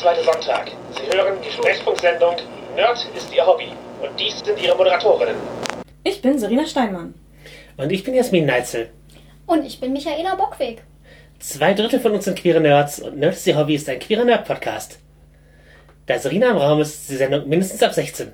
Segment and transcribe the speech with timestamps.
[0.00, 0.70] zweite Sonntag.
[0.92, 2.36] Sie hören die Sprechfunksendung
[2.74, 3.68] Nerd ist Ihr Hobby.
[4.00, 5.36] Und dies sind Ihre Moderatorinnen.
[6.04, 7.12] Ich bin Serena Steinmann.
[7.76, 8.88] Und ich bin Jasmin Neitzel.
[9.46, 10.82] Und ich bin Michaela Bockweg.
[11.38, 14.24] Zwei Drittel von uns sind queere Nerds und Nerd ist Ihr Hobby ist ein queerer
[14.24, 14.98] Nerd-Podcast.
[16.06, 18.32] Da Serena im Raum ist, ist die Sendung mindestens ab 16.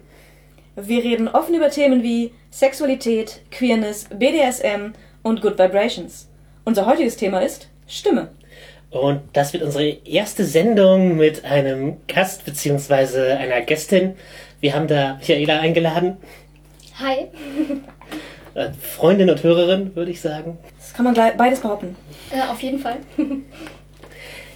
[0.77, 4.93] Wir reden offen über Themen wie Sexualität, Queerness, BDSM
[5.25, 6.29] und Good Vibrations.
[6.65, 8.29] Unser heutiges Thema ist Stimme.
[9.01, 13.33] Und das wird unsere erste Sendung mit einem Gast bzw.
[13.33, 14.15] einer Gästin.
[14.61, 16.17] Wir haben da Michaela eingeladen.
[16.99, 17.27] Hi.
[18.55, 20.57] Äh, Freundin und Hörerin, würde ich sagen.
[20.79, 21.95] Das kann man gleich beides behaupten.
[22.31, 22.97] Äh, auf jeden Fall.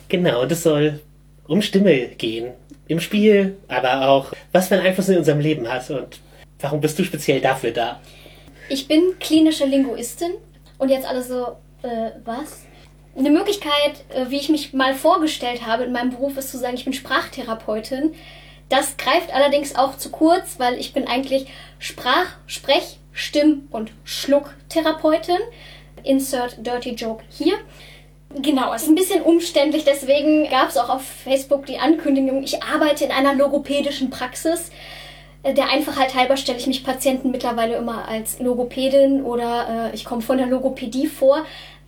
[0.08, 0.98] Genau, und es soll
[1.46, 2.54] um Stimme gehen.
[2.88, 6.18] Im Spiel, aber auch, was für einen Einfluss in unserem Leben hat und
[6.58, 8.00] warum bist du speziell dafür da?
[8.68, 10.32] Ich bin klinische Linguistin
[10.78, 12.64] und jetzt alle so, äh, was?
[13.16, 16.76] Eine Möglichkeit, äh, wie ich mich mal vorgestellt habe in meinem Beruf, ist zu sagen,
[16.76, 18.14] ich bin Sprachtherapeutin.
[18.68, 21.46] Das greift allerdings auch zu kurz, weil ich bin eigentlich
[21.78, 25.38] Sprach-, Sprech-, Stimm- und Schlucktherapeutin.
[26.04, 27.54] Insert Dirty Joke hier.
[28.34, 32.62] Genau, es ist ein bisschen umständlich, deswegen gab es auch auf Facebook die Ankündigung, ich
[32.62, 34.70] arbeite in einer logopädischen Praxis.
[35.42, 40.04] Äh, Der Einfachheit halber stelle ich mich Patienten mittlerweile immer als Logopädin oder äh, ich
[40.04, 41.44] komme von der Logopädie vor,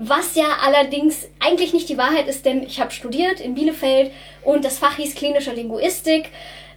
[0.08, 4.10] was ja allerdings eigentlich nicht die Wahrheit ist, denn ich habe studiert in Bielefeld
[4.44, 6.30] und das Fach hieß klinische Linguistik.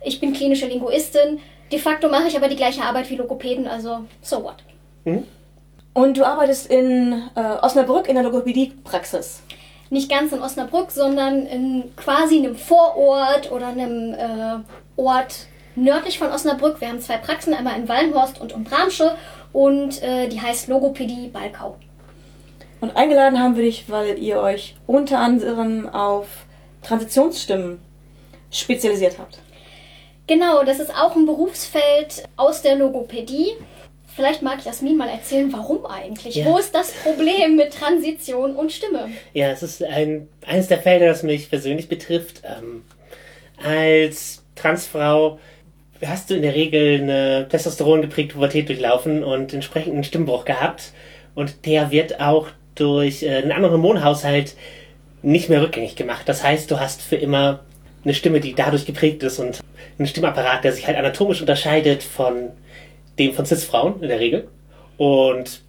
[0.04, 1.40] Ich bin klinische Linguistin.
[1.72, 4.58] De facto mache ich aber die gleiche Arbeit wie Logopäden, also so what.
[5.94, 9.42] Und du arbeitest in äh, Osnabrück in der Logopädie-Praxis.
[9.90, 14.58] nicht ganz in Osnabrück, sondern in quasi einem Vorort oder einem äh,
[15.02, 16.82] Ort nördlich von Osnabrück.
[16.82, 19.16] Wir haben zwei Praxen, einmal in Wallenhorst und in Bramsche
[19.54, 21.78] und äh, die heißt Logopädie Balkau.
[22.86, 26.28] Und eingeladen haben wir dich, weil ihr euch unter anderem auf
[26.84, 27.80] Transitionsstimmen
[28.52, 29.40] spezialisiert habt.
[30.28, 33.54] Genau, das ist auch ein Berufsfeld aus der Logopädie.
[34.16, 36.36] Vielleicht mag Jasmin mal erzählen, warum eigentlich?
[36.36, 36.46] Ja.
[36.46, 39.10] Wo ist das Problem mit Transition und Stimme?
[39.34, 42.44] Ja, es ist ein, eines der Felder, das mich persönlich betrifft.
[42.44, 42.84] Ähm,
[43.64, 45.40] als Transfrau
[46.06, 50.92] hast du in der Regel eine Testosteron geprägte Pubertät durchlaufen und entsprechenden Stimmbruch gehabt.
[51.34, 54.56] Und der wird auch durch äh, einen anderen Hormonhaushalt
[55.22, 56.28] nicht mehr rückgängig gemacht.
[56.28, 57.62] Das heißt, du hast für immer
[58.04, 59.60] eine Stimme, die dadurch geprägt ist und
[59.98, 62.52] einen Stimmapparat, der sich halt anatomisch unterscheidet von
[63.18, 64.48] dem von Cis-Frauen in der Regel.
[64.98, 65.62] Und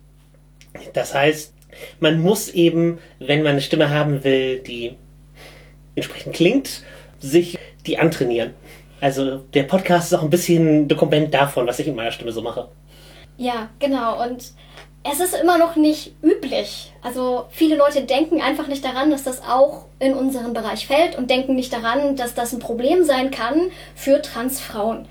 [0.93, 1.55] das heißt,
[2.01, 4.97] man muss eben, wenn man eine Stimme haben will, die
[5.95, 6.83] entsprechend klingt,
[7.19, 8.55] sich die antrainieren.
[9.01, 12.33] Also der Podcast ist auch ein bisschen ein Dokument davon, was ich mit meiner Stimme
[12.33, 12.69] so mache.
[13.37, 14.23] Ja, genau.
[14.23, 14.53] Und
[15.11, 16.93] es ist immer noch nicht üblich.
[17.03, 21.31] Also viele Leute denken einfach nicht daran, dass das auch in unseren Bereich fällt und
[21.31, 25.07] denken nicht daran, dass das ein Problem sein kann für Transfrauen.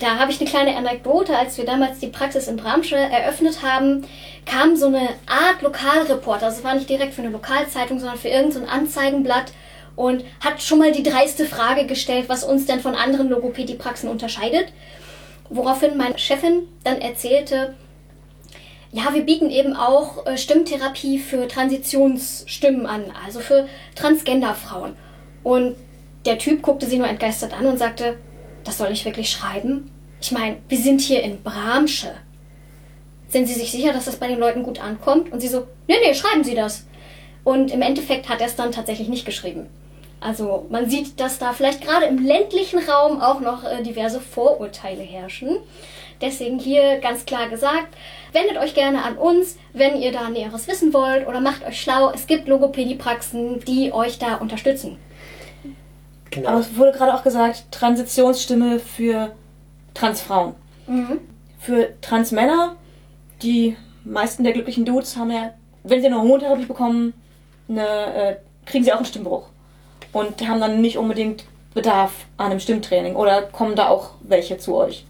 [0.00, 1.36] Da habe ich eine kleine Anekdote.
[1.36, 4.04] Als wir damals die Praxis in Bramsche eröffnet haben,
[4.44, 6.46] kam so eine Art Lokalreporter.
[6.46, 9.52] Also es war nicht direkt für eine Lokalzeitung, sondern für irgendein Anzeigenblatt
[9.96, 14.72] und hat schon mal die dreiste Frage gestellt, was uns denn von anderen Logopädie-Praxen unterscheidet.
[15.48, 17.74] Woraufhin meine Chefin dann erzählte,
[18.94, 23.66] ja, wir bieten eben auch äh, Stimmtherapie für Transitionsstimmen an, also für
[23.96, 24.94] Transgender-Frauen.
[25.42, 25.74] Und
[26.24, 28.16] der Typ guckte sie nur entgeistert an und sagte,
[28.62, 29.90] das soll ich wirklich schreiben?
[30.20, 32.12] Ich meine, wir sind hier in Bramsche.
[33.26, 35.32] Sind Sie sich sicher, dass das bei den Leuten gut ankommt?
[35.32, 36.86] Und sie so, nee, nee, schreiben Sie das.
[37.42, 39.66] Und im Endeffekt hat er es dann tatsächlich nicht geschrieben.
[40.20, 45.02] Also man sieht, dass da vielleicht gerade im ländlichen Raum auch noch äh, diverse Vorurteile
[45.02, 45.56] herrschen.
[46.20, 47.94] Deswegen hier ganz klar gesagt,
[48.34, 52.10] wendet euch gerne an uns, wenn ihr da Näheres wissen wollt oder macht euch schlau.
[52.12, 54.98] Es gibt Logopädie-Praxen, die euch da unterstützen.
[56.30, 56.50] Genau.
[56.50, 59.32] Aber es wurde gerade auch gesagt, Transitionsstimme für
[59.94, 60.54] Transfrauen.
[61.60, 62.76] Für Transmänner,
[63.42, 67.14] die meisten der glücklichen Dudes haben ja, wenn sie eine Hormontherapie bekommen,
[67.68, 68.36] eine, äh,
[68.66, 69.48] kriegen sie auch einen Stimmbruch.
[70.12, 73.16] Und haben dann nicht unbedingt Bedarf an einem Stimmtraining.
[73.16, 75.04] Oder kommen da auch welche zu euch?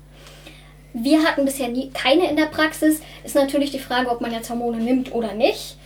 [0.95, 3.01] Wir hatten bisher nie keine in der Praxis.
[3.25, 5.77] Ist natürlich die Frage, ob man jetzt Hormone nimmt oder nicht.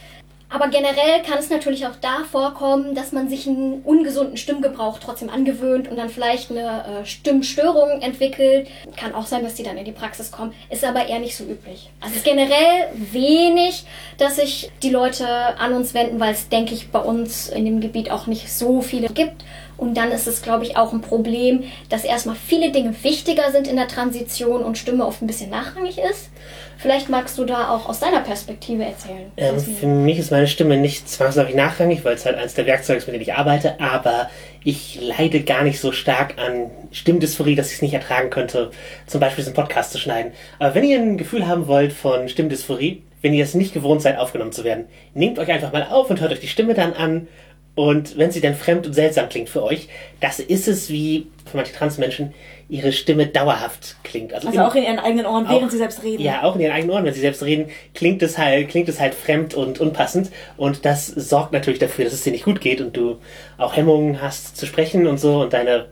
[0.51, 5.29] Aber generell kann es natürlich auch da vorkommen, dass man sich einen ungesunden Stimmgebrauch trotzdem
[5.29, 8.69] angewöhnt und dann vielleicht eine äh, Stimmstörung entwickelt.
[8.97, 10.55] Kann auch sein, dass die dann in die Praxis kommen.
[10.71, 11.91] Ist aber eher nicht so üblich.
[12.01, 13.85] Also es ist generell wenig,
[14.17, 17.81] dass sich die Leute an uns wenden, weil es, denke ich, bei uns in dem
[17.81, 19.45] Gebiet auch nicht so viele gibt.
[19.79, 23.69] Und dann ist es, glaube ich, auch ein Problem, dass erstmal viele Dinge wichtiger sind
[23.69, 26.31] in der Transition und Stimme oft ein bisschen nachrangig ist.
[26.79, 29.33] Vielleicht magst du da auch aus deiner Perspektive erzählen.
[29.37, 32.99] Ähm, für mich ist meine Stimme nicht zwangsläufig nachrangig, weil es halt eines der Werkzeuge
[32.99, 34.31] ist, mit denen ich arbeite, aber
[34.63, 38.71] ich leide gar nicht so stark an Stimmdysphorie, dass ich es nicht ertragen könnte,
[39.07, 40.33] zum Beispiel diesen Podcast zu schneiden.
[40.59, 44.19] Aber wenn ihr ein Gefühl haben wollt von Stimmdysphorie, wenn ihr es nicht gewohnt seid,
[44.19, 47.27] aufgenommen zu werden, nehmt euch einfach mal auf und hört euch die Stimme dann an
[47.75, 49.89] und wenn sie dann fremd und seltsam klingt für euch,
[50.21, 52.35] das ist es wie für manche Transmenschen
[52.69, 54.35] ihre Stimme dauerhaft klingt.
[54.35, 56.23] Also, also auch in ihren eigenen Ohren, während sie selbst reden.
[56.23, 59.01] Ja, auch in ihren eigenen Ohren, wenn sie selbst reden, klingt es halt, klingt es
[59.01, 60.31] halt fremd und unpassend.
[60.57, 63.19] Und das sorgt natürlich dafür, dass es dir nicht gut geht und du
[63.57, 65.87] auch Hemmungen hast zu sprechen und so und deine,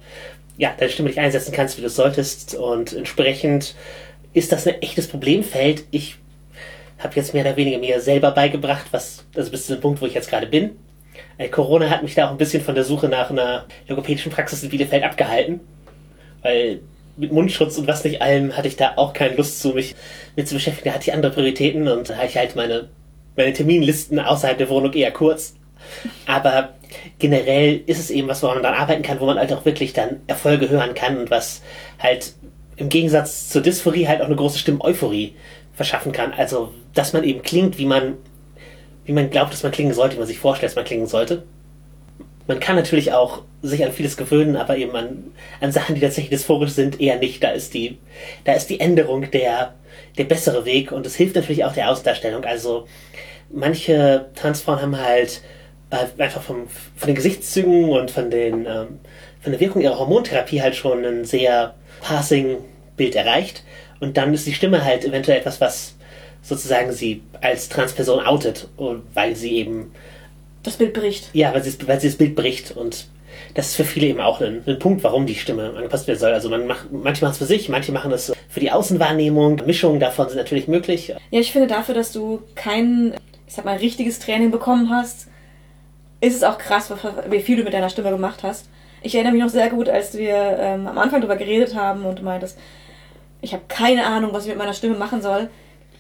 [0.58, 2.56] ja, deine Stimme nicht einsetzen kannst, wie du es solltest.
[2.56, 3.74] Und entsprechend
[4.34, 5.84] ist das ein echtes Problemfeld.
[5.92, 6.16] Ich
[6.98, 10.06] habe jetzt mehr oder weniger mir selber beigebracht, was, also bis zu dem Punkt, wo
[10.06, 10.72] ich jetzt gerade bin
[11.38, 14.62] äh, Corona hat mich da auch ein bisschen von der Suche nach einer logopädischen Praxis
[14.62, 15.60] in Bielefeld abgehalten.
[16.42, 16.80] Weil
[17.16, 19.94] mit Mundschutz und was nicht allem hatte ich da auch keine Lust zu, mich
[20.36, 20.88] mit zu beschäftigen.
[20.88, 22.88] Da hatte ich andere Prioritäten und da hatte ich halt meine,
[23.36, 25.54] meine Terminlisten außerhalb der Wohnung eher kurz.
[26.26, 26.74] Aber
[27.18, 29.92] generell ist es eben was, woran man dann arbeiten kann, wo man halt auch wirklich
[29.92, 31.62] dann Erfolge hören kann und was
[31.98, 32.34] halt
[32.76, 35.34] im Gegensatz zur Dysphorie halt auch eine große Stimmeuphorie
[35.74, 36.32] verschaffen kann.
[36.32, 38.14] Also, dass man eben klingt, wie man
[39.06, 41.44] wie man glaubt, dass man klingen sollte, wie man sich vorstellt, dass man klingen sollte.
[42.46, 46.30] Man kann natürlich auch sich an vieles gewöhnen, aber eben an, an Sachen, die tatsächlich
[46.30, 47.42] dysphorisch sind, eher nicht.
[47.42, 47.98] Da ist die,
[48.44, 49.74] da ist die Änderung der,
[50.18, 52.44] der bessere Weg und es hilft natürlich auch der Außendarstellung.
[52.44, 52.86] Also
[53.50, 55.40] manche Transfrauen haben halt
[55.90, 58.98] äh, einfach vom, von den Gesichtszügen und von den ähm,
[59.46, 62.56] von der Wirkung ihrer Hormontherapie halt schon ein sehr passing
[62.96, 63.62] Bild erreicht.
[64.00, 65.95] Und dann ist die Stimme halt eventuell etwas, was
[66.46, 68.68] sozusagen sie als Transperson outet,
[69.14, 69.92] weil sie eben
[70.62, 71.30] das Bild bricht.
[71.32, 73.08] Ja, weil sie, weil sie das Bild bricht und
[73.54, 76.32] das ist für viele eben auch ein, ein Punkt, warum die Stimme angepasst werden soll.
[76.32, 79.62] Also man macht, manche machen es für sich, manche machen es für die Außenwahrnehmung.
[79.66, 81.08] Mischungen davon sind natürlich möglich.
[81.08, 83.14] Ja, ich finde dafür, dass du kein,
[83.46, 85.28] ich sag mal, richtiges Training bekommen hast,
[86.20, 86.92] ist es auch krass,
[87.28, 88.68] wie viel du mit deiner Stimme gemacht hast.
[89.02, 92.20] Ich erinnere mich noch sehr gut, als wir ähm, am Anfang darüber geredet haben und
[92.20, 92.58] du meintest,
[93.42, 95.50] ich habe keine Ahnung, was ich mit meiner Stimme machen soll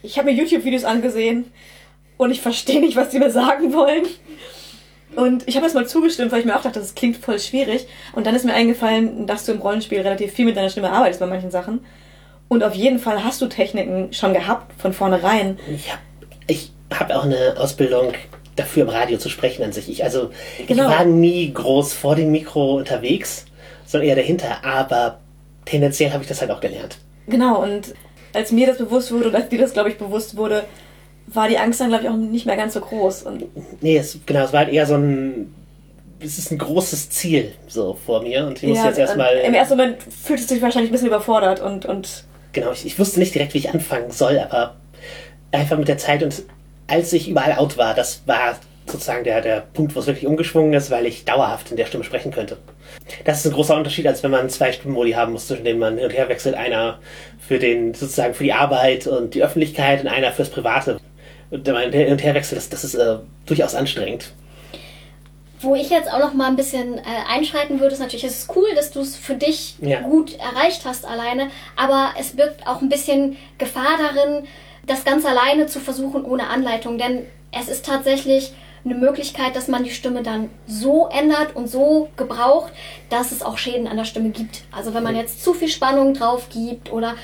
[0.06, 1.52] ich habe mir YouTube-Videos angesehen
[2.16, 4.06] und ich verstehe nicht, was die mir sagen wollen.
[5.14, 7.86] Und ich habe das mal zugestimmt, weil ich mir auch dachte, das klingt voll schwierig.
[8.12, 11.20] Und dann ist mir eingefallen, dass du im Rollenspiel relativ viel mit deiner Stimme arbeitest
[11.20, 11.80] bei manchen Sachen.
[12.48, 15.58] Und auf jeden Fall hast du Techniken schon gehabt von vornherein.
[15.74, 16.02] Ich habe
[16.46, 18.12] ich hab auch eine Ausbildung
[18.56, 19.88] dafür im Radio zu sprechen an sich.
[19.88, 20.30] Ich, also
[20.66, 20.84] genau.
[20.84, 23.46] ich war nie groß vor dem Mikro unterwegs,
[23.86, 24.64] sondern eher dahinter.
[24.64, 25.18] Aber
[25.64, 26.98] tendenziell habe ich das halt auch gelernt.
[27.26, 27.94] Genau, und
[28.36, 30.64] als mir das bewusst wurde und als dir das, glaube ich, bewusst wurde,
[31.26, 33.22] war die Angst dann, glaube ich, auch nicht mehr ganz so groß.
[33.22, 33.44] Und
[33.82, 35.54] nee, es, genau, es war halt eher so ein.
[36.18, 39.36] Es ist ein großes Ziel so vor mir und ich muss ja, jetzt erstmal.
[39.36, 41.84] Im ersten Moment fühlt es sich wahrscheinlich ein bisschen überfordert und.
[41.84, 44.76] und genau, ich, ich wusste nicht direkt, wie ich anfangen soll, aber
[45.52, 46.42] einfach mit der Zeit und
[46.86, 48.58] als ich überall out war, das war
[48.96, 52.04] sozusagen der, der Punkt, wo es wirklich umgeschwungen ist, weil ich dauerhaft in der Stimme
[52.04, 52.56] sprechen könnte.
[53.24, 55.96] Das ist ein großer Unterschied, als wenn man zwei Stimmenmodi haben muss, zwischen denen man
[55.96, 56.54] hin und her wechselt.
[56.54, 56.98] Einer
[57.38, 60.98] für den, sozusagen für die Arbeit und die Öffentlichkeit und einer fürs Private.
[61.50, 64.32] Und wenn man hin und her wechselt, das, das ist äh, durchaus anstrengend.
[65.60, 68.56] Wo ich jetzt auch noch mal ein bisschen äh, einschreiten würde, ist natürlich, es ist
[68.56, 70.00] cool, dass du es für dich ja.
[70.00, 74.44] gut erreicht hast alleine, aber es birgt auch ein bisschen Gefahr darin,
[74.86, 78.52] das Ganze alleine zu versuchen ohne Anleitung, denn es ist tatsächlich
[78.86, 82.72] eine Möglichkeit, dass man die Stimme dann so ändert und so gebraucht,
[83.10, 84.62] dass es auch Schäden an der Stimme gibt.
[84.70, 87.14] Also wenn man jetzt zu viel Spannung drauf gibt oder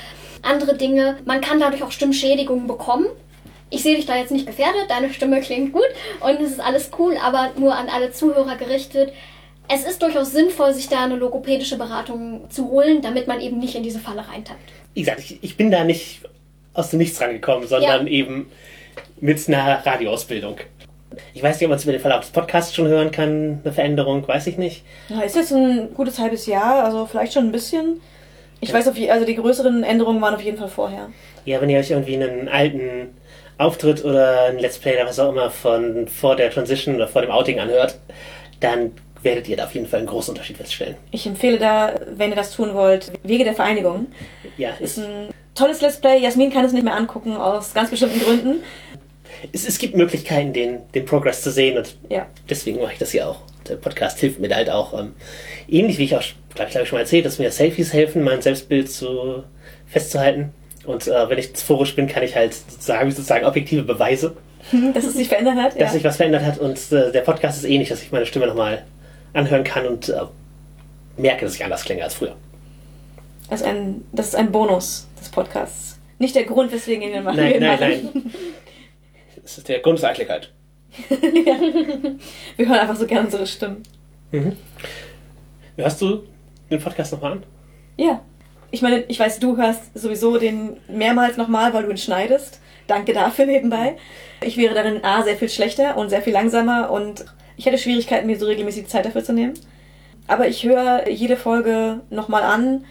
[0.41, 3.07] andere Dinge, man kann dadurch auch Stimmschädigungen bekommen.
[3.69, 5.87] Ich sehe dich da jetzt nicht gefährdet, deine Stimme klingt gut
[6.19, 9.13] und es ist alles cool, aber nur an alle Zuhörer gerichtet.
[9.67, 13.75] Es ist durchaus sinnvoll, sich da eine logopädische Beratung zu holen, damit man eben nicht
[13.75, 14.59] in diese Falle reintappt.
[14.93, 16.21] Wie gesagt, ich, ich bin da nicht
[16.73, 18.11] aus dem Nichts rangekommen, sondern ja.
[18.11, 18.51] eben
[19.21, 20.57] mit einer Radioausbildung.
[21.33, 23.73] Ich weiß nicht, ob man es über den Verlauf des Podcasts schon hören kann, eine
[23.73, 24.83] Veränderung, weiß ich nicht.
[25.09, 28.01] Ja, ist jetzt ein gutes halbes Jahr, also vielleicht schon ein bisschen.
[28.59, 28.75] Ich ja.
[28.75, 31.09] weiß, auf, also die größeren Änderungen waren auf jeden Fall vorher.
[31.45, 33.09] Ja, wenn ihr euch irgendwie einen alten
[33.57, 37.21] Auftritt oder ein Let's Play oder was auch immer von vor der Transition oder vor
[37.21, 37.99] dem Outing anhört,
[38.59, 38.91] dann
[39.21, 40.95] werdet ihr da auf jeden Fall einen großen Unterschied feststellen.
[41.11, 44.07] Ich empfehle da, wenn ihr das tun wollt, Wege der Vereinigung.
[44.57, 46.19] Ja, ist ein tolles Let's Play.
[46.19, 48.63] Jasmin kann es nicht mehr angucken, aus ganz bestimmten Gründen
[49.51, 52.27] es, es gibt Möglichkeiten, den, den Progress zu sehen und ja.
[52.49, 53.39] deswegen mache ich das hier auch.
[53.67, 55.13] Der Podcast hilft mir halt auch, ähm,
[55.69, 56.23] ähnlich wie ich auch,
[56.53, 59.43] glaube ich, schon mal erzählt, dass mir Selfies helfen, mein Selbstbild zu,
[59.87, 60.53] festzuhalten.
[60.85, 64.35] Und äh, wenn ich phorisch bin, kann ich halt sozusagen, sozusagen objektive Beweise.
[64.93, 65.73] Dass es sich verändert hat?
[65.73, 65.89] Dass ja.
[65.89, 66.57] sich was verändert hat.
[66.57, 68.83] Und äh, der Podcast ist ähnlich, dass ich meine Stimme nochmal
[69.33, 70.21] anhören kann und äh,
[71.17, 72.35] merke, dass ich anders klinge als früher.
[73.49, 75.99] Also ein, das ist ein Bonus des Podcasts.
[76.17, 77.37] nicht der Grund, weswegen wir den machen.
[77.37, 78.09] Nein, nein, nein.
[79.43, 80.51] Das ist der Grund der Eitelkeit.
[81.09, 83.83] Wir hören einfach so gerne unsere Stimmen.
[85.75, 86.23] Hörst du
[86.69, 87.43] den Podcast nochmal an?
[87.97, 88.21] Ja.
[88.71, 92.59] Ich meine, ich weiß, du hörst sowieso den mehrmals nochmal, weil du ihn schneidest.
[92.87, 93.97] Danke dafür nebenbei.
[94.41, 97.77] Ich wäre dann in A sehr viel schlechter und sehr viel langsamer und ich hätte
[97.77, 99.53] Schwierigkeiten, mir so regelmäßig Zeit dafür zu nehmen.
[100.27, 102.85] Aber ich höre jede Folge nochmal an,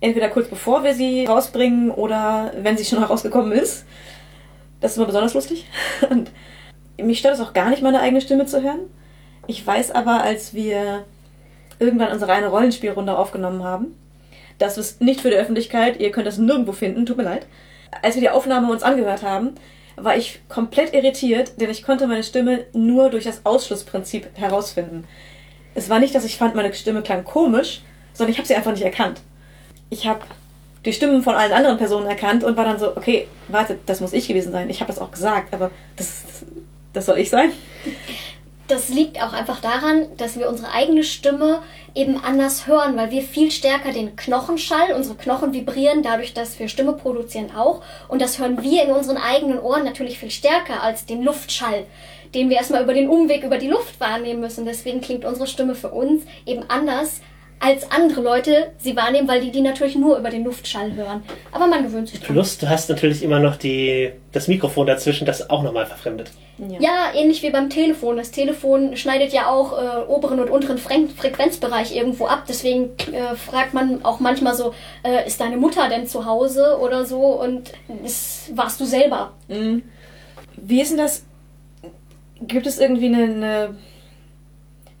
[0.00, 3.86] entweder kurz bevor wir sie rausbringen oder wenn sie schon herausgekommen ist.
[4.84, 5.64] Das ist immer besonders lustig.
[6.10, 6.30] Und
[6.98, 8.80] mich stört es auch gar nicht, meine eigene Stimme zu hören.
[9.46, 11.06] Ich weiß aber, als wir
[11.78, 13.96] irgendwann unsere reine Rollenspielrunde aufgenommen haben,
[14.58, 17.46] das ist nicht für die Öffentlichkeit, ihr könnt das nirgendwo finden, tut mir leid.
[18.02, 19.54] Als wir die Aufnahme uns angehört haben,
[19.96, 25.04] war ich komplett irritiert, denn ich konnte meine Stimme nur durch das Ausschlussprinzip herausfinden.
[25.74, 27.80] Es war nicht, dass ich fand, meine Stimme klang komisch,
[28.12, 29.22] sondern ich habe sie einfach nicht erkannt.
[29.88, 30.26] Ich habe
[30.84, 34.12] die Stimmen von allen anderen Personen erkannt und war dann so, okay, warte, das muss
[34.12, 34.68] ich gewesen sein.
[34.70, 36.24] Ich habe das auch gesagt, aber das,
[36.92, 37.52] das soll ich sein?
[38.66, 41.60] Das liegt auch einfach daran, dass wir unsere eigene Stimme
[41.94, 46.68] eben anders hören, weil wir viel stärker den Knochenschall, unsere Knochen vibrieren dadurch, dass wir
[46.68, 47.82] Stimme produzieren auch.
[48.08, 51.84] Und das hören wir in unseren eigenen Ohren natürlich viel stärker als den Luftschall,
[52.34, 54.64] den wir erstmal über den Umweg über die Luft wahrnehmen müssen.
[54.64, 57.20] Deswegen klingt unsere Stimme für uns eben anders
[57.60, 61.22] als andere Leute sie wahrnehmen, weil die die natürlich nur über den Luftschall hören.
[61.50, 62.34] Aber man gewöhnt sich dran.
[62.34, 66.30] Plus, du hast natürlich immer noch die, das Mikrofon dazwischen, das auch nochmal verfremdet.
[66.78, 68.16] Ja, ähnlich wie beim Telefon.
[68.16, 72.44] Das Telefon schneidet ja auch äh, oberen und unteren Fre Frequenzbereich irgendwo ab.
[72.48, 77.04] Deswegen äh, fragt man auch manchmal so, äh, ist deine Mutter denn zu Hause oder
[77.04, 77.18] so?
[77.18, 77.72] Und
[78.04, 79.32] ist, warst du selber?
[80.56, 81.24] Wie ist denn das?
[82.40, 83.74] Gibt es irgendwie eine, eine,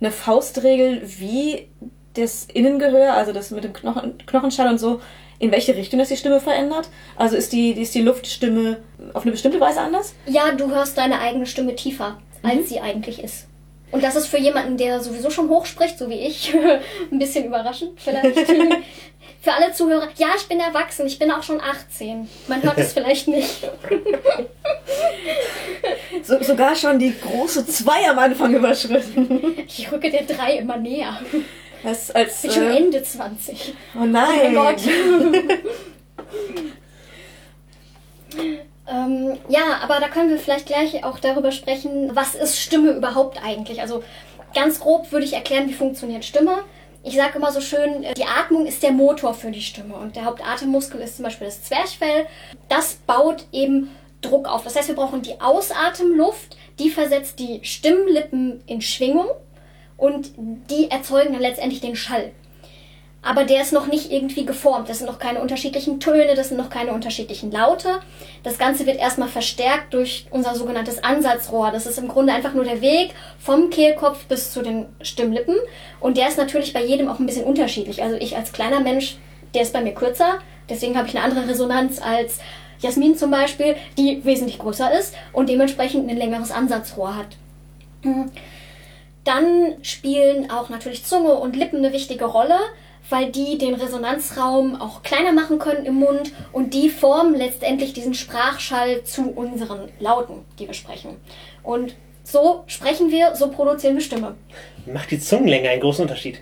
[0.00, 1.68] eine Faustregel, wie
[2.14, 5.00] das Innengehör, also das mit dem Knochen, Knochenschall und so,
[5.38, 6.88] in welche Richtung das die Stimme verändert?
[7.16, 8.78] Also ist die, ist die Luftstimme
[9.12, 10.14] auf eine bestimmte Weise anders?
[10.26, 13.46] Ja, du hörst deine eigene Stimme tiefer, als sie eigentlich ist.
[13.90, 16.52] Und das ist für jemanden, der sowieso schon hoch spricht, so wie ich,
[17.12, 18.38] ein bisschen überraschend vielleicht.
[19.40, 22.28] für alle Zuhörer, ja, ich bin erwachsen, ich bin auch schon 18.
[22.48, 23.68] Man hört es vielleicht nicht.
[26.24, 29.58] So, sogar schon die große 2 am Anfang überschritten.
[29.66, 31.20] Ich rücke der 3 immer näher.
[31.84, 32.42] Das als.
[32.42, 33.74] Ich bin schon Äh, Ende 20.
[33.94, 34.54] oh Oh nein!
[34.54, 34.80] mein Gott.
[38.90, 43.40] ähm, ja, aber da können wir vielleicht gleich auch darüber sprechen, was ist Stimme überhaupt
[43.44, 43.80] eigentlich?
[43.80, 44.02] Also
[44.54, 46.58] ganz grob würde ich erklären, wie funktioniert Stimme.
[47.02, 50.16] Ich sage immer so schön, äh, die Atmung ist der Motor für die Stimme und
[50.16, 52.26] der Hauptatemmuskel ist zum Beispiel das Zwerchfell.
[52.68, 53.90] Das baut eben
[54.22, 54.64] Druck auf.
[54.64, 59.26] Das heißt, wir brauchen die Ausatemluft, die versetzt die Stimmlippen in Schwingung
[59.96, 62.32] und die erzeugen dann letztendlich den Schall.
[63.24, 64.90] Aber der ist noch nicht irgendwie geformt.
[64.90, 68.00] Das sind noch keine unterschiedlichen Töne, das sind noch keine unterschiedlichen Laute.
[68.42, 71.70] Das Ganze wird erstmal verstärkt durch unser sogenanntes Ansatzrohr.
[71.70, 75.56] Das ist im Grunde einfach nur der Weg vom Kehlkopf bis zu den Stimmlippen.
[76.00, 78.02] Und der ist natürlich bei jedem auch ein bisschen unterschiedlich.
[78.02, 79.16] Also ich als kleiner Mensch,
[79.54, 80.40] der ist bei mir kürzer.
[80.68, 82.40] Deswegen habe ich eine andere Resonanz als
[82.80, 87.38] Jasmin zum Beispiel, die wesentlich größer ist und dementsprechend ein längeres Ansatzrohr hat.
[89.24, 92.58] Dann spielen auch natürlich Zunge und Lippen eine wichtige Rolle,
[93.10, 98.14] weil die den Resonanzraum auch kleiner machen können im Mund und die formen letztendlich diesen
[98.14, 101.16] Sprachschall zu unseren Lauten, die wir sprechen.
[101.62, 104.34] Und so sprechen wir, so produzieren wir Stimme.
[104.86, 106.40] Macht die Zungenlänge einen großen Unterschied?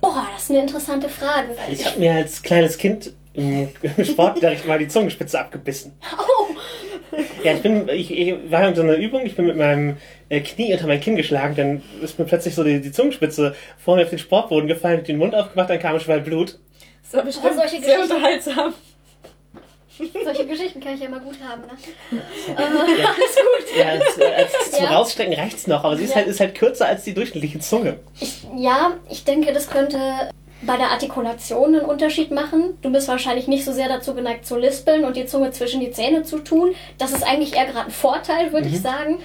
[0.00, 1.56] Boah, das ist eine interessante Frage.
[1.70, 3.68] Ich habe mir als kleines Kind im
[4.04, 5.92] Sportunterricht mal die Zungenspitze abgebissen.
[6.18, 6.54] Oh,
[7.44, 9.96] Ja, ich bin, ich, ich war in so einer Übung, ich bin mit meinem
[10.28, 13.96] äh, Knie unter mein Kinn geschlagen, dann ist mir plötzlich so die, die Zungenspitze vor
[13.96, 16.58] mir auf den Sportboden gefallen, hab den Mund aufgemacht, dann kam schon Blut.
[17.02, 18.02] Das war bestimmt Oh, solche sehr Geschichten.
[18.14, 18.74] unterhaltsam.
[20.24, 21.62] solche Geschichten kann ich ja mal gut haben.
[21.62, 22.22] Ne?
[23.78, 24.90] Ja, als, äh, als zum Ja.
[24.96, 26.16] Rausstecken reicht's noch, aber sie ist, Ja.
[26.16, 27.98] halt, ist halt kürzer als die durchschnittliche Zunge.
[28.56, 29.98] Ja, ich denke, das könnte
[30.62, 32.78] bei der Artikulation einen Unterschied machen.
[32.82, 35.90] Du bist wahrscheinlich nicht so sehr dazu geneigt zu lispeln und die Zunge zwischen die
[35.90, 36.74] Zähne zu tun.
[36.98, 39.18] Das ist eigentlich eher gerade ein Vorteil, würde ich sagen.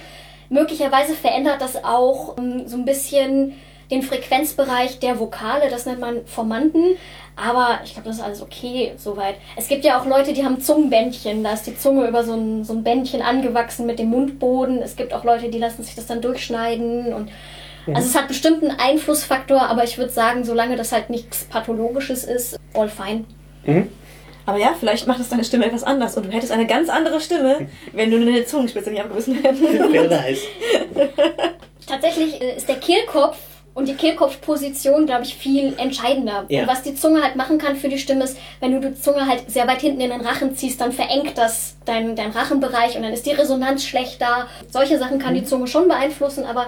[0.48, 3.54] Möglicherweise verändert das auch ähm, so ein bisschen
[3.90, 6.96] den Frequenzbereich der Vokale, das nennt man Formanten.
[7.36, 9.36] Aber ich glaube, das ist alles okay soweit.
[9.56, 11.42] Es gibt ja auch Leute, die haben Zungenbändchen.
[11.42, 14.82] Da ist die Zunge über so ein, so ein Bändchen angewachsen mit dem Mundboden.
[14.82, 17.14] Es gibt auch Leute, die lassen sich das dann durchschneiden.
[17.14, 17.30] Und
[17.86, 22.24] also es hat bestimmt einen Einflussfaktor, aber ich würde sagen, solange das halt nichts Pathologisches
[22.24, 23.24] ist, all fine.
[24.46, 27.20] Aber ja, vielleicht macht es deine Stimme etwas anders und du hättest eine ganz andere
[27.20, 29.62] Stimme, wenn du eine Zungenspitze nicht abgebissen hättest.
[29.90, 30.38] Wer weiß.
[31.86, 33.36] Tatsächlich äh, ist der Kehlkopf
[33.74, 36.44] Und die Kehlkopfposition, glaube ich, viel entscheidender.
[36.48, 36.62] Ja.
[36.62, 39.26] Und was die Zunge halt machen kann für die Stimme ist, wenn du die Zunge
[39.26, 43.02] halt sehr weit hinten in den Rachen ziehst, dann verengt das dein, dein Rachenbereich und
[43.02, 44.48] dann ist die Resonanz schlechter.
[44.68, 46.66] Solche Sachen kann die Zunge schon beeinflussen, aber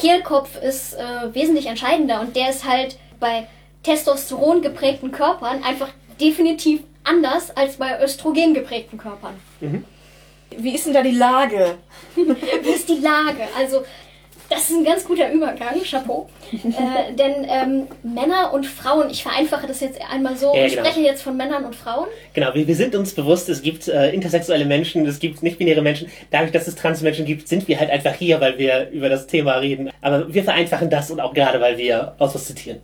[0.00, 3.46] Kehlkopf ist äh, wesentlich entscheidender und der ist halt bei
[3.82, 5.88] Testosteron geprägten Körpern einfach
[6.18, 9.34] definitiv anders als bei Östrogen geprägten Körpern.
[10.56, 11.76] Wie ist denn da die Lage?
[12.14, 13.46] Wie ist die Lage?
[13.56, 13.84] Also,
[14.50, 16.28] das ist ein ganz guter Übergang, Chapeau.
[16.52, 20.82] äh, denn ähm, Männer und Frauen, ich vereinfache das jetzt einmal so, Ja, wir genau.
[20.82, 22.08] sprechen jetzt von Männern und Frauen.
[22.34, 26.10] Genau, wir, wir sind uns bewusst, es gibt äh, intersexuelle Menschen, es gibt nicht-binäre Menschen.
[26.30, 29.54] Dadurch, dass es Transmenschen gibt, sind wir halt einfach hier, weil wir über das Thema
[29.54, 29.90] reden.
[30.00, 32.80] Aber wir vereinfachen das und auch gerade, weil wir aus was zitieren.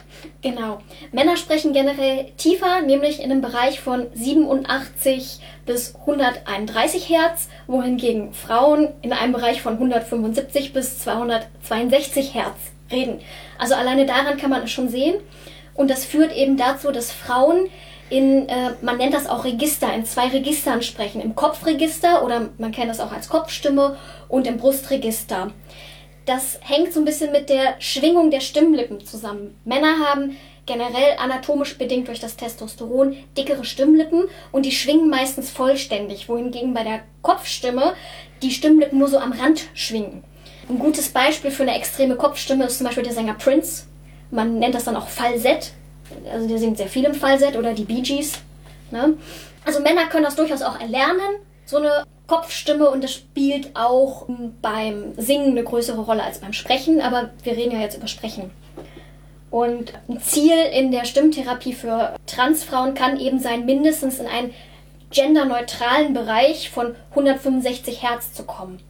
[0.46, 0.78] Genau.
[1.10, 8.90] Männer sprechen generell tiefer, nämlich in einem Bereich von 87 bis 131 Hertz, wohingegen Frauen
[9.02, 13.18] in einem Bereich von 175 bis 262 Hertz reden.
[13.58, 15.16] Also alleine daran kann man es schon sehen.
[15.74, 17.68] Und das führt eben dazu, dass Frauen
[18.08, 21.20] in, äh, man nennt das auch Register, in zwei Registern sprechen.
[21.20, 23.96] Im Kopfregister oder man kennt das auch als Kopfstimme
[24.28, 25.50] und im Brustregister.
[26.26, 29.56] Das hängt so ein bisschen mit der Schwingung der Stimmlippen zusammen.
[29.64, 36.28] Männer haben generell anatomisch bedingt durch das Testosteron dickere Stimmlippen und die schwingen meistens vollständig,
[36.28, 37.94] wohingegen bei der Kopfstimme
[38.42, 40.24] die Stimmlippen nur so am Rand schwingen.
[40.68, 43.84] Ein gutes Beispiel für eine extreme Kopfstimme ist zum Beispiel der Sänger Prince.
[44.32, 45.70] Man nennt das dann auch Falsett.
[46.32, 48.40] Also der singt sehr viel im Falsett oder die Bee Gees.
[48.90, 49.16] Ne?
[49.64, 54.26] Also Männer können das durchaus auch erlernen, so eine Kopfstimme und das spielt auch
[54.60, 58.50] beim Singen eine größere Rolle als beim Sprechen, aber wir reden ja jetzt über Sprechen.
[59.50, 64.52] Und ein Ziel in der Stimmtherapie für Transfrauen kann eben sein, mindestens in einen
[65.10, 68.80] genderneutralen Bereich von 165 Hertz zu kommen.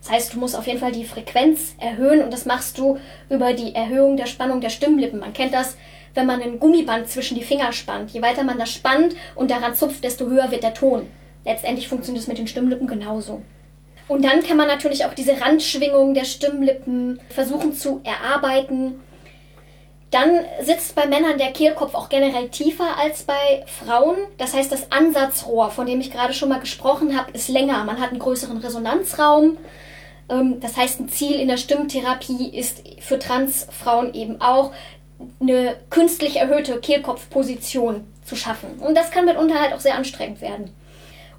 [0.00, 3.52] Das heißt, du musst auf jeden Fall die Frequenz erhöhen und das machst du über
[3.52, 5.20] die Erhöhung der Spannung der Stimmlippen.
[5.20, 5.76] Man kennt das,
[6.14, 8.10] wenn man ein Gummiband zwischen die Finger spannt.
[8.10, 11.06] Je weiter man das spannt und daran zupft, desto höher wird der Ton.
[11.44, 13.42] Letztendlich funktioniert es mit den Stimmlippen genauso.
[14.08, 19.00] Und dann kann man natürlich auch diese Randschwingung der Stimmlippen versuchen zu erarbeiten.
[20.10, 20.30] Dann
[20.62, 24.16] sitzt bei Männern der Kehlkopf auch generell tiefer als bei Frauen.
[24.38, 27.84] Das heißt, das Ansatzrohr, von dem ich gerade schon mal gesprochen habe, ist länger.
[27.84, 29.58] Man hat einen größeren Resonanzraum.
[30.30, 34.72] Ähm, Das heißt, ein Ziel in der Stimmtherapie ist für Transfrauen eben auch,
[35.40, 38.78] eine künstlich erhöhte Kehlkopfposition zu schaffen.
[38.78, 40.70] Und das kann mitunter halt auch sehr anstrengend werden.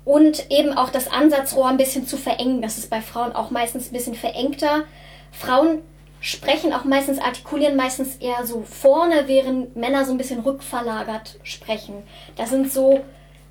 [0.10, 2.64] Und eben auch das Ansatzrohr ein bisschen zu verengen.
[2.64, 4.86] Das ist bei Frauen auch meistens ein bisschen verengter.
[5.32, 5.84] Frauen
[6.20, 12.02] sprechen auch meistens, artikulieren meistens eher so vorne, während Männer so ein bisschen rückverlagert sprechen.
[12.38, 13.02] Das sind so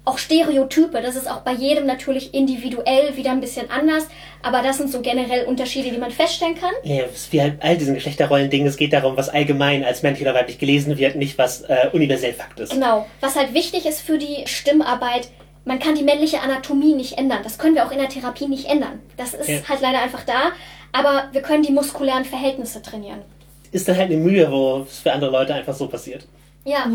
[0.04, 1.00] auch Stereotype.
[1.00, 4.08] Das ist auch bei jedem natürlich individuell wieder ein bisschen anders.
[4.42, 6.72] Aber das sind so generell Unterschiede, die man feststellen kann.
[6.82, 8.66] Ja, es ist wie halt all diesen Geschlechterrollen-Dingen.
[8.66, 12.32] Es geht darum, was allgemein als männlich oder weiblich gelesen wird, nicht was äh, universell
[12.32, 12.72] Fakt ist.
[12.72, 13.06] Genau.
[13.20, 15.28] Was halt wichtig ist für die Stimmarbeit,
[15.64, 17.40] man kann die männliche Anatomie nicht ändern.
[17.42, 19.00] Das können wir auch in der Therapie nicht ändern.
[19.16, 19.58] Das ist Ja.
[19.68, 20.52] halt leider einfach da.
[20.92, 23.20] Aber wir können die muskulären Verhältnisse trainieren.
[23.72, 26.26] Ist dann halt eine Mühe, wo es für andere Leute einfach so passiert.
[26.64, 26.86] Ja.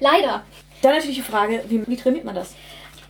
[0.00, 0.42] Leider.
[0.82, 2.54] Dann natürlich die Frage, wie, wie trainiert man das?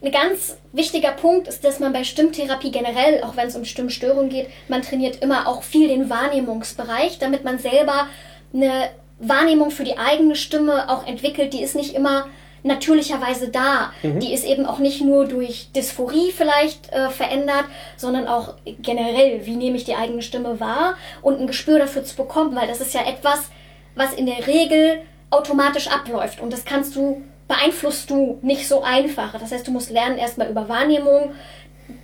[0.02, 4.30] Ein ganz wichtiger Punkt ist, dass man bei Stimmtherapie generell, auch wenn es um Stimmstörungen
[4.30, 8.08] geht, man trainiert immer auch viel den Wahrnehmungsbereich, damit man selber
[8.54, 11.52] eine Wahrnehmung für die eigene Stimme auch entwickelt.
[11.52, 12.26] Die ist nicht immer
[12.62, 13.92] natürlicherweise da.
[14.20, 17.64] Die ist eben auch nicht nur durch Dysphorie vielleicht äh, verändert,
[17.96, 22.16] sondern auch generell, wie nehme ich die eigene Stimme wahr und ein Gespür dafür zu
[22.16, 23.50] bekommen, weil das ist ja etwas,
[23.94, 29.32] was in der Regel automatisch abläuft und das kannst du beeinflusst du nicht so einfach.
[29.32, 31.32] Das heißt, du musst lernen erstmal über Wahrnehmung,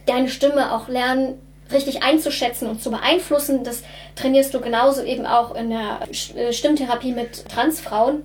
[0.05, 1.41] deine Stimme auch lernen,
[1.73, 3.63] richtig einzuschätzen und zu beeinflussen.
[3.63, 3.83] Das
[4.17, 6.01] trainierst du genauso eben auch in der
[6.37, 8.23] äh, Stimmtherapie mit Transfrauen.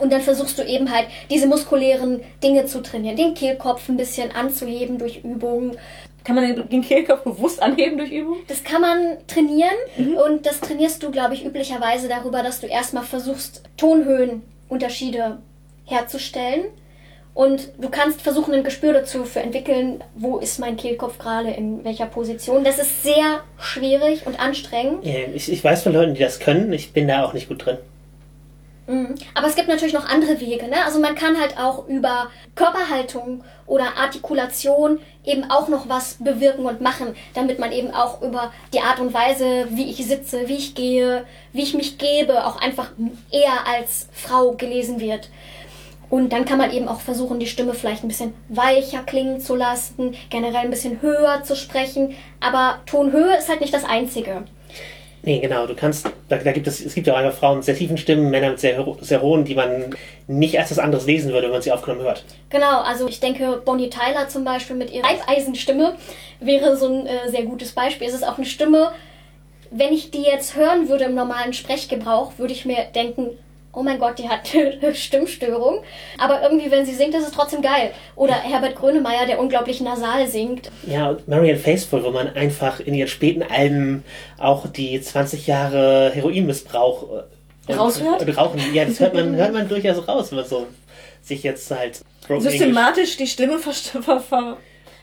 [0.00, 4.32] Und dann versuchst du eben halt diese muskulären Dinge zu trainieren, den Kehlkopf ein bisschen
[4.32, 5.76] anzuheben durch Übungen.
[6.24, 8.38] Kann man den, Kehlkopf bewusst anheben durch Übung?
[8.48, 9.74] Das kann man trainieren
[10.26, 15.38] und das trainierst du, glaube ich, üblicherweise darüber, dass du erstmal versuchst, Tonhöhenunterschiede
[15.86, 16.64] herzustellen.
[17.32, 21.84] Und du kannst versuchen, ein Gespür dazu zu entwickeln, wo ist mein Kehlkopf gerade, in
[21.84, 22.64] welcher Position.
[22.64, 25.04] Das ist sehr schwierig und anstrengend.
[25.04, 26.72] Ja, ich, ich weiß von Leuten, die das können.
[26.72, 27.78] Ich bin da auch nicht gut drin.
[28.90, 29.14] Mhm.
[29.34, 30.66] Aber es gibt natürlich noch andere Wege.
[30.66, 30.84] Ne?
[30.84, 36.80] Also man kann halt auch über Körperhaltung oder Artikulation eben auch noch was bewirken und
[36.80, 40.74] machen, damit man eben auch über die Art und Weise, wie ich sitze, wie ich
[40.74, 42.90] gehe, wie ich mich gebe, auch einfach
[43.30, 45.30] eher als Frau gelesen wird.
[46.08, 49.54] Und dann kann man eben auch versuchen, die Stimme vielleicht ein bisschen weicher klingen zu
[49.54, 52.16] lassen, generell ein bisschen höher zu sprechen.
[52.40, 54.42] Aber Tonhöhe ist halt nicht das Einzige.
[55.22, 55.66] Nee, genau.
[55.66, 57.98] Du kannst, da, da gibt es, es gibt ja auch einfach Frauen mit sehr tiefen
[57.98, 59.94] Stimmen, Männer mit sehr, sehr hohen, die man
[60.26, 62.24] nicht als was anderes lesen würde, wenn man sie aufgenommen hört.
[62.48, 65.96] Genau, also ich denke, Bonnie Tyler zum Beispiel mit ihrer Reifeisenstimme
[66.40, 68.08] wäre so ein äh, sehr gutes Beispiel.
[68.08, 68.92] Es ist auch eine Stimme,
[69.70, 73.30] wenn ich die jetzt hören würde im normalen Sprechgebrauch, würde ich mir denken,
[73.72, 75.82] oh mein Gott, die hat eine Stimmstörung.
[76.18, 77.92] Aber irgendwie, wenn sie singt, ist es trotzdem geil.
[78.16, 80.70] Oder Herbert Grönemeyer, der unglaublich nasal singt.
[80.86, 84.04] Ja, und Marian Faithful, wo man einfach in ihren späten Alben
[84.38, 87.24] auch die 20 Jahre Heroinmissbrauch
[87.68, 88.22] äh, raushört.
[88.22, 90.66] Und Rauchen, ja, das hört man, hört man durchaus raus, wenn man so
[91.22, 92.00] sich jetzt halt
[92.38, 94.56] systematisch die Stimme ver ver ver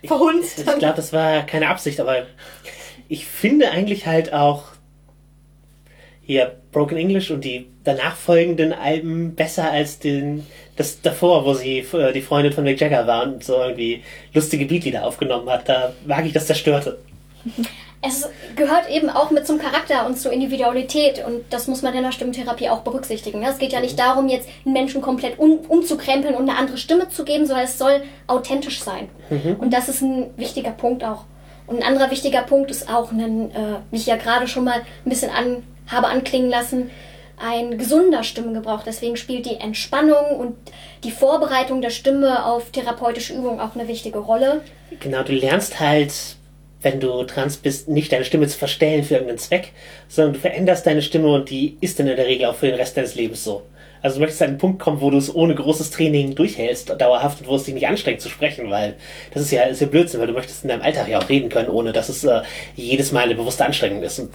[0.04, 0.60] verhunzt.
[0.60, 2.26] Ich, ich glaube, das war keine Absicht, aber
[3.08, 4.64] ich finde eigentlich halt auch
[6.22, 10.46] hier Broken English und die danach folgenden Alben besser als den,
[10.76, 14.66] das davor, wo sie äh, die Freundin von Mick Jagger war und so irgendwie lustige
[14.66, 15.70] Beatlieder aufgenommen hat.
[15.70, 17.00] Da mag ich das zerstörte.
[18.02, 22.04] Es gehört eben auch mit zum Charakter und zur Individualität und das muss man in
[22.04, 23.42] der Stimmtherapie auch berücksichtigen.
[23.42, 27.10] Es geht ja nicht darum, jetzt einen Menschen komplett um, umzukrempeln und eine andere Stimme
[27.10, 29.10] zu geben, sondern es soll authentisch sein.
[29.30, 29.56] Mhm.
[29.60, 31.24] Und das ist ein wichtiger Punkt auch.
[31.66, 34.82] Und ein anderer wichtiger Punkt ist auch, ein, äh, wie ich ja gerade schon mal
[35.06, 36.90] ein bisschen an habe anklingen lassen,
[37.38, 38.84] ein gesunder Stimmengebrauch.
[38.84, 40.56] Deswegen spielt die Entspannung und
[41.04, 44.62] die Vorbereitung der Stimme auf therapeutische Übungen auch eine wichtige Rolle.
[45.00, 46.14] Genau, du lernst halt,
[46.82, 49.72] wenn du trans bist, nicht deine Stimme zu verstellen für irgendeinen Zweck,
[50.08, 52.76] sondern du veränderst deine Stimme und die ist dann in der Regel auch für den
[52.76, 53.64] Rest deines Lebens so.
[54.02, 57.42] Also du möchtest an einen Punkt kommen, wo du es ohne großes Training durchhältst, dauerhaft,
[57.42, 58.96] und wo es dich nicht anstrengt zu sprechen, weil
[59.34, 61.50] das ist ja, ist ja Blödsinn, weil du möchtest in deinem Alltag ja auch reden
[61.50, 62.42] können, ohne dass es äh,
[62.76, 64.20] jedes Mal eine bewusste Anstrengung ist.
[64.20, 64.30] Und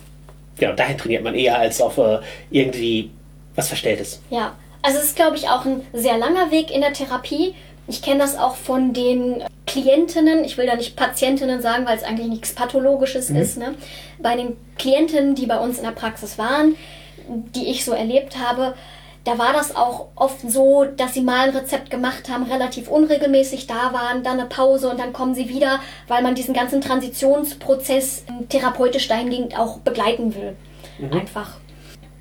[0.62, 2.20] genau, dahin trainiert man eher als auf äh,
[2.50, 3.10] irgendwie
[3.54, 4.20] was Verstelltes.
[4.30, 7.54] Ja, also es ist, glaube ich, auch ein sehr langer Weg in der Therapie.
[7.88, 12.04] Ich kenne das auch von den Klientinnen, ich will da nicht Patientinnen sagen, weil es
[12.04, 13.36] eigentlich nichts Pathologisches mhm.
[13.36, 13.58] ist.
[13.58, 13.74] Ne?
[14.20, 16.76] Bei den Klientinnen, die bei uns in der Praxis waren,
[17.26, 18.74] die ich so erlebt habe,
[19.24, 23.66] da war das auch oft so, dass sie mal ein Rezept gemacht haben, relativ unregelmäßig
[23.66, 28.24] da waren, dann eine Pause und dann kommen sie wieder, weil man diesen ganzen Transitionsprozess
[28.48, 30.56] therapeutisch dahingehend auch begleiten will.
[30.98, 31.12] Mhm.
[31.12, 31.58] Einfach.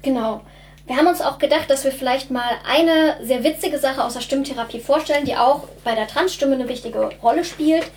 [0.04, 0.42] Genau.
[0.86, 4.22] Wir haben uns auch gedacht, dass wir vielleicht mal eine sehr witzige Sache aus der
[4.22, 7.90] Stimmtherapie vorstellen, die auch bei der Transstimme eine wichtige Rolle spielt.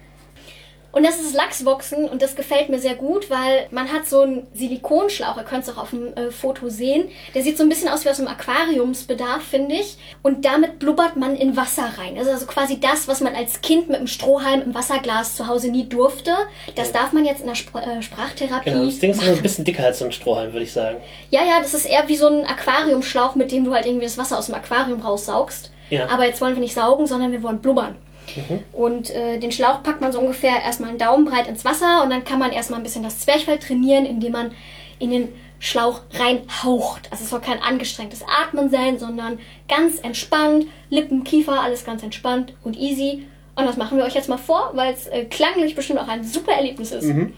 [0.95, 4.47] Und das ist Lachsboxen und das gefällt mir sehr gut, weil man hat so einen
[4.55, 7.09] Silikonschlauch, ihr könnt es auch auf dem äh, Foto sehen.
[7.35, 9.97] Der sieht so ein bisschen aus wie aus einem Aquariumsbedarf, finde ich.
[10.23, 12.15] Und damit blubbert man in Wasser rein.
[12.15, 15.49] Das ist also quasi das, was man als Kind mit einem Strohhalm im Wasserglas zu
[15.49, 16.31] Hause nie durfte.
[16.77, 18.71] Das darf man jetzt in der Spr äh, Sprachtherapie.
[18.71, 20.99] Genau, das Ding ist ein bisschen dicker als so ein Strohhalm, würde ich sagen.
[21.31, 24.17] Ja, ja, das ist eher wie so ein Aquariumschlauch, mit dem du halt irgendwie das
[24.17, 25.73] Wasser aus dem Aquarium raussaugst.
[25.91, 26.09] Ja.
[26.09, 27.97] Aber jetzt wollen wir nicht saugen, sondern wir wollen blubbern.
[28.37, 28.61] Mhm.
[28.73, 32.11] Und äh, den Schlauch packt man so ungefähr erstmal einen Daumen breit ins Wasser und
[32.11, 34.53] dann kann man erstmal ein bisschen das Zwerchfell trainieren, indem man
[34.99, 37.11] in den Schlauch reinhaucht.
[37.11, 42.53] Also es soll kein angestrengtes Atmen sein, sondern ganz entspannt, Lippen, Kiefer, alles ganz entspannt
[42.63, 43.27] und easy.
[43.57, 46.25] Und das machen wir euch jetzt mal vor, weil es äh, klanglich bestimmt auch ein
[46.25, 47.05] super Erlebnis ist.
[47.05, 47.33] Mhm.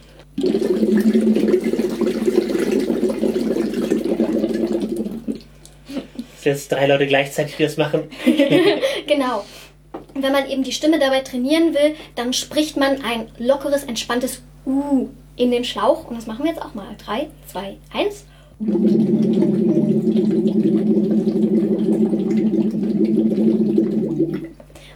[6.42, 8.04] Jetzt drei Leute gleichzeitig, die das machen.
[9.06, 9.44] genau.
[10.16, 14.40] Und wenn man eben die Stimme dabei trainieren will, dann spricht man ein lockeres, entspanntes
[14.64, 16.06] U in den Schlauch.
[16.08, 16.86] Und das machen wir jetzt auch mal.
[17.04, 18.24] 3, 2, 1.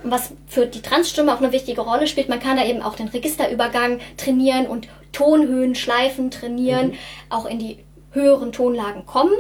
[0.03, 2.95] Und was für die Transstimme auch eine wichtige Rolle spielt, man kann da eben auch
[2.95, 6.95] den Registerübergang trainieren und Tonhöhen, Schleifen trainieren, mhm.
[7.29, 7.77] auch in die
[8.13, 9.35] höheren Tonlagen kommen.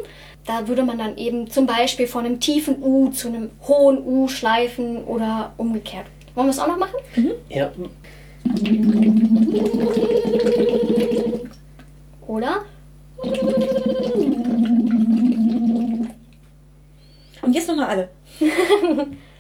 [0.50, 4.26] Da würde man dann eben zum Beispiel von einem tiefen U zu einem hohen U
[4.26, 6.06] schleifen oder umgekehrt.
[6.34, 6.96] Wollen wir es auch noch machen?
[7.14, 7.30] Mhm.
[7.48, 7.70] Ja.
[12.26, 12.62] Oder?
[17.42, 18.08] Und jetzt nochmal alle.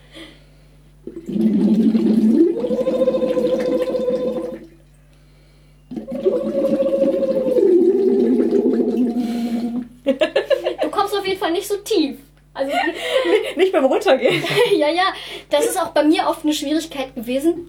[11.40, 12.16] Fall nicht so tief.
[12.54, 12.72] Also
[13.56, 14.42] nicht beim Runtergehen.
[14.76, 15.12] ja, ja,
[15.50, 17.68] das ist auch bei mir oft eine Schwierigkeit gewesen.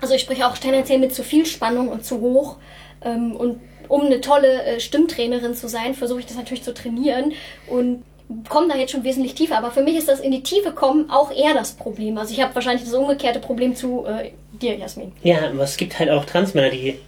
[0.00, 2.56] Also ich spreche auch tendenziell mit zu viel Spannung und zu hoch.
[3.04, 7.32] Ähm, und um eine tolle äh, Stimmtrainerin zu sein, versuche ich das natürlich zu trainieren
[7.68, 8.04] und
[8.48, 9.58] komme da jetzt schon wesentlich tiefer.
[9.58, 12.16] Aber für mich ist das in die Tiefe kommen auch eher das Problem.
[12.18, 14.30] Also ich habe wahrscheinlich das umgekehrte Problem zu äh,
[14.60, 15.12] dir, Jasmin.
[15.22, 16.98] Ja, aber es gibt halt auch Transmänner, die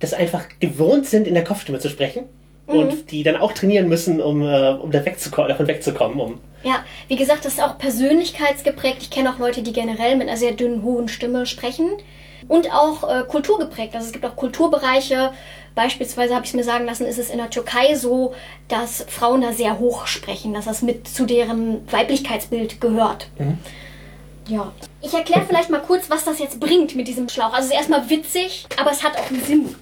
[0.00, 2.24] das einfach gewohnt sind, in der Kopfstimme zu sprechen
[2.66, 2.74] mhm.
[2.74, 6.20] und die dann auch trainieren müssen, um, äh, um da wegzukommen, davon wegzukommen.
[6.20, 9.02] Um ja, wie gesagt, das ist auch persönlichkeitsgeprägt.
[9.02, 11.88] Ich kenne auch Leute, die generell mit einer sehr dünnen, hohen Stimme sprechen.
[12.48, 13.94] und auch äh, kulturgeprägt.
[13.94, 15.30] Also es gibt auch Kulturbereiche,
[15.76, 18.34] Beispielsweise habe ich mir sagen lassen, ist es in der Türkei so,
[18.66, 23.28] dass Frauen da sehr hoch sprechen, dass das mit zu deren Weiblichkeitsbild gehört.
[23.38, 23.58] Mhm.
[24.48, 24.72] Ja.
[25.02, 27.52] Ich erkläre vielleicht mal kurz, was das jetzt bringt mit diesem Schlauch.
[27.52, 29.74] Also es ist erstmal witzig, aber es hat auch einen Sinn.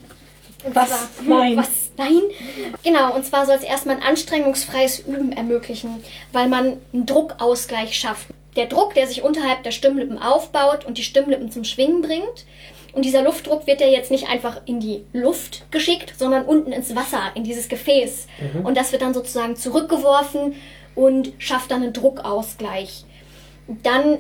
[0.73, 0.89] Was?
[0.89, 1.57] Zwar, nein.
[1.57, 1.69] Was?
[1.97, 2.23] Nein?
[2.83, 8.29] Genau, und zwar soll es erstmal ein anstrengungsfreies Üben ermöglichen, weil man einen Druckausgleich schafft.
[8.57, 12.47] Der Druck, der sich unterhalb der Stimmlippen aufbaut und die Stimmlippen zum Schwingen bringt,
[12.95, 16.95] und dieser Luftdruck wird ja jetzt nicht einfach in die Luft geschickt, sondern unten ins
[16.95, 18.29] Wasser, in dieses Gefäß.
[18.55, 18.65] Mhm.
[18.65, 20.55] Und das wird dann sozusagen zurückgeworfen
[20.95, 23.05] und schafft dann einen Druckausgleich.
[23.83, 24.19] Dann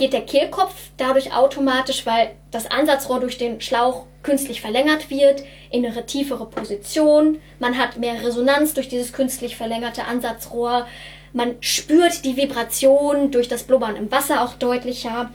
[0.00, 5.84] geht der Kehlkopf dadurch automatisch, weil das Ansatzrohr durch den Schlauch künstlich verlängert wird, in
[5.84, 7.38] eine tiefere Position.
[7.58, 10.86] Man hat mehr Resonanz durch dieses künstlich verlängerte Ansatzrohr.
[11.34, 15.30] Man spürt die Vibration durch das Blubbern im Wasser auch deutlicher.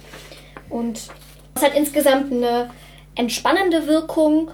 [0.69, 0.99] Und
[1.53, 2.71] es hat insgesamt eine
[3.13, 4.49] entspannende Wirkung.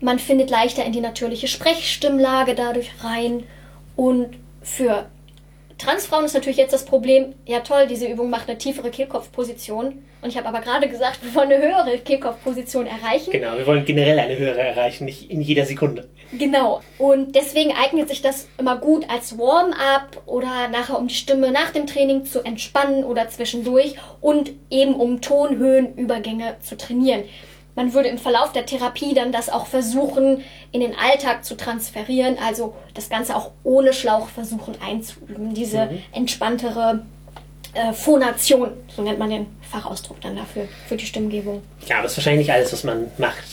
[0.00, 3.42] Man findet leichter in die natürliche Sprechstimmlage dadurch rein.
[3.96, 5.06] Und für
[5.78, 10.02] Transfrauen ist natürlich jetzt das Problem, ja toll, diese Übung macht eine tiefere Kehlkopfposition.
[10.22, 13.30] Und ich habe aber gerade gesagt, wir wollen eine höhere Kehlkopfposition erreichen.
[13.30, 16.08] Genau, wir wollen generell eine höhere erreichen, nicht in jeder Sekunde.
[16.32, 16.80] Genau.
[16.98, 21.70] Und deswegen eignet sich das immer gut als Warm-up oder nachher, um die Stimme nach
[21.70, 27.24] dem Training zu entspannen oder zwischendurch und eben um Tonhöhenübergänge zu trainieren.
[27.76, 32.38] Man würde im Verlauf der Therapie dann das auch versuchen, in den Alltag zu transferieren,
[32.44, 36.02] also das Ganze auch ohne Schlauch versuchen einzuüben, diese mhm.
[36.12, 37.02] entspanntere
[37.74, 41.62] äh, Phonation, so nennt man den Fachausdruck dann dafür, für die Stimmgebung.
[41.86, 43.44] Ja, aber das ist wahrscheinlich nicht alles, was man macht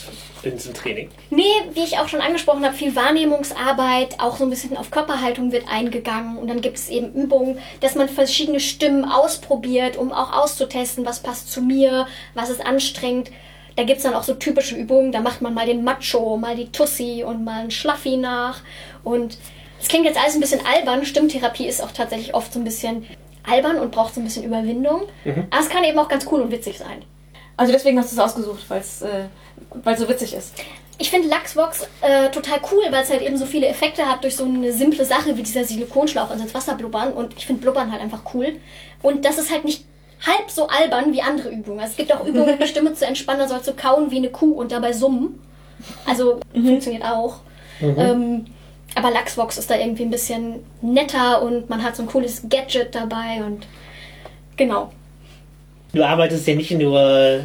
[0.42, 1.10] in diesem Training.
[1.30, 5.52] Nee, wie ich auch schon angesprochen habe, viel Wahrnehmungsarbeit, auch so ein bisschen auf Körperhaltung
[5.52, 10.32] wird eingegangen und dann gibt es eben Übungen, dass man verschiedene Stimmen ausprobiert, um auch
[10.32, 13.30] auszutesten, was passt zu mir, was ist anstrengend.
[13.76, 16.56] Da gibt es dann auch so typische Übungen, da macht man mal den Macho, mal
[16.56, 18.60] die Tussi und mal einen Schlaffi nach.
[19.02, 19.38] Und
[19.80, 21.04] es klingt jetzt alles ein bisschen albern.
[21.04, 23.06] Stimmtherapie ist auch tatsächlich oft so ein bisschen
[23.42, 25.02] albern und braucht so ein bisschen Überwindung.
[25.24, 25.46] Mhm.
[25.50, 27.04] Aber es kann eben auch ganz cool und witzig sein.
[27.56, 29.26] Also deswegen hast du es ausgesucht, weil es äh,
[29.96, 30.54] so witzig ist.
[30.98, 34.36] Ich finde Lachsbox äh, total cool, weil es halt eben so viele Effekte hat durch
[34.36, 37.12] so eine simple Sache wie dieser Silikonschlauch und ins Wasser blubbern.
[37.12, 38.56] Und ich finde Blubbern halt einfach cool.
[39.02, 39.84] Und das ist halt nicht
[40.26, 41.80] halb so albern wie andere Übungen.
[41.80, 44.30] Also es gibt auch Übungen, die Stimme zu entspannen, da sollst du kauen wie eine
[44.30, 45.40] Kuh und dabei summen.
[46.06, 46.66] Also mhm.
[46.66, 47.40] funktioniert auch.
[47.80, 47.94] Mhm.
[47.98, 48.44] Ähm,
[48.94, 52.94] aber Lachsbox ist da irgendwie ein bisschen netter und man hat so ein cooles Gadget
[52.94, 53.66] dabei und
[54.56, 54.92] genau.
[55.92, 57.40] Du arbeitest ja nicht nur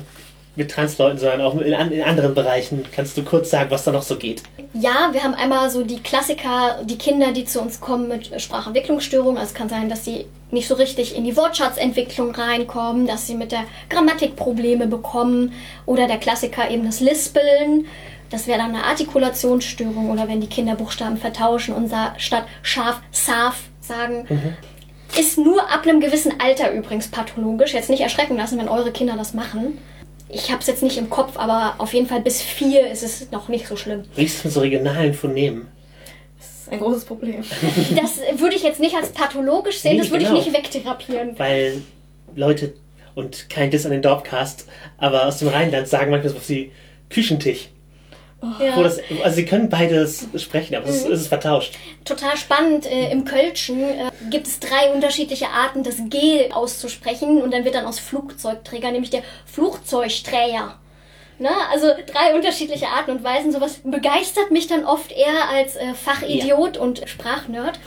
[0.56, 2.86] mit Transleuten, sondern auch in, in, anderen Bereichen.
[2.94, 4.44] Kannst du kurz sagen, was da noch so geht?
[4.74, 9.38] Ja, wir haben einmal so die Klassiker, die Kinder, die zu uns kommen mit Sprachentwicklungsstörungen.
[9.38, 13.36] Also es kann sein, dass sie nicht so richtig in die Wortschatzentwicklung reinkommen, dass sie
[13.36, 15.54] mit der Grammatik Probleme bekommen
[15.86, 17.86] oder der Klassiker eben das Lispeln.
[18.30, 23.62] Das wäre dann eine Artikulationsstörung oder wenn die Kinder Buchstaben vertauschen und statt scharf Saf
[23.82, 24.26] sagen.
[24.30, 24.54] Mhm.
[25.20, 27.74] Ist nur ab einem gewissen Alter übrigens pathologisch.
[27.74, 29.80] Jetzt nicht erschrecken lassen, wenn eure Kinder das machen.
[30.32, 33.32] Ich habe es jetzt nicht im Kopf, aber auf jeden Fall bis vier ist es
[33.32, 34.04] noch nicht so schlimm.
[34.15, 35.68] Wie ist es mit so regionalen Phonemen?
[36.38, 37.44] Das ist ein großes Problem.
[37.96, 40.38] Das würde ich jetzt nicht als pathologisch sehen, nee, das würde genau.
[40.38, 41.38] ich nicht wegtherapieren.
[41.39, 41.82] Weil
[42.36, 42.74] Leute,
[43.15, 46.72] und kein Diss an den Dorpcast, aber aus dem Rheinland sagen manchmal so was wie
[47.10, 47.70] Küchentisch.
[48.41, 48.82] Ja.
[48.82, 50.91] Das, also sie können beides sprechen, aber mhm.
[50.91, 51.75] es, ist, es, ist, vertauscht.
[52.06, 52.86] Total spannend.
[52.86, 57.75] Äh, Im Kölschen äh, gibt es drei unterschiedliche Arten, das G auszusprechen und dann wird
[57.75, 60.75] dann aus Flugzeugträger, nämlich der Flugzeugträger.
[61.38, 61.49] Ne?
[61.71, 63.52] Also drei unterschiedliche Arten und Weisen.
[63.52, 66.82] Sowas begeistert mich dann oft eher als äh, Fachidiot ja.
[66.82, 67.80] und Sprachnerd.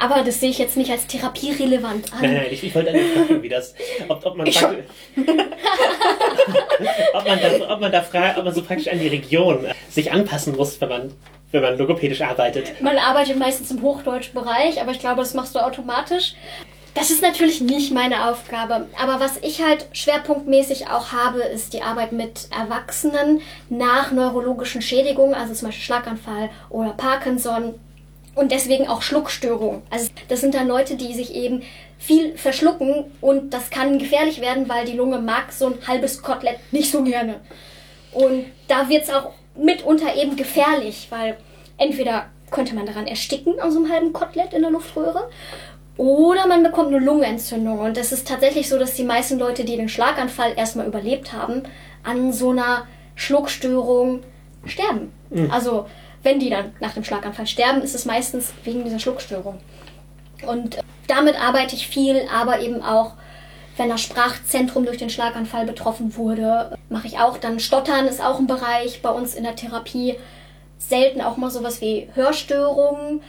[0.00, 2.22] Aber das sehe ich jetzt nicht als therapierelevant an.
[2.22, 3.74] Nein, nein, ich, ich wollte einfach fragen, wie das,
[4.08, 4.64] ob, ob man, ob
[7.26, 10.56] man da, ob man da fragt, ob man so praktisch an die Region sich anpassen
[10.56, 11.12] muss, wenn man
[11.52, 12.80] wenn man logopädisch arbeitet.
[12.80, 16.34] Man arbeitet meistens im Hochdeutschbereich, aber ich glaube, das machst du automatisch.
[16.94, 18.86] Das ist natürlich nicht meine Aufgabe.
[19.00, 25.34] Aber was ich halt schwerpunktmäßig auch habe, ist die Arbeit mit Erwachsenen nach neurologischen Schädigungen,
[25.34, 27.74] also zum Beispiel Schlaganfall oder Parkinson
[28.34, 29.82] und deswegen auch Schluckstörungen.
[29.90, 31.62] Also das sind dann Leute, die sich eben
[31.98, 36.58] viel verschlucken und das kann gefährlich werden, weil die Lunge mag so ein halbes Kotelett
[36.72, 37.40] nicht so gerne.
[38.12, 41.36] Und da wird es auch mitunter eben gefährlich, weil
[41.76, 45.28] entweder könnte man daran ersticken an so einem halben Kotelett in der Luftröhre
[45.96, 47.78] oder man bekommt eine Lungenentzündung.
[47.78, 51.64] Und es ist tatsächlich so, dass die meisten Leute, die den Schlaganfall erstmal überlebt haben,
[52.02, 54.22] an so einer Schluckstörung
[54.64, 55.12] sterben.
[55.28, 55.50] Mhm.
[55.50, 55.86] Also
[56.22, 59.58] wenn die dann nach dem Schlaganfall sterben, ist es meistens wegen dieser Schluckstörung.
[60.46, 63.12] Und damit arbeite ich viel, aber eben auch,
[63.76, 67.38] wenn das Sprachzentrum durch den Schlaganfall betroffen wurde, mache ich auch.
[67.38, 70.16] Dann Stottern ist auch ein Bereich bei uns in der Therapie.
[70.78, 73.22] Selten auch mal sowas wie Hörstörungen.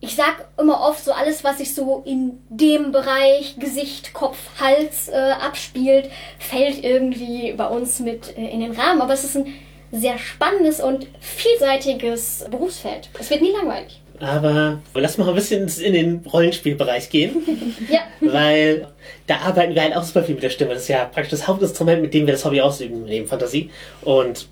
[0.00, 5.08] Ich sag immer oft so alles, was sich so in dem Bereich Gesicht, Kopf, Hals
[5.08, 9.00] äh, abspielt, fällt irgendwie bei uns mit äh, in den Rahmen.
[9.00, 9.54] Aber es ist ein
[9.92, 13.10] sehr spannendes und vielseitiges Berufsfeld.
[13.18, 14.00] Es wird nie langweilig.
[14.20, 17.36] Aber lass mal ein bisschen in den Rollenspielbereich gehen.
[17.90, 18.00] Ja.
[18.20, 18.88] Weil
[19.26, 20.72] da arbeiten wir halt auch super viel mit der Stimme.
[20.72, 23.70] Das ist ja praktisch das Hauptinstrument, mit dem wir das Hobby ausüben, neben Fantasie.
[24.02, 24.46] Und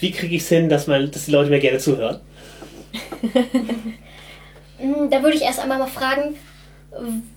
[0.00, 2.20] wie kriege ich es hin, dass, man, dass die Leute mir gerne zuhören?
[5.10, 6.36] Da würde ich erst einmal mal fragen,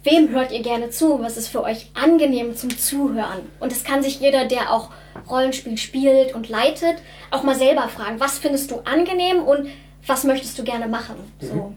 [0.04, 1.20] wem hört ihr gerne zu?
[1.22, 3.42] Was ist für euch angenehm zum Zuhören?
[3.60, 4.90] Und das kann sich jeder, der auch
[5.30, 6.98] Rollenspiel spielt und leitet,
[7.32, 8.20] auch mal selber fragen.
[8.20, 9.70] Was findest du angenehm und
[10.06, 11.16] was möchtest du gerne machen?
[11.40, 11.74] So.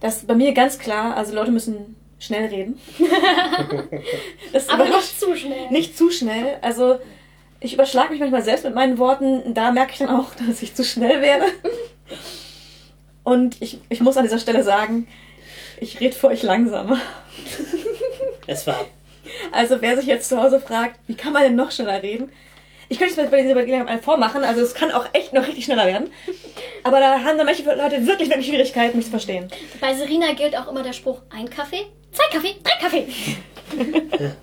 [0.00, 2.80] Das ist bei mir ganz klar, also Leute müssen schnell reden.
[4.52, 5.70] das Aber nicht zu schnell.
[5.70, 6.58] Nicht zu schnell.
[6.62, 6.98] Also
[7.60, 9.54] ich überschlage mich manchmal selbst mit meinen Worten.
[9.54, 11.46] Da merke ich dann auch, dass ich zu schnell werde.
[13.24, 15.06] Und ich, ich muss an dieser Stelle sagen,
[15.80, 16.98] ich rede für euch langsamer.
[18.46, 18.86] Es war
[19.52, 22.30] Also wer sich jetzt zu Hause fragt, wie kann man denn noch schneller reden?
[22.90, 25.46] Ich könnte es mir bei dieser Gelegenheit mal vormachen, also es kann auch echt noch
[25.46, 26.10] richtig schneller werden.
[26.84, 29.48] Aber da haben dann manche Leute wirklich, wirklich Schwierigkeiten, mich zu verstehen.
[29.80, 33.06] Bei Serena gilt auch immer der Spruch, ein Kaffee, zwei Kaffee, drei Kaffee.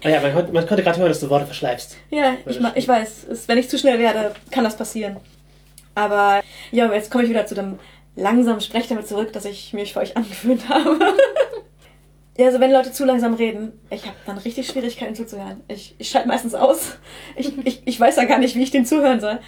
[0.06, 1.98] Oh ja, man, konnte- man konnte gerade hören, dass du Worte verschleifst.
[2.12, 5.18] Ja, ich, ma- ich weiß, es, wenn ich zu schnell werde, kann das passieren.
[5.96, 7.80] Aber ja, jetzt komme ich wieder zu dem
[8.16, 10.98] langsamen Sprech damit zurück, dass ich mich für euch angewöhnt habe.
[12.38, 15.62] ja, also wenn Leute zu langsam reden, ich habe dann richtig Schwierigkeiten zuzuhören.
[15.68, 16.98] Ich, ich schalte meistens aus.
[17.36, 19.40] Ich, ich, ich weiß dann gar nicht, wie ich dem zuhören soll.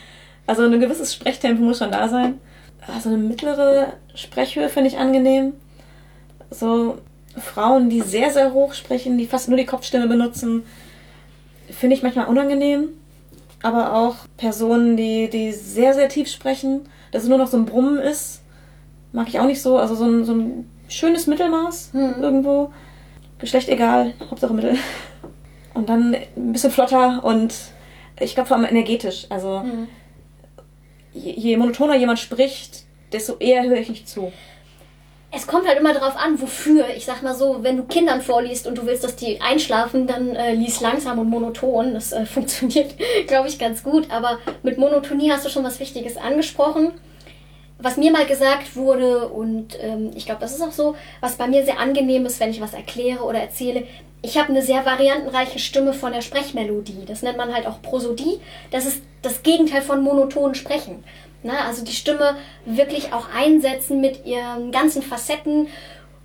[0.46, 2.40] Also ein gewisses Sprechtempo muss schon da sein.
[2.94, 5.54] Also eine mittlere Sprechhöhe finde ich angenehm.
[6.50, 7.00] So
[7.38, 10.64] Frauen, die sehr, sehr hoch sprechen, die fast nur die Kopfstimme benutzen,
[11.70, 12.90] finde ich manchmal unangenehm.
[13.62, 17.66] Aber auch Personen, die, die sehr, sehr tief sprechen, dass es nur noch so ein
[17.66, 18.42] Brummen ist,
[19.12, 19.78] mag ich auch nicht so.
[19.78, 22.72] Also so ein, so ein schönes Mittelmaß irgendwo.
[23.40, 24.78] Geschlecht egal, Hauptsache Mittel.
[25.74, 27.54] Und dann ein bisschen flotter und
[28.20, 29.28] ich glaube vor allem energetisch.
[29.30, 29.64] Also
[31.14, 34.32] je, je monotoner jemand spricht, desto eher höre ich nicht zu.
[35.30, 36.86] Es kommt halt immer darauf an, wofür.
[36.96, 40.36] Ich sag mal so, wenn du Kindern vorliest und du willst, dass die einschlafen, dann
[40.36, 41.94] äh, lies langsam und monoton.
[41.94, 42.96] Das äh, funktioniert,
[43.28, 44.10] glaube ich, ganz gut.
[44.10, 46.94] Aber mit Monotonie hast du schon was Wichtiges angesprochen.
[47.80, 51.48] Was mir mal gesagt wurde, und ähm, ich glaube, das ist auch so, was bei
[51.48, 53.84] mir sehr angenehm ist, wenn ich was erkläre oder erzähle,
[54.24, 57.06] ich habe eine sehr variantenreiche Stimme von der Sprechmelodie.
[57.06, 58.40] Das nennt man halt auch Prosodie.
[58.72, 61.04] Das ist das Gegenteil von monotonen Sprechen.
[61.44, 62.36] Na, also die Stimme
[62.66, 65.68] wirklich auch einsetzen mit ihren ganzen Facetten,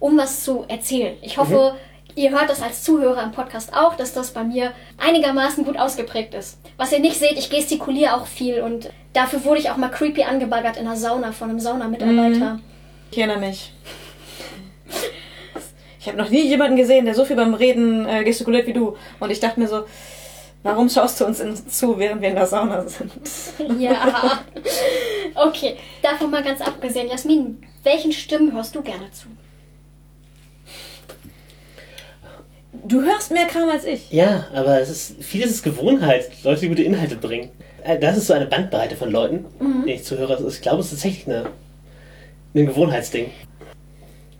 [0.00, 1.16] um was zu erzählen.
[1.20, 1.74] Ich hoffe,
[2.14, 6.34] ihr hört das als Zuhörer im Podcast auch, dass das bei mir einigermaßen gut ausgeprägt
[6.34, 6.58] ist.
[6.76, 10.24] Was ihr nicht seht, ich gestikuliere auch viel und dafür wurde ich auch mal creepy
[10.24, 12.60] angebaggert in der Sauna von einem Saunamitarbeiter.
[13.10, 13.72] Ich erinnere mich.
[16.00, 18.96] Ich habe noch nie jemanden gesehen, der so viel beim Reden äh, gestikuliert wie du.
[19.20, 19.84] Und ich dachte mir so,
[20.64, 23.12] warum schaust du uns in, zu, während wir in der Sauna sind?
[23.78, 24.40] Ja.
[25.34, 27.08] Okay, davon mal ganz abgesehen.
[27.08, 29.28] Jasmin, welchen Stimmen hörst du gerne zu?
[32.84, 34.10] Du hörst mehr Kram als ich.
[34.10, 36.28] Ja, aber es ist, vieles ist Gewohnheit.
[36.42, 37.50] Leute, die gute Inhalte bringen.
[37.84, 39.84] Äh, Das ist so eine Bandbreite von Leuten, Mhm.
[39.86, 40.34] die ich zuhöre.
[40.34, 41.46] Also Ich glaube, es ist tatsächlich eine,
[42.54, 43.30] ein Gewohnheitsding.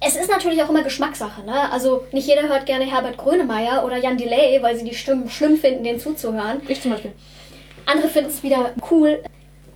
[0.05, 1.71] Es ist natürlich auch immer Geschmackssache, ne?
[1.71, 5.57] Also nicht jeder hört gerne Herbert Grönemeyer oder Jan Delay, weil sie die Stimmen schlimm
[5.57, 6.61] finden, denen zuzuhören.
[6.67, 7.13] Ich zum Beispiel.
[7.87, 9.23] Andere finden es wieder cool.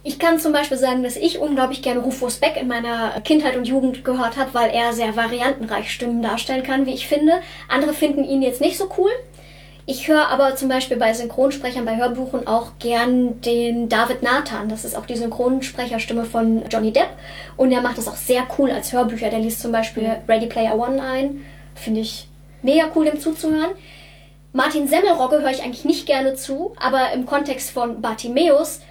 [0.09, 3.67] Ich kann zum Beispiel sagen, dass ich unglaublich gerne Rufus Beck in meiner Kindheit und
[3.67, 7.41] Jugend gehört habe, weil er sehr variantenreich Stimmen darstellen kann, wie ich finde.
[7.67, 9.11] Andere finden ihn jetzt nicht so cool.
[9.85, 14.69] Ich höre aber zum Beispiel bei Synchronsprechern, bei Hörbuchen auch gern den David Nathan.
[14.69, 17.09] Das ist auch die Synchronsprecherstimme von Johnny Depp.
[17.57, 19.31] Und er macht das auch sehr cool als Hörbücher.
[19.31, 21.45] Der liest zum Beispiel Ready Player One ein.
[21.75, 22.29] Finde ich
[22.63, 23.73] mega cool, dem zuzuhören.
[24.53, 28.83] Martin Semmelrogge höre ich eigentlich nicht gerne zu, aber im Kontext von Bartimeus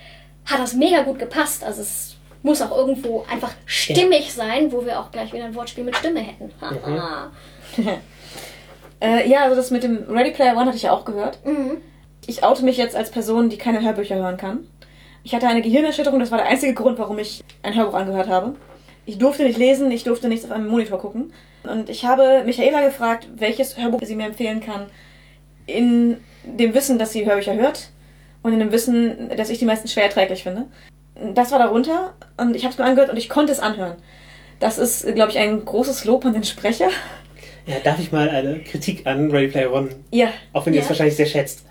[0.45, 1.63] hat das mega gut gepasst.
[1.63, 5.84] Also es muss auch irgendwo einfach stimmig sein, wo wir auch gleich wieder ein Wortspiel
[5.84, 6.51] mit Stimme hätten.
[6.62, 7.31] Haha.
[9.01, 11.45] Äh, ja, also das mit dem Ready Player One hatte ich ja auch gehört.
[11.45, 11.81] Mhm.
[12.27, 14.67] Ich oute mich jetzt als Person, die keine Hörbücher hören kann.
[15.21, 18.56] Ich hatte eine Gehirnerschütterung, das war der einzige Grund, warum ich ein Hörbuch angehört habe.
[19.06, 21.33] Ich durfte nicht lesen, ich durfte nichts auf einem Monitor gucken.
[21.63, 24.85] Und ich habe Michaela gefragt, welches Hörbuch sie mir empfehlen kann,
[25.65, 27.89] in dem Wissen, dass sie Hörbücher hört
[28.46, 30.65] und in dem Wissen, dass ich die meisten schwer erträglich finde.
[31.33, 33.96] Das war darunter und ich habe es mir angehört und ich konnte es anhören.
[34.60, 36.89] Das ist, glaube ich, ein großes Lob an den Sprecher.
[37.65, 40.27] Ja, darf ich mal eine Kritik an Ready Player One, Ja.
[40.54, 41.65] auch wenn ihr es wahrscheinlich sehr schätzt.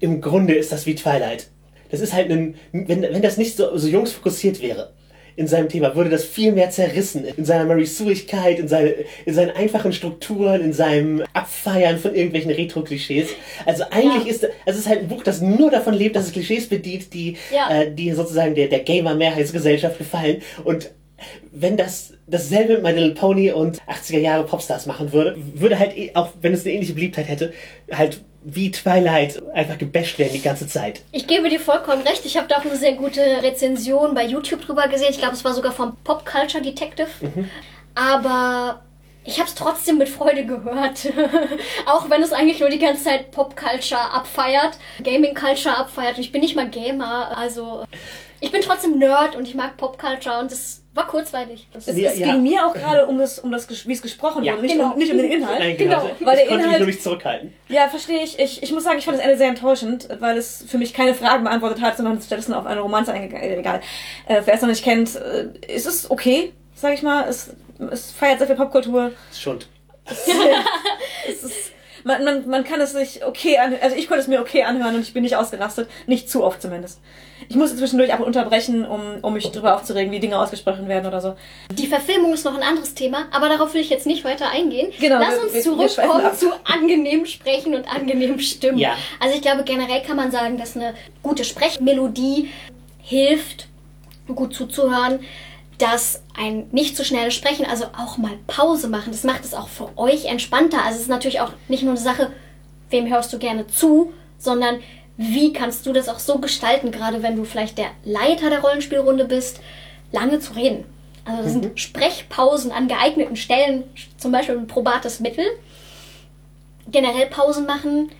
[0.00, 1.48] Im Grunde ist das wie Twilight.
[1.90, 4.94] Das ist halt ein, wenn, wenn das nicht so, so jungsfokussiert wäre
[5.36, 7.24] in seinem Thema, würde das viel mehr zerrissen.
[7.36, 8.94] In seiner Mary Sueigkeit, in, seine,
[9.26, 13.28] in seinen einfachen Strukturen, in seinem Abfeiern von irgendwelchen Retro-Klischees.
[13.66, 14.30] Also eigentlich Ja.
[14.30, 17.12] ist, also es ist halt ein Buch, das nur davon lebt, dass es Klischees bedient,
[17.14, 17.68] die, Ja.
[17.82, 20.42] äh, die sozusagen der, der Gamer-Mehrheitsgesellschaft gefallen.
[20.64, 20.90] Und
[21.52, 25.96] wenn das dasselbe mit My Little Pony und 80er Jahre Popstars machen würde, würde halt,
[25.96, 27.52] eh- auch wenn es eine ähnliche Beliebtheit hätte,
[27.92, 31.00] halt wie Twilight einfach gebasht werden die ganze Zeit.
[31.12, 32.24] Ich gebe dir vollkommen recht.
[32.26, 35.08] Ich habe da auch eine sehr gute Rezension bei YouTube drüber gesehen.
[35.10, 37.08] Ich glaube, es war sogar vom Pop Culture Detective.
[37.94, 38.82] Aber
[39.24, 41.06] ich habe es trotzdem mit Freude gehört.
[41.86, 46.18] auch wenn es eigentlich nur die ganze Zeit Pop Culture abfeiert, Gaming Culture abfeiert.
[46.18, 47.36] Und ich bin nicht mal Gamer.
[47.36, 47.84] Also
[48.40, 51.66] ich bin trotzdem Nerd und ich mag Pop Culture und es war kurzweilig.
[51.74, 52.30] Es, Ja, es ja.
[52.32, 54.52] ging mir auch gerade um das, um das, wie es gesprochen Ja.
[54.52, 54.92] wurde, nicht, Genau.
[54.92, 55.58] um, nicht um den Inhalt.
[55.58, 56.00] Nein, Genau.
[56.02, 56.10] genau.
[56.20, 57.52] Weil der ich konnte mich Inhalt- nur nicht zurückhalten.
[57.68, 58.38] Ja, verstehe ich.
[58.38, 58.62] ich.
[58.62, 61.44] Ich muss sagen, ich fand das Ende sehr enttäuschend, weil es für mich keine Fragen
[61.44, 63.44] beantwortet hat, sondern stattdessen auf eine Romanze eingegangen.
[63.44, 63.80] Äh, egal.
[64.28, 67.26] Äh, wer es noch nicht kennt, äh, ist es okay, sag ich mal.
[67.28, 67.50] Es,
[67.90, 69.10] es feiert sehr viel Popkultur.
[69.28, 69.68] Das ist Schund.
[71.28, 71.72] Es ist,
[72.04, 73.82] man, man, man kann es sich okay anhören.
[73.82, 75.88] Also ich konnte es mir okay anhören und ich bin nicht ausgerastet.
[76.06, 77.00] Nicht zu oft zumindest.
[77.48, 81.06] Ich musste zwischendurch ab und unterbrechen, um, um mich darüber aufzuregen, wie Dinge ausgesprochen werden
[81.06, 81.34] oder so.
[81.72, 84.92] Die Verfilmung ist noch ein anderes Thema, aber darauf will ich jetzt nicht weiter eingehen.
[84.98, 86.36] Genau, Lass wir- uns wir- wir zurückkommen ab.
[86.38, 88.78] zu angenehm sprechen und angenehm stimmen.
[88.78, 88.96] Ja.
[89.20, 92.50] Also ich glaube, generell kann man sagen, dass eine gute Sprechmelodie
[93.02, 93.68] hilft,
[94.34, 95.20] gut zuzuhören,
[95.78, 99.68] dass ein nicht zu schnelles Sprechen, also auch mal Pause machen, das macht es auch
[99.68, 100.78] für euch entspannter.
[100.84, 102.30] Also es ist natürlich auch nicht nur eine Sache,
[102.90, 104.78] wem hörst du gerne zu, sondern
[105.16, 109.24] wie kannst du das auch so gestalten, gerade wenn du vielleicht der Leiter der Rollenspielrunde
[109.26, 109.60] bist,
[110.12, 110.84] lange zu reden.
[111.24, 113.84] Also das sind Sprechpausen an geeigneten Stellen,
[114.18, 115.44] zum Beispiel ein probates Mittel.
[116.90, 118.10] Generell Pausen machen,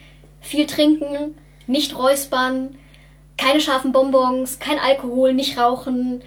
[0.41, 1.35] viel trinken,
[1.67, 2.77] nicht räuspern,
[3.37, 6.23] keine scharfen Bonbons, kein Alkohol, nicht rauchen.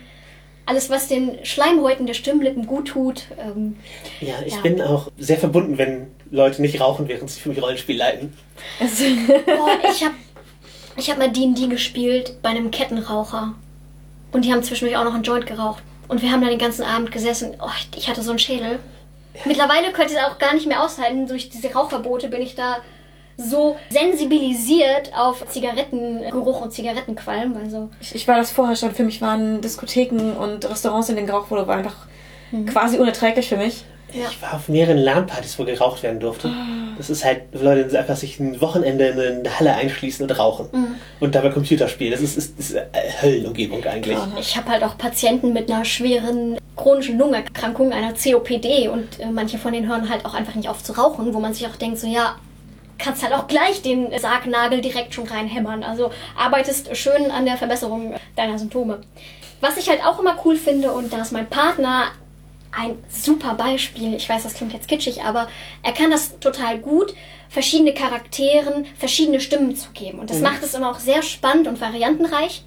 [0.67, 3.23] Alles, was den Schleimhäuten der Stimmlippen gut tut.
[3.39, 3.77] Ähm,
[4.19, 4.61] Ja, ich Ja.
[4.61, 8.33] bin auch sehr verbunden, wenn Leute nicht rauchen, während sie für mich Rollenspiel leiten.
[8.79, 8.99] Es,
[9.45, 10.15] boah, ich habe
[10.97, 13.53] ich hab mal D&D gespielt bei einem Kettenraucher.
[14.31, 15.83] Und die haben zwischendurch auch noch einen Joint geraucht.
[16.07, 17.55] Und wir haben da den ganzen Abend gesessen.
[17.61, 18.79] Oh, ich- hatte so einen Schädel.
[19.45, 21.27] Mittlerweile könnte ich es auch gar nicht mehr aushalten.
[21.27, 22.77] Durch diese Rauchverbote bin ich da
[23.37, 27.55] so sensibilisiert auf Zigarettengeruch und Zigarettenqualm.
[27.55, 28.91] Also ich, ich war das vorher schon.
[28.93, 31.95] Für mich waren Diskotheken und Restaurants, in denen geraucht wurde, war einfach
[32.65, 33.83] quasi unerträglich für mich.
[34.13, 34.25] Ja.
[34.31, 36.51] Ich war auf mehreren LAN-Partys, wo geraucht werden durfte.
[36.97, 40.97] Das ist halt, Leute die einfach sich ein Wochenende in eine Halle einschließen und rauchen.
[41.19, 42.11] Und dabei Computer spielen.
[42.11, 42.85] Das ist, ist, ist äh,
[43.21, 44.17] Höllenumgebung eigentlich.
[44.39, 49.57] Ich habe halt auch Patienten mit einer schweren chronischen Lungenerkrankung, einer COPD und äh, manche
[49.57, 51.99] von denen hören halt auch einfach nicht auf zu rauchen, wo man sich auch denkt,
[51.99, 52.35] so ja,
[52.97, 55.83] kannst halt auch gleich den Sargnagel direkt schon reinhämmern.
[55.83, 59.01] Also arbeitest schön an der Verbesserung deiner Symptome.
[59.59, 62.11] Was ich halt auch immer cool finde und da ist mein Partner
[62.71, 64.13] ein super Beispiel.
[64.13, 65.47] Ich weiß, das klingt jetzt kitschig, aber
[65.83, 67.13] er kann das total gut,
[67.49, 70.19] verschiedene Charakteren verschiedene Stimmen zu geben.
[70.19, 72.63] Und das macht es immer auch sehr spannend und variantenreich.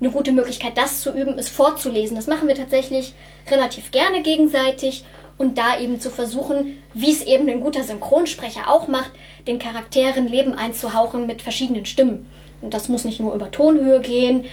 [0.00, 2.16] Eine gute Möglichkeit, das zu üben, ist vorzulesen.
[2.16, 3.14] Das machen wir tatsächlich
[3.50, 5.04] relativ gerne gegenseitig
[5.38, 9.10] und da eben zu versuchen, wie es eben ein guter Synchronsprecher auch macht,
[9.46, 12.30] den Charakteren Leben einzuhauchen mit verschiedenen Stimmen.
[12.60, 14.44] Und das muss nicht nur über Tonhöhe gehen,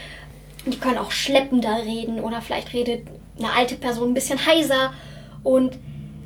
[0.66, 3.08] die können auch schleppender reden oder vielleicht redet
[3.40, 4.94] eine alte Person ein bisschen heiser
[5.44, 5.78] und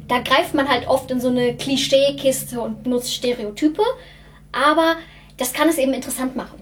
[0.08, 3.82] da greift man halt oft in so eine Klischeekiste und nutzt Stereotype,
[4.52, 4.98] aber
[5.38, 6.60] das kann es eben interessant machen.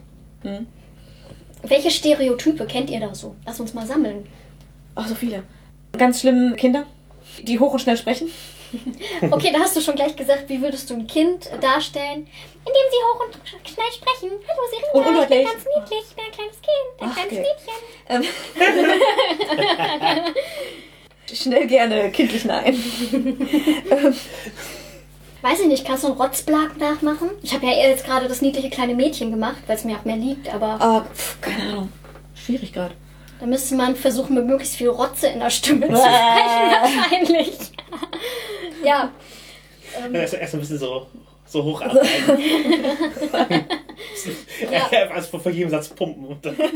[1.64, 3.36] Welche Stereotype kennt ihr da so?
[3.46, 4.26] Lass uns mal sammeln.
[4.96, 5.44] Ach, so viele.
[5.98, 6.86] Ganz schlimm Kinder,
[7.44, 8.30] die hoch und schnell sprechen.
[9.32, 12.28] Okay, da hast du schon gleich gesagt, wie würdest du ein Kind darstellen?
[12.66, 13.34] Indem sie hoch und
[13.68, 14.30] schnell sprechen.
[14.48, 15.40] Hallo Serena, Und undeutlich.
[15.42, 17.46] ich bin ganz niedlich, ich bin ein kleines Kind, ein Ach, kleines okay.
[18.10, 18.26] Mädchen.
[20.20, 20.34] Ähm,
[21.34, 22.76] schnell gerne, kindlich nein.
[25.42, 27.30] Weiß ich nicht, kannst du einen Rotzblag nachmachen?
[27.42, 30.18] Ich habe ja jetzt gerade das niedliche kleine Mädchen gemacht, weil es mir auch mehr
[30.18, 31.92] liegt, aber Ah, pf, keine Ahnung.
[32.36, 32.94] Schwierig gerade.
[33.42, 37.58] Da müsste man versuchen, mit möglichst viel Rotze in der Stimme zu sprechen, wahrscheinlich.
[38.84, 39.12] ja,
[40.14, 41.08] Erst, erst ein bisschen so,
[41.46, 43.66] so hoch abhalten.
[44.72, 44.88] Ja.
[45.14, 46.26] also vor jedem Satz pumpen.
[46.26, 46.68] Und dann ja,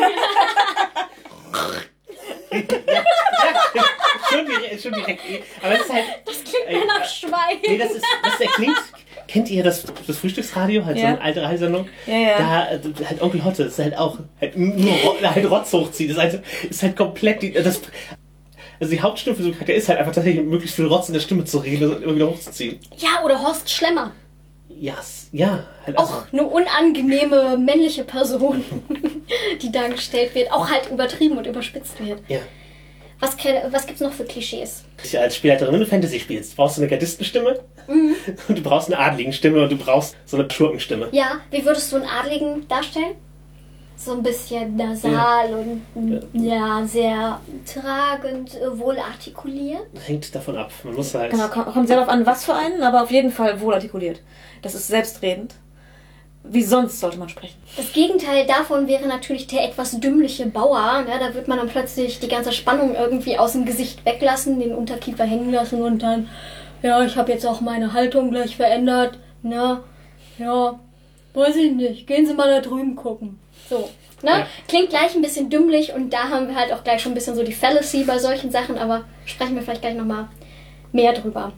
[4.29, 5.21] schon, direkt, schon direkt.
[5.61, 6.05] Aber es ist halt.
[6.25, 7.57] das klingt mir nach Schwein.
[7.67, 8.77] Nee, das ist, das erklingt.
[9.27, 10.85] Kennt ihr das, das Frühstücksradio?
[10.85, 11.09] Halt so Ja.
[11.09, 11.87] eine alte Radiosendung?
[12.05, 12.37] Ja, ja.
[12.37, 12.67] Da,
[13.09, 16.11] halt Onkel Hotte, ist halt auch, halt nur halt Rotz hochzieht.
[16.11, 17.81] Ist halt, ist halt komplett, die, das,
[18.79, 21.13] Also die Hauptstimme für so einen Charakter ist halt einfach tatsächlich möglichst viel Rotz in
[21.13, 22.79] der Stimme zu reden und immer wieder hochzuziehen.
[22.97, 24.11] Ja, oder Horst Schlemmer.
[24.77, 25.65] Ja, s- ja.
[25.85, 28.63] Halt also, Auch eine unangenehme männliche Person,
[29.61, 30.51] die dargestellt wird.
[30.51, 32.19] Auch halt übertrieben und überspitzt wird.
[32.27, 32.39] ja.
[33.21, 33.37] Was,
[33.71, 34.83] was gibt's noch für Klischees?
[35.17, 38.15] Als Spielleiterin, wenn du Fantasy spielst, brauchst du eine Gardistenstimme und
[38.57, 41.09] du brauchst eine Adligenstimme und du brauchst so eine Schurkenstimme.
[41.11, 43.15] Ja, wie würdest du einen Adligen darstellen?
[43.97, 45.53] So ein bisschen nasal
[45.95, 49.87] und ja, sehr tragend, äh, wohl artikuliert.
[50.05, 50.69] Hängt davon ab.
[50.83, 51.31] Man muss halt.
[51.31, 54.21] Genau, kommt sehr darauf an, was für einen, aber auf jeden Fall wohl artikuliert.
[54.61, 55.55] Das ist selbstredend.
[56.47, 57.55] Wie sonst sollte man sprechen?
[57.75, 61.03] Das Gegenteil davon wäre natürlich der etwas dümmliche Bauer.
[61.03, 61.13] Ne?
[61.19, 65.23] Da wird man dann plötzlich die ganze Spannung irgendwie aus dem Gesicht weglassen, den Unterkiefer
[65.23, 66.29] hängen lassen und dann,
[66.85, 69.17] ja, ich habe jetzt auch meine Haltung gleich verändert.
[69.41, 69.83] Na,
[70.37, 70.79] ja,
[71.33, 72.05] weiß ich nicht.
[72.05, 73.39] Gehen Sie mal da drüben gucken.
[73.67, 73.89] So.
[74.21, 74.29] Ne?
[74.29, 74.47] Ja.
[74.67, 77.35] Klingt gleich ein bisschen dümmlich und da haben wir halt auch gleich schon ein bisschen
[77.35, 80.27] so die Fallacy bei solchen Sachen, aber sprechen wir vielleicht gleich nochmal
[80.91, 81.53] mehr drüber.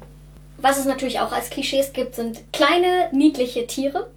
[0.60, 4.08] Was es natürlich auch als Klischees gibt, sind kleine, niedliche Tiere.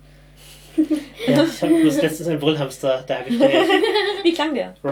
[1.26, 3.68] Ja, ich habe bloß letztens einen Brüllhamster dargestellt.
[4.22, 4.74] Wie klang der?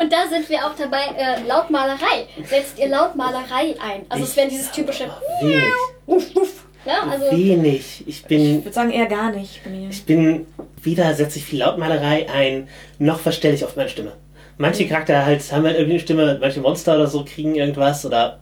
[0.00, 2.26] Und da sind wir auch dabei, äh, Lautmalerei.
[2.44, 4.06] Setzt ihr Lautmalerei ein.
[4.08, 5.04] Also es wäre dieses typische
[5.42, 5.62] Wenig.
[6.06, 6.64] Wuff, wuff.
[6.86, 8.04] Ja, also Wenig.
[8.06, 8.64] Ich Ich bin.
[8.64, 9.60] würde sagen eher gar nicht.
[9.90, 10.46] Ich bin.
[10.82, 14.12] Weder setze ich viel Lautmalerei ein, noch verstelle ich auf meine Stimme.
[14.56, 18.40] Manche Charakter halt haben halt irgendwie eine Stimme, manche Monster oder so kriegen irgendwas oder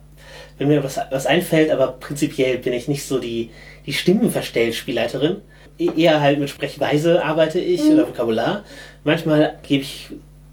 [0.58, 3.50] wenn mir was, was einfällt, aber prinzipiell bin ich nicht so die,
[3.86, 5.38] die Stimmenverstellspielleiterin.
[5.78, 8.64] E- Eher halt mit Sprechweise arbeite ich oder Vokabular.
[9.04, 10.08] Manchmal gebe ich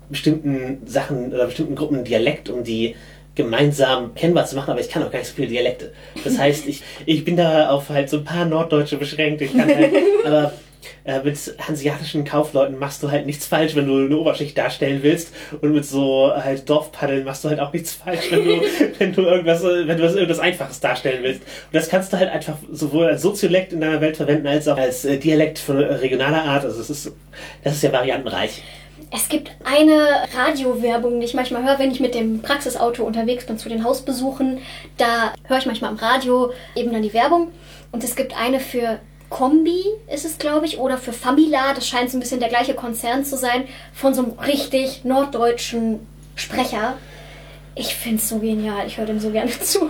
[0.10, 2.96] bestimmten Sachen oder bestimmten Gruppen Dialekt, um die
[3.36, 5.92] gemeinsam kennbar zu machen, aber ich kann auch gar nicht so viele Dialekte.
[6.24, 9.42] Das heißt, ich, ich bin da auf halt so ein paar Norddeutsche beschränkt.
[9.42, 9.92] Ich kann halt,
[10.26, 10.54] aber
[11.04, 15.34] äh, mit hanseatischen Kaufleuten machst du halt nichts falsch, wenn du eine Oberschicht darstellen willst.
[15.62, 18.62] Und mit so halt Dorfpaddeln machst du halt auch nichts falsch, wenn du,
[19.00, 21.42] wenn du irgendwas, wenn du was, irgendwas Einfaches darstellen willst.
[21.42, 24.78] Und das kannst du halt einfach sowohl als Soziolekt in deiner Welt verwenden, als auch
[24.78, 26.64] als äh, Dialekt von äh, regionaler Art.
[26.64, 27.12] Also es ist,
[27.64, 28.62] das ist ja variantenreich.
[29.12, 33.58] Es gibt eine Radiowerbung, die ich manchmal höre, wenn ich mit dem Praxisauto unterwegs bin
[33.58, 34.60] zu den Hausbesuchen.
[34.98, 37.50] Da höre ich manchmal am Radio eben dann die Werbung.
[37.92, 39.00] Und es gibt eine für
[39.30, 39.84] Kombi,
[40.14, 41.74] ist es glaube ich, oder für Famila.
[41.74, 46.06] Das scheint so ein bisschen der gleiche Konzern zu sein, von so einem richtig norddeutschen
[46.36, 46.98] Sprecher.
[47.78, 48.88] Ich finde es so genial.
[48.88, 49.88] Ich höre dem so gerne zu.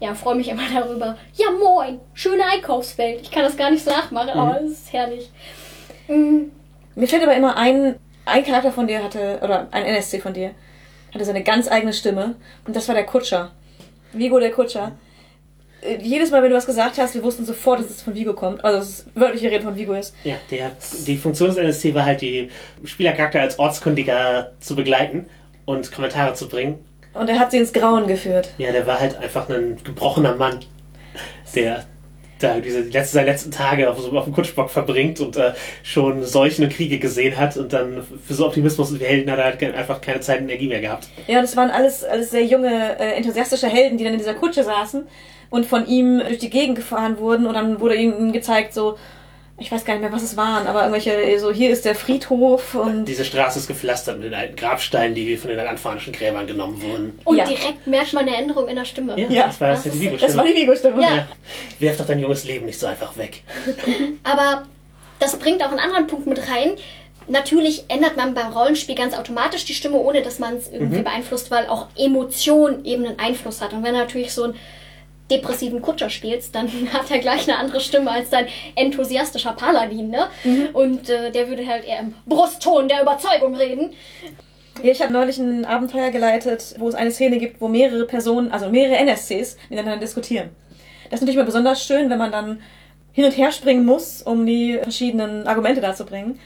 [0.00, 1.16] ja, freue mich immer darüber.
[1.34, 2.00] Ja, moin.
[2.14, 3.20] Schöne Einkaufswelt.
[3.22, 5.30] Ich kann das gar nicht so nachmachen, aber es ist herrlich.
[6.08, 6.44] Mm,
[7.00, 7.96] Mir fällt aber immer ein,
[8.26, 10.50] ein Charakter von dir hatte, oder ein NSC von dir,
[11.14, 12.36] hatte seine ganz eigene Stimme.
[12.66, 13.52] Und das war der Kutscher.
[14.12, 14.92] Vigo der Kutscher.
[15.80, 18.34] Äh, Jedes Mal, wenn du was gesagt hast, wir wussten sofort, dass es von Vigo
[18.34, 18.62] kommt.
[18.62, 20.14] Also, dass es wörtliche Rede von Vigo ist.
[20.24, 20.72] Ja, der,
[21.06, 22.50] die Funktion des NSC war halt, die
[22.84, 25.26] Spielercharakter als Ortskundiger zu begleiten
[25.64, 26.84] und Kommentare zu bringen.
[27.14, 28.50] Und er hat sie ins Grauen geführt.
[28.58, 30.60] Ja, der war halt einfach ein gebrochener Mann,
[31.54, 31.86] der
[32.42, 36.64] da diese letzte, seine letzten Tage auf, auf dem Kutschbock verbringt und äh, schon Seuchen
[36.64, 40.00] und Kriege gesehen hat und dann für so Optimismus und Helden hat er halt einfach
[40.00, 41.08] keine Zeit und Energie mehr gehabt.
[41.26, 44.64] Ja, das waren alles, alles sehr junge, äh, enthusiastische Helden, die dann in dieser Kutsche
[44.64, 45.06] saßen
[45.50, 48.96] und von ihm durch die Gegend gefahren wurden und dann wurde ihnen gezeigt, so,
[49.60, 52.74] ich weiß gar nicht mehr, was es waren, aber irgendwelche, so, hier ist der Friedhof
[52.74, 56.80] und Diese Straße ist gepflastert mit den alten Grabsteinen, die von den anfanischen Gräbern genommen
[56.82, 57.18] wurden.
[57.24, 57.44] Und Ja.
[57.44, 59.14] direkt merkt man eine Änderung in der Stimme.
[59.28, 61.02] Ja, das war das, das ja die ist- das war die Vigo-Stimme.
[61.02, 61.14] Ja.
[61.16, 61.28] Ja.
[61.78, 63.42] Werf doch dein junges Leben nicht so einfach weg.
[64.24, 64.62] Aber
[65.18, 66.70] das bringt auch einen anderen Punkt mit rein.
[67.28, 71.50] Natürlich ändert man beim Rollenspiel ganz automatisch die Stimme, ohne dass man es irgendwie beeinflusst,
[71.50, 73.72] weil auch Emotion eben einen Einfluss hat.
[73.72, 74.54] Und wenn natürlich so einen
[75.30, 80.26] depressiven Kutscher spielst, dann hat er gleich eine andere Stimme als dein enthusiastischer Paladin, ne?
[80.72, 83.92] Und äh, der würde halt eher im Brustton der Überzeugung reden.
[84.82, 88.70] Ich habe neulich ein Abenteuer geleitet, wo es eine Szene gibt, wo mehrere Personen, also
[88.70, 90.50] mehrere NSCs, miteinander diskutieren.
[91.10, 92.60] Das ist natürlich mal besonders schön, wenn man dann
[93.12, 96.38] hin und her springen muss, um die verschiedenen Argumente darzubringen.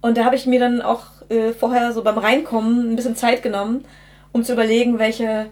[0.00, 3.42] Und da habe ich mir dann auch äh, vorher so beim Reinkommen ein bisschen Zeit
[3.42, 3.84] genommen,
[4.32, 5.46] um zu überlegen, welche,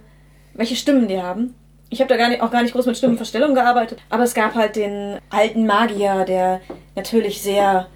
[0.54, 1.54] welche Stimmen die haben.
[1.94, 4.56] Ich habe da gar nicht, auch gar nicht groß mit Stimmenverstellung gearbeitet, aber es gab
[4.56, 6.60] halt den alten Magier, der
[6.96, 7.86] natürlich sehr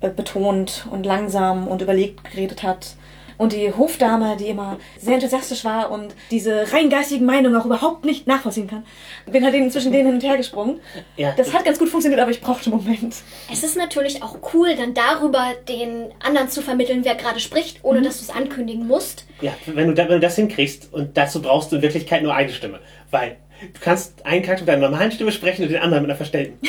[0.00, 2.94] äh, betont und langsam und überlegt geredet hat.
[3.36, 8.04] Und die Hofdame, die immer sehr enthusiastisch war und diese rein geistigen Meinungen auch überhaupt
[8.04, 8.84] nicht nachvollziehen kann.
[9.26, 10.80] Bin halt eben zwischen denen hin und her gesprungen.
[11.16, 13.16] Ja, Das hat ganz gut funktioniert, aber ich brauchte einen Moment.
[13.52, 18.02] Es ist natürlich auch cool, dann darüber den anderen zu vermitteln, wer gerade spricht, ohne
[18.02, 19.26] dass du es ankündigen musst.
[19.40, 22.52] Ja, wenn du, wenn du das hinkriegst und dazu brauchst du in Wirklichkeit nur eine
[22.52, 22.78] Stimme.
[23.14, 23.36] Weil
[23.72, 26.58] Du kannst einen Charakter mit deiner normalen Stimme sprechen und den anderen mit einer verstellten.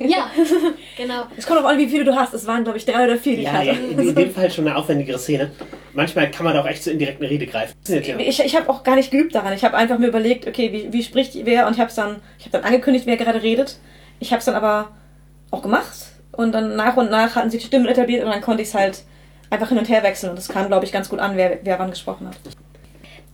[0.00, 0.30] Ja,
[0.96, 1.24] genau.
[1.36, 2.34] Es kommt auf an, wie viele du hast.
[2.34, 3.84] Es waren, glaube ich, drei oder vier, die Ja, ich ja, hatte.
[3.84, 5.52] in, in dem Fall schon eine aufwendigere Szene.
[5.94, 7.74] Manchmal kann man da auch echt zu indirekten Rede greifen.
[7.86, 8.18] Ja.
[8.18, 9.52] Ich, ich habe auch gar nicht geübt daran.
[9.52, 12.46] Ich habe einfach mir überlegt, okay, wie, wie spricht wer und ich habe dann, ich
[12.46, 13.78] habe dann angekündigt, wer gerade redet.
[14.18, 14.90] Ich habe es dann aber
[15.50, 15.96] auch gemacht
[16.32, 18.74] und dann nach und nach hatten sich die Stimmen etabliert und dann konnte ich es
[18.74, 19.04] halt
[19.50, 21.78] einfach hin und her wechseln und es kam, glaube ich, ganz gut an, wer, wer
[21.78, 22.36] wann gesprochen hat.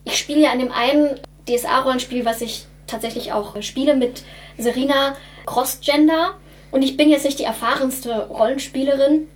[0.05, 4.23] Ich spiele ja an dem einen DSA-Rollenspiel, was ich tatsächlich auch spiele, mit
[4.57, 5.15] Serena
[5.45, 6.35] Crossgender.
[6.71, 9.27] Und ich bin jetzt nicht die erfahrenste Rollenspielerin.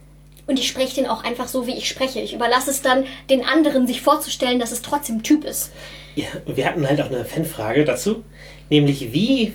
[0.47, 2.22] Und ich spreche den auch einfach so, wie ich spreche.
[2.22, 5.72] Ich überlasse es dann den anderen, sich vorzustellen, dass es trotzdem Typ ist.
[6.16, 8.24] Ja, wir hatten halt auch eine Fanfrage dazu.
[8.70, 9.53] Nämlich, wie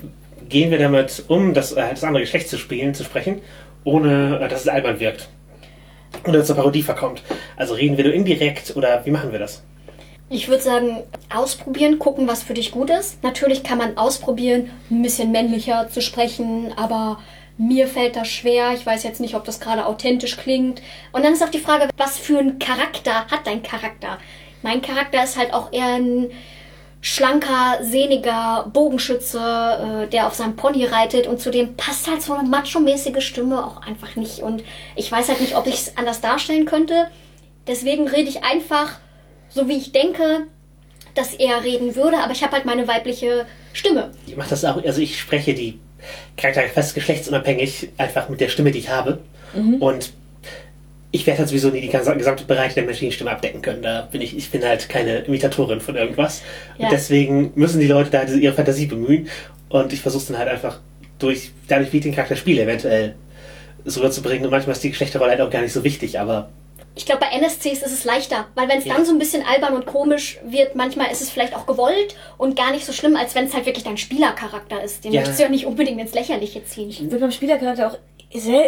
[0.48, 3.40] gehen wir damit um, das, äh, das andere Geschlecht zu spielen, zu sprechen,
[3.84, 5.28] ohne äh, dass es albern wirkt?
[6.26, 7.22] Oder zur Parodie verkommt.
[7.56, 9.62] Also reden wir nur indirekt oder wie machen wir das?
[10.34, 13.22] Ich würde sagen, ausprobieren, gucken, was für dich gut ist.
[13.22, 17.20] Natürlich kann man ausprobieren, ein bisschen männlicher zu sprechen, aber
[17.58, 18.72] mir fällt das schwer.
[18.72, 20.80] Ich weiß jetzt nicht, ob das gerade authentisch klingt.
[21.12, 24.16] Und dann ist auch die Frage, was für einen Charakter hat dein Charakter?
[24.62, 26.30] Mein Charakter ist halt auch eher ein
[27.02, 32.48] schlanker, sehniger Bogenschütze, äh, der auf seinem Pony reitet und zudem passt halt so eine
[32.48, 34.38] macho-mäßige Stimme auch einfach nicht.
[34.38, 34.64] Und
[34.96, 37.08] ich weiß halt nicht, ob ich es anders darstellen könnte.
[37.66, 38.98] Deswegen rede ich einfach
[39.54, 40.46] so, wie ich denke,
[41.14, 44.10] dass er reden würde, aber ich habe halt meine weibliche Stimme.
[44.26, 45.78] Ich mache das auch, also ich spreche die
[46.36, 49.18] Charaktere fast geschlechtsunabhängig, einfach mit der Stimme, die ich habe.
[49.80, 50.12] Und
[51.10, 53.82] ich werde halt sowieso nie die ganze- gesamte Bereiche der Maschinenstimme abdecken können.
[53.82, 56.40] Da bin ich, ich bin halt keine Imitatorin von irgendwas.
[56.78, 56.86] Ja.
[56.86, 59.28] Und deswegen müssen die Leute da ihre Fantasie bemühen.
[59.68, 60.80] Und ich versuche dann halt einfach
[61.18, 63.14] durch, dadurch, wie ich den Charakter spiele, eventuell
[63.84, 64.44] so rüberzubringen.
[64.46, 66.48] Und manchmal ist die Geschlechterrolle halt auch gar nicht so wichtig, aber
[66.94, 68.94] Ich glaube, bei NSCs ist es leichter, weil wenn es Ja.
[68.94, 72.54] dann so ein bisschen albern und komisch wird, manchmal ist es vielleicht auch gewollt und
[72.54, 75.04] gar nicht so schlimm, als wenn es halt wirklich dein Spielercharakter ist.
[75.04, 75.20] Den Ja.
[75.20, 76.90] möchtest du ja nicht unbedingt ins Lächerliche ziehen.
[76.90, 77.98] Ich würde beim Spielercharakter auch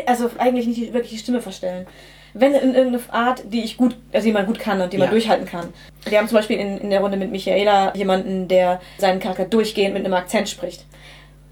[0.06, 1.86] also eigentlich nicht die, wirklich die Stimme verstellen.
[2.34, 5.06] Wenn in irgendeine Art, die ich gut, also die man gut kann und die man
[5.06, 5.10] Ja.
[5.12, 5.72] durchhalten kann.
[6.06, 9.94] Wir haben zum Beispiel in, in der Runde mit Michaela jemanden, der seinen Charakter durchgehend
[9.94, 10.84] mit einem Akzent spricht.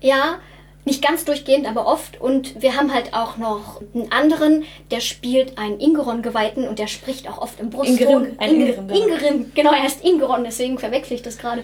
[0.01, 0.41] Ja,
[0.85, 2.21] nicht ganz durchgehend, aber oft.
[2.21, 7.29] Und wir haben halt auch noch einen anderen, der spielt einen Ingeron-Geweihten und der spricht
[7.29, 7.99] auch oft im Brustton.
[7.99, 9.05] Ingerim, Ingerim, genau.
[9.05, 11.63] Ingerim, genau, er heißt Ingeron, deswegen verwechsel ich das gerade.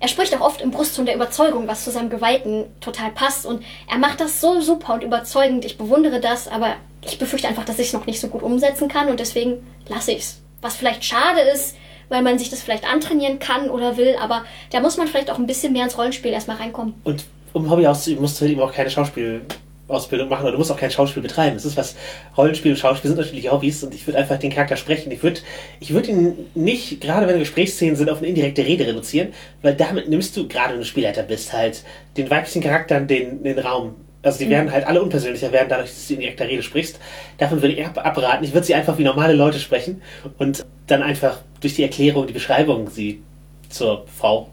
[0.00, 3.46] Er spricht auch oft im Brustton der Überzeugung, was zu seinem Geweihten total passt.
[3.46, 5.64] Und er macht das so super und überzeugend.
[5.64, 6.74] Ich bewundere das, aber
[7.04, 10.10] ich befürchte einfach, dass ich es noch nicht so gut umsetzen kann und deswegen lasse
[10.10, 10.40] ich es.
[10.60, 11.76] Was vielleicht schade ist,
[12.08, 15.38] weil man sich das vielleicht antrainieren kann oder will, aber da muss man vielleicht auch
[15.38, 16.94] ein bisschen mehr ins Rollenspiel erstmal reinkommen.
[17.04, 20.76] Und um Hobby auszuüben, musst du eben auch keine Schauspielausbildung machen oder du musst auch
[20.76, 21.56] kein Schauspiel betreiben.
[21.56, 21.96] Es ist was,
[22.36, 25.10] Rollenspiel und Schauspiel sind unterschiedliche Hobbys und ich würde einfach den Charakter sprechen.
[25.12, 25.40] Ich würde
[25.80, 29.28] ich würd ihn nicht, gerade wenn Gesprächsszenen sind, auf eine indirekte Rede reduzieren,
[29.62, 31.82] weil damit nimmst du, gerade wenn du Spielleiter bist, halt
[32.16, 33.94] den weiblichen Charakteren den, den Raum.
[34.24, 37.00] Also die werden halt alle unpersönlicher werden, dadurch, dass du in direkter Rede sprichst.
[37.38, 38.44] Davon würde ich ab abraten.
[38.44, 40.00] Ich würde sie einfach wie normale Leute sprechen
[40.38, 43.20] und dann einfach durch die Erklärung, die Beschreibung sie
[43.68, 44.48] zur Frau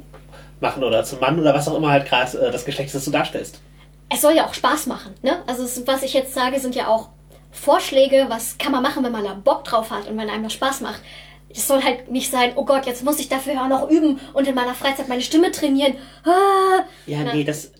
[0.61, 3.05] machen oder zum Mann oder was auch immer halt gerade äh, das Geschlecht ist, das
[3.05, 3.61] du darstellst.
[4.09, 5.13] es soll ja auch Spaß machen.
[5.21, 5.41] Ne?
[5.47, 7.09] Also es, was ich jetzt sage, sind ja auch
[7.51, 10.53] Vorschläge, was kann man machen, wenn man da Bock drauf hat und wenn einem das
[10.53, 11.01] Spaß macht.
[11.51, 14.47] Es soll halt nicht sein, oh Gott, jetzt muss ich dafür auch noch üben und
[14.47, 15.95] in meiner Freizeit meine Stimme trainieren.
[16.23, 17.71] Ah, Ja, nee, das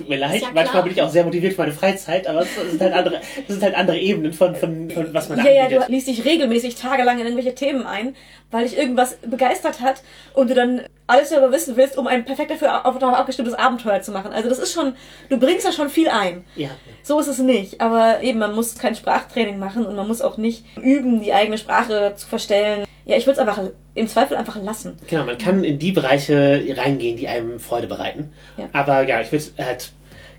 [0.00, 0.40] tut mir leid.
[0.42, 0.82] ja Manchmal klar.
[0.82, 3.62] bin ich auch sehr motiviert für meine Freizeit, aber es sind halt andere, das sind
[3.62, 5.88] halt andere Ebenen von, von, von was man da Ja, ja, anbietet.
[5.88, 8.16] du liest dich regelmäßig tagelang in irgendwelche Themen ein,
[8.50, 10.02] weil dich irgendwas begeistert hat
[10.34, 14.00] und du dann alles darüber wissen willst, um ein perfekt dafür auf, darauf abgestimmtes Abenteuer
[14.02, 14.32] zu machen.
[14.32, 14.94] Also das ist schon,
[15.28, 16.44] du bringst da schon viel ein.
[16.56, 16.70] Ja.
[17.02, 17.80] So ist es nicht.
[17.80, 21.58] Aber eben, man muss kein Sprachtraining machen und man muss auch nicht üben, die eigene
[21.58, 22.84] Sprache zu verstellen.
[23.06, 23.60] Ja, ich würde es einfach
[24.00, 24.96] im Zweifel einfach lassen.
[25.08, 28.32] Genau, man kann in die Bereiche reingehen, die einem Freude bereiten.
[28.56, 28.68] Ja.
[28.72, 29.92] Aber ja, ich würde halt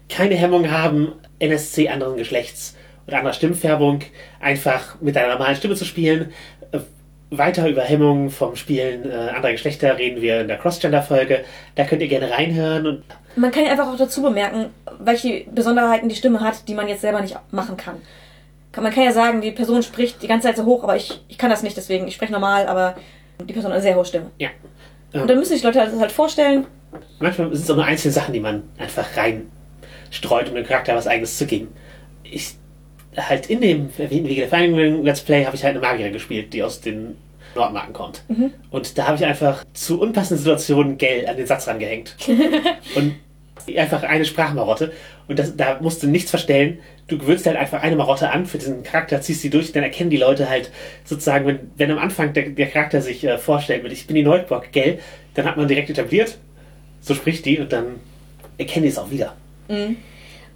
[0.10, 2.76] keine Hemmung haben, NSC anderen Geschlechts
[3.08, 4.02] oder anderer Stimmfärbung
[4.40, 6.32] einfach mit deiner normalen Stimme zu spielen.
[6.72, 6.80] Äh,
[7.34, 11.46] Weiter über Hemmungen vom Spielen äh, anderer Geschlechter reden wir in der Crossgender-Folge.
[11.76, 13.04] Da könnt ihr gerne reinhören und
[13.38, 14.66] Man kann ja einfach auch dazu bemerken,
[15.00, 17.96] welche Besonderheiten die Stimme hat, die man jetzt selber nicht machen kann.
[18.74, 21.22] Kann- Man kann ja sagen, die Person spricht die ganze Zeit so hoch, aber ich,
[21.30, 22.96] ich kann das nicht, deswegen, ich spreche normal, aber
[23.48, 24.32] die Person hat eine sehr hohe Stimme.
[24.38, 24.50] ja.
[25.14, 26.66] Und dann müssen sich Leute das halt vorstellen,
[27.20, 31.08] Manchmal sind es auch nur einzelne Sachen, die man einfach reinstreut, um dem Charakter was
[31.08, 31.70] eigenes zu geben.
[32.24, 32.56] Ich
[33.16, 36.64] halt in dem Wege der Vereinigung Let's Play habe ich halt eine Magierin gespielt, die
[36.64, 37.18] aus den
[37.56, 38.24] Nordmarken kommt.
[38.70, 42.16] Und da habe ich einfach zu unpassenden Situationen Geld an den Satz rangehängt.
[42.96, 43.16] und
[43.78, 44.94] einfach eine Sprachmarotte.
[45.28, 46.80] Und das, da musst du nichts verstellen.
[47.12, 50.10] Du gewöhnst halt einfach eine Marotte an für diesen Charakter, ziehst sie durch, dann erkennen
[50.10, 50.72] die Leute halt
[51.04, 54.24] sozusagen, wenn, wenn am Anfang der, der Charakter sich äh, vorstellt mit Ich bin die
[54.24, 55.00] Neutbock, gell,
[55.34, 56.38] dann hat man direkt etabliert,
[57.02, 58.00] so spricht die und dann
[58.58, 59.36] erkenne ich es auch wieder.
[59.68, 59.98] Mhm.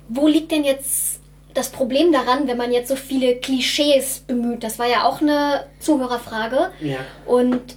[0.07, 1.19] Wo liegt denn jetzt
[1.53, 4.63] das Problem daran, wenn man jetzt so viele Klischees bemüht?
[4.63, 6.71] Das war ja auch eine Zuhörerfrage.
[6.79, 6.99] Ja.
[7.25, 7.75] Und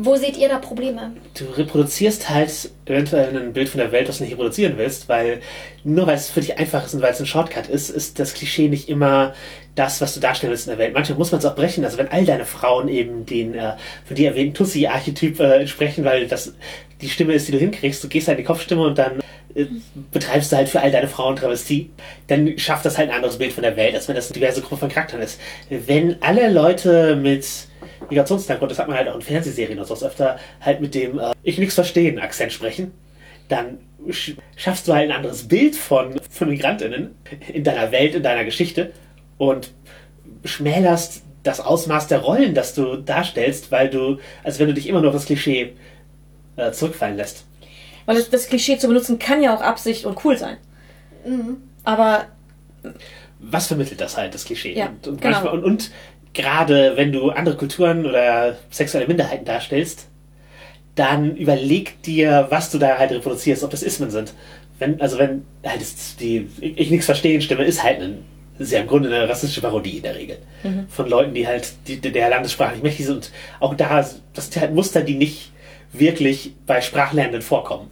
[0.00, 1.12] wo seht ihr da Probleme?
[1.36, 5.40] Du reproduzierst halt eventuell ein Bild von der Welt, das du nicht reproduzieren willst, weil
[5.82, 8.34] nur weil es für dich einfach ist und weil es ein Shortcut ist, ist das
[8.34, 9.34] Klischee nicht immer
[9.74, 10.94] das, was du darstellen willst in der Welt.
[10.94, 11.84] Manchmal muss man es auch brechen.
[11.84, 13.72] Also wenn all deine Frauen eben den äh,
[14.04, 16.54] von dir erwähnten Tussi-Archetyp äh, entsprechen, weil das
[17.00, 19.20] die Stimme ist, die du hinkriegst, du gehst halt in die Kopfstimme und dann
[19.54, 19.66] äh,
[20.12, 21.90] betreibst du halt für all deine Frauen Travestie,
[22.28, 24.62] dann schafft das halt ein anderes Bild von der Welt, als wenn das eine diverse
[24.62, 25.40] Gruppe von Charakteren ist.
[25.70, 27.67] Wenn alle Leute mit
[28.10, 31.32] Migrationshintergrund, das hat man halt auch in Fernsehserien und so öfter, halt mit dem äh,
[31.42, 32.92] Ich nix verstehen Akzent sprechen,
[33.48, 33.78] dann
[34.10, 37.14] sch schaffst du halt ein anderes Bild von, von MigrantInnen
[37.52, 38.92] in deiner Welt, in deiner Geschichte
[39.36, 39.72] und
[40.44, 45.00] schmälerst das Ausmaß der Rollen, das du darstellst, weil du, als wenn du dich immer
[45.00, 45.74] nur auf das Klischee
[46.56, 47.44] äh, zurückfallen lässt.
[48.06, 50.56] Weil das, das Klischee zu benutzen kann ja auch Absicht und cool sein.
[51.26, 51.58] Mhm.
[51.84, 52.26] Aber
[53.38, 54.74] was vermittelt das halt, das Klischee?
[54.74, 55.34] Ja, und, und, genau.
[55.34, 55.90] manchmal, und, und
[56.38, 60.06] gerade wenn du andere Kulturen oder sexuelle Minderheiten darstellst,
[60.94, 64.34] dann überleg dir, was du da halt reproduzierst, ob das Ismen sind.
[64.78, 65.82] Wenn, also wenn halt
[66.20, 68.24] die ich nichts verstehen Stimme ist halt ein,
[68.58, 70.38] ist ja im Grunde eine rassistische Parodie in der Regel.
[70.88, 73.16] Von Leuten, die halt die, der Landessprache nicht mächtig sind.
[73.16, 75.52] Und auch da, das sind halt Muster, die nicht
[75.92, 77.90] wirklich bei Sprachlernenden vorkommen.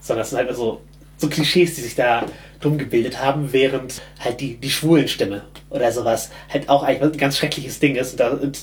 [0.00, 0.80] Sondern das sind halt so,
[1.16, 2.24] so Klischees, die sich da
[2.64, 7.38] drum gebildet haben, während halt die, die Schwulenstimme oder sowas halt auch eigentlich ein ganz
[7.38, 8.58] schreckliches Ding ist und, da, und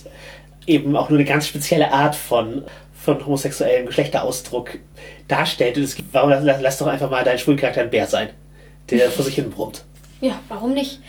[0.67, 4.79] eben auch nur eine ganz spezielle Art von, von homosexuellem Geschlechterausdruck
[5.27, 5.77] darstellt.
[5.77, 8.29] Und es gibt, warum lass, lass doch einfach mal deinen schwulen Charakter ein Bär sein,
[8.89, 9.83] der vor sich hin brummt.
[10.19, 10.99] Ja, warum nicht?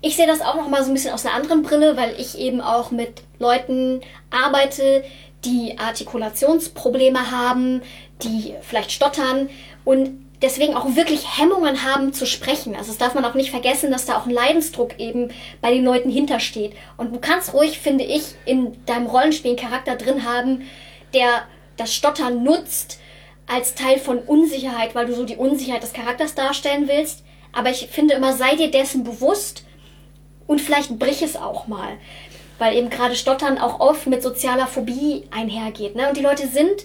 [0.00, 2.38] Ich sehe das auch noch mal so ein bisschen aus einer anderen Brille, weil ich
[2.38, 5.02] eben auch mit Leuten arbeite,
[5.44, 7.82] die Artikulationsprobleme haben,
[8.22, 9.48] die vielleicht stottern
[9.84, 12.76] und deswegen auch wirklich Hemmungen haben zu sprechen.
[12.76, 15.30] Also das darf man auch nicht vergessen, dass da auch ein Leidensdruck eben
[15.62, 16.74] bei den Leuten hintersteht.
[16.98, 20.68] Und du kannst ruhig, finde ich, in deinem Rollenspiel einen Charakter drin haben,
[21.14, 21.44] der
[21.78, 23.00] das Stottern nutzt
[23.46, 27.24] als Teil von Unsicherheit, weil du so die Unsicherheit des Charakters darstellen willst.
[27.52, 29.64] Aber ich finde immer, sei dir dessen bewusst
[30.46, 31.96] und vielleicht brich es auch mal.
[32.58, 35.96] Weil eben gerade Stottern auch oft mit sozialer Phobie einhergeht.
[35.96, 36.06] Ne?
[36.08, 36.84] Und die Leute sind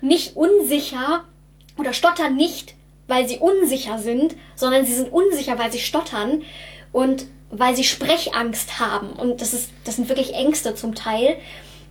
[0.00, 1.24] nicht unsicher
[1.76, 2.73] oder stottern nicht,
[3.06, 6.42] weil sie unsicher sind, sondern sie sind unsicher, weil sie stottern
[6.92, 9.10] und weil sie Sprechangst haben.
[9.10, 11.36] Und das, ist, das sind wirklich Ängste zum Teil.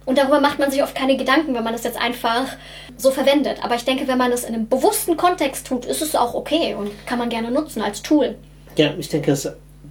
[0.05, 2.47] Und darüber macht man sich oft keine Gedanken, wenn man das jetzt einfach
[2.97, 3.64] so verwendet.
[3.64, 6.76] Aber ich denke, wenn man das in einem bewussten Kontext tut, ist es auch okay
[6.78, 8.36] und kann man gerne nutzen als Tool.
[8.76, 9.38] Ja, ich denke,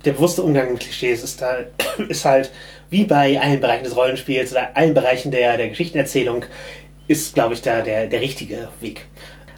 [0.05, 1.59] der bewusste Umgang mit Klischees ist, da,
[2.09, 2.51] ist halt
[2.91, 6.45] wie bei allen Bereichen des Rollenspiels oder allen Bereichen der, der Geschichtenerzählung,
[7.09, 9.07] ist, glaube ich, da der, der richtige Weg.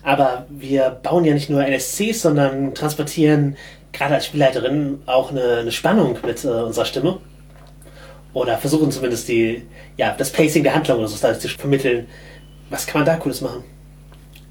[0.05, 3.57] Aber wir bauen ja nicht nur NSCs, sondern transportieren
[3.95, 7.19] gerade als Spielleiterin auch eine, eine Spannung mit äh, unserer Stimme.
[8.35, 9.63] Oder versuchen zumindest die,
[9.97, 12.07] ja, das Pacing der Handlung oder so zu vermitteln.
[12.69, 13.65] Was kann man da Cooles machen?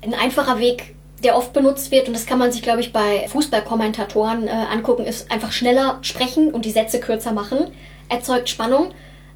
[0.01, 3.27] Ein einfacher Weg, der oft benutzt wird, und das kann man sich, glaube ich, bei
[3.27, 7.67] Fußballkommentatoren äh, angucken, ist einfach schneller sprechen und die Sätze kürzer machen.
[8.09, 8.91] Erzeugt Spannung.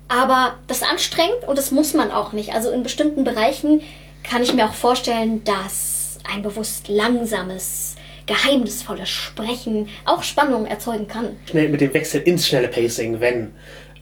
[0.07, 2.53] Aber das ist anstrengend und das muss man auch nicht.
[2.53, 3.81] Also in bestimmten Bereichen
[4.23, 5.96] kann ich mir auch vorstellen, dass
[6.31, 11.37] ein bewusst langsames, geheimnisvolles Sprechen auch Spannung erzeugen kann.
[11.49, 13.53] Schnell mit dem Wechsel ins schnelle Pacing, wenn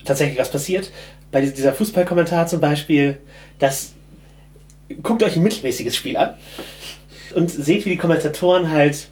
[0.03, 0.91] tatsächlich was passiert.
[1.31, 3.17] Bei dieser Fußballkommentar zum Beispiel,
[3.59, 3.93] das
[5.03, 6.35] guckt euch ein mittelmäßiges Spiel an
[7.33, 9.07] und seht, wie die Kommentatoren halt,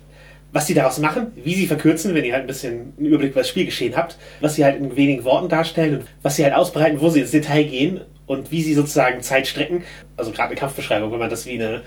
[0.51, 3.41] was sie daraus machen, wie sie verkürzen, wenn ihr halt ein bisschen einen Überblick über
[3.41, 7.01] das Spielgeschehen habt, was sie halt in wenigen Worten darstellen und was sie halt ausbreiten,
[7.01, 9.83] wo sie ins Detail gehen und wie sie sozusagen Zeit strecken.
[10.15, 11.81] Also gerade eine Kampfbeschreibung, wenn man das wie eine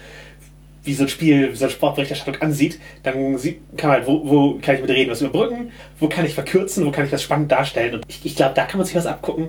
[0.86, 4.28] wie so ein Spiel, wie so eine Sportberichterstattung ansieht, dann sieht, kann man halt, wo,
[4.28, 7.22] wo kann ich mit reden, was überbrücken, wo kann ich verkürzen, wo kann ich das
[7.22, 7.94] spannend darstellen.
[7.94, 9.48] Und ich, ich glaube, da kann man sich was abgucken.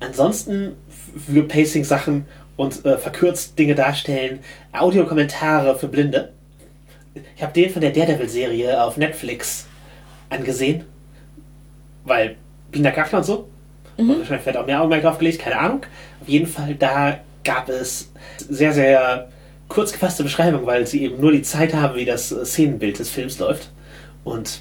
[0.00, 0.76] Ansonsten
[1.26, 4.40] für Pacing-Sachen und äh, verkürzt Dinge darstellen,
[4.72, 6.32] Audiokommentare für Blinde.
[7.36, 9.66] Ich habe den von der Daredevil-Serie auf Netflix
[10.28, 10.84] angesehen,
[12.04, 12.36] weil
[12.70, 13.48] Binder Kaffler und so.
[13.96, 15.80] Und wahrscheinlich wird auch mehr Augenmerk drauf gelegt, keine Ahnung.
[16.20, 19.28] Auf jeden Fall, da gab es sehr, sehr
[19.68, 23.10] kurz gefasste Beschreibung, weil sie eben nur die Zeit haben, wie das äh, Szenenbild des
[23.10, 23.70] Films läuft.
[24.24, 24.60] Und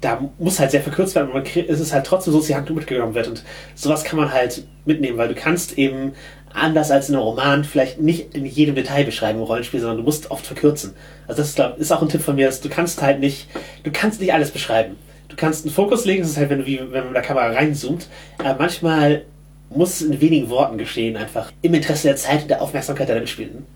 [0.00, 2.78] da muss halt sehr verkürzt werden kriegt, es ist halt trotzdem so, dass die Handlung
[2.78, 3.28] mitgenommen wird.
[3.28, 3.44] Und
[3.74, 6.12] sowas kann man halt mitnehmen, weil du kannst eben
[6.54, 10.02] anders als in einem Roman vielleicht nicht in jedem Detail beschreiben im Rollenspiel, sondern du
[10.04, 10.94] musst oft verkürzen.
[11.26, 13.48] Also das ist, glaub, ist auch ein Tipp von mir, dass du kannst halt nicht,
[13.82, 14.96] du kannst nicht alles beschreiben.
[15.28, 17.22] Du kannst einen Fokus legen, das ist halt, wenn du wie, wenn man mit der
[17.22, 18.08] Kamera reinzoomt,
[18.38, 19.24] aber manchmal
[19.70, 23.20] muss es in wenigen Worten geschehen, einfach im Interesse der Zeit und der Aufmerksamkeit der
[23.20, 23.66] Mitspielenden.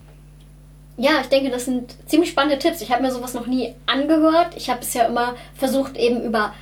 [1.03, 2.81] Ja, ich denke, das sind ziemlich spannende Tipps.
[2.81, 4.51] Ich habe mir sowas noch nie angehört.
[4.55, 6.55] Ich habe bisher immer versucht, eben über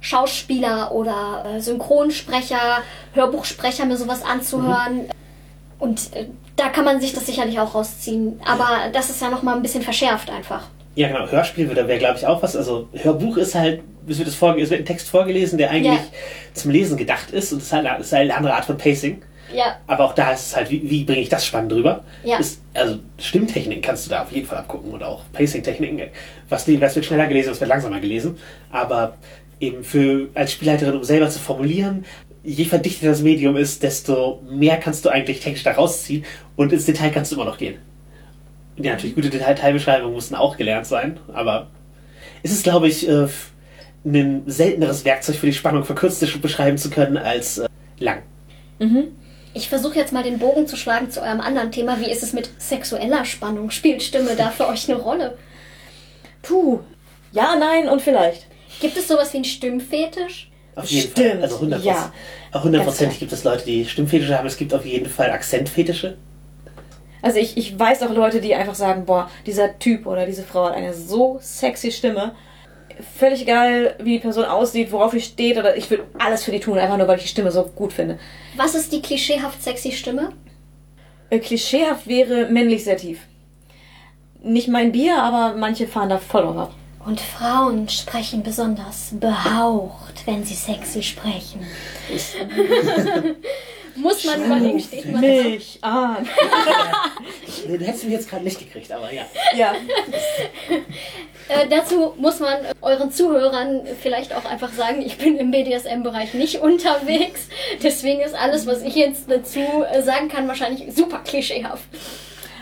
[0.00, 2.84] Schauspieler oder äh, Synchronsprecher,
[3.14, 4.98] Hörbuchsprecher mir sowas anzuhören.
[4.98, 5.10] Mhm.
[5.80, 8.38] Und äh, da kann man sich das sicherlich auch rausziehen.
[8.44, 10.68] Aber das ist ja noch mal ein bisschen verschärft einfach.
[10.94, 11.26] Ja, genau.
[11.26, 12.54] Hörspiel wäre, glaube ich, auch was.
[12.54, 16.54] Also Hörbuch ist halt, es wird, es, wird ein Text vorgelesen, der eigentlich ja.
[16.54, 17.52] zum Lesen gedacht ist.
[17.52, 19.22] Und es ist halt, ist halt eine andere Art von Pacing.
[19.54, 19.78] Ja.
[19.86, 22.04] Aber auch da ist es halt, wie, wie bringe ich das spannend rüber?
[22.24, 22.38] Ja.
[22.38, 26.00] Ist, also Stimmtechniken kannst du da auf jeden Fall abgucken und auch Pacing-Techniken.
[26.48, 28.38] Was, was wird schneller gelesen, was wird langsamer gelesen.
[28.70, 29.16] Aber
[29.60, 32.04] eben für als Spielleiterin, um selber zu formulieren,
[32.44, 36.24] je verdichteter das Medium ist, desto mehr kannst du eigentlich technisch da rausziehen
[36.56, 37.76] und ins Detail kannst du immer noch gehen.
[38.76, 41.68] Ja, natürlich gute Detailbeschreibungen mussten auch gelernt sein, aber
[42.42, 43.26] es ist, glaube ich, äh,
[44.04, 47.68] ein selteneres Werkzeug für die Spannung verkürzt beschreiben zu können als äh,
[47.98, 48.22] lang.
[48.78, 49.08] Mhm.
[49.54, 52.00] Ich versuche jetzt mal den Bogen zu schlagen zu eurem anderen Thema.
[52.00, 53.70] Wie ist es mit sexueller Spannung?
[53.70, 55.36] Spielt Stimme da für euch eine Rolle?
[56.42, 56.80] Puh,
[57.32, 58.46] ja, nein und vielleicht.
[58.80, 60.50] Gibt es sowas wie einen Stimmfetisch?
[60.76, 61.42] Auf jeden Stimmt, Fall.
[61.42, 62.12] Also 100%, ja.
[62.54, 64.46] hundertprozentig gibt es Leute, die Stimmfetische haben.
[64.46, 66.16] Es gibt auf jeden Fall Akzentfetische.
[67.20, 70.66] Also ich, ich weiß auch Leute, die einfach sagen, boah, dieser Typ oder diese Frau
[70.66, 72.34] hat eine so sexy Stimme.
[73.16, 76.60] Völlig egal, wie die Person aussieht, worauf sie steht, oder ich würde alles für die
[76.60, 78.18] tun, einfach nur, weil ich die Stimme so gut finde.
[78.56, 80.32] Was ist die klischeehaft sexy Stimme?
[81.30, 83.20] Äh, klischeehaft wäre männlich sehr tief.
[84.42, 86.74] Nicht mein Bier, aber manche fahren da voll drauf ab.
[87.04, 91.64] Und Frauen sprechen besonders behaucht, wenn sie sexy sprechen.
[93.98, 96.28] Muss man überlegen, steht man Mich an.
[97.66, 99.26] du hättest mich jetzt gerade nicht gekriegt, aber ja.
[99.56, 99.74] Ja.
[101.50, 106.60] Äh, dazu muss man euren Zuhörern vielleicht auch einfach sagen, ich bin im BDSM-Bereich nicht
[106.60, 107.48] unterwegs.
[107.82, 111.88] Deswegen ist alles, was ich jetzt dazu äh, sagen kann, wahrscheinlich super klischeehaft.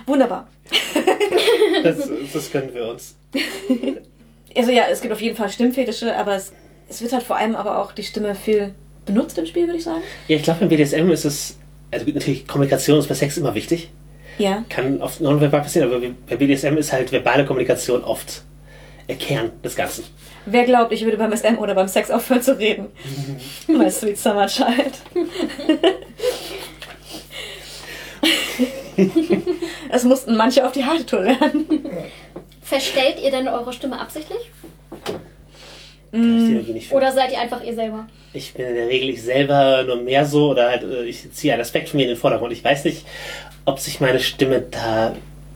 [0.06, 0.46] Wunderbar.
[1.82, 3.16] Das, das können wir uns.
[4.56, 6.52] Also ja, es gibt auf jeden Fall Stimmfetische, aber es,
[6.88, 8.74] es wird halt vor allem aber auch die Stimme viel
[9.06, 10.02] benutzt im Spiel, würde ich sagen.
[10.28, 11.56] Ja, ich glaube, im BDSM ist es,
[11.90, 13.90] also natürlich, Kommunikation ist bei Sex immer wichtig.
[14.38, 14.64] Ja.
[14.68, 18.42] Kann oft nonverbal passieren, aber bei BDSM ist halt verbale Kommunikation oft
[19.08, 20.04] der Kern des Ganzen.
[20.44, 22.88] Wer glaubt, ich würde beim SM oder beim Sex aufhören zu reden?
[23.66, 24.92] My sweet summer child.
[29.90, 31.66] das mussten manche auf die harte Tour lernen.
[32.62, 34.50] Verstellt ihr denn eure Stimme absichtlich?
[36.12, 36.58] Mm.
[36.92, 38.06] Oder seid ihr einfach ihr selber?
[38.32, 41.52] Ich bin in der Regel ich selber nur mehr so oder halt, äh, ich ziehe
[41.52, 42.52] einen Aspekt von mir in den Vordergrund.
[42.52, 43.06] Ich weiß nicht,
[43.64, 45.14] ob sich meine Stimme da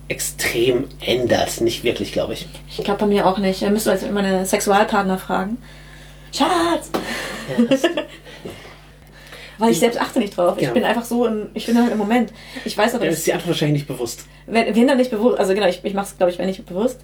[0.08, 1.60] extrem ändert.
[1.60, 2.46] Nicht wirklich, glaube ich.
[2.68, 3.62] Ich glaube bei mir auch nicht.
[3.62, 5.58] Da müsst ihr jetzt meine Sexualpartner fragen.
[6.32, 6.90] Schatz!
[9.60, 10.56] Ja, Weil ich selbst achte nicht drauf.
[10.56, 10.72] Ich ja.
[10.72, 12.32] bin einfach so, im, ich bin halt im Moment.
[12.64, 13.04] Ich weiß aber.
[13.04, 14.24] Dann ist die Antwort wahrscheinlich nicht bewusst.
[14.46, 16.64] Wenn, wenn dann nicht bewusst, also genau, ich, ich mache es, glaube ich, wenn nicht
[16.64, 17.00] bewusst.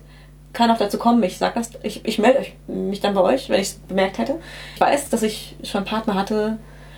[0.56, 3.60] Kann auch dazu kommen, ich sag das, ich, ich melde mich dann bei euch, wenn
[3.60, 4.36] ich es bemerkt hätte.
[4.74, 6.56] Ich weiß, dass ich schon Partner hatte,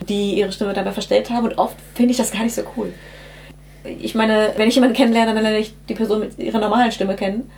[0.08, 2.94] die ihre Stimme dabei verstellt haben und oft finde ich das gar nicht so cool.
[3.82, 7.16] Ich meine, wenn ich jemanden kennenlerne, dann lerne ich die Person mit ihrer normalen Stimme
[7.16, 7.50] kennen.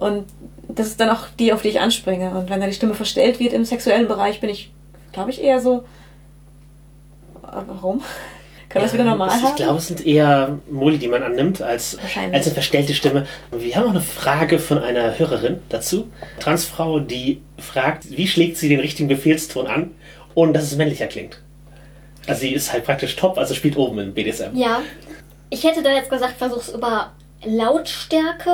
[0.00, 0.24] Und
[0.68, 2.30] das ist dann auch die, auf die ich anspringe.
[2.30, 4.72] Und wenn dann die Stimme verstellt wird im sexuellen Bereich, bin ich,
[5.12, 5.84] glaube ich, eher so,
[7.66, 8.02] Warum?
[8.68, 9.46] Kann ja, das wieder normal haben?
[9.50, 11.98] Ich glaube, es sind eher Modi, die man annimmt, als,
[12.32, 13.26] als eine verstellte Stimme.
[13.52, 16.10] Wir haben auch eine Frage von einer Hörerin dazu.
[16.40, 19.92] Transfrau, die fragt, wie schlägt sie den richtigen Befehlston an,
[20.34, 21.40] ohne dass es männlicher klingt.
[22.26, 24.56] Also sie ist halt praktisch top, also spielt oben im BDSM.
[24.56, 24.82] Ja.
[25.48, 27.12] Ich hätte da jetzt gesagt, versuch's über
[27.44, 28.50] Lautstärke.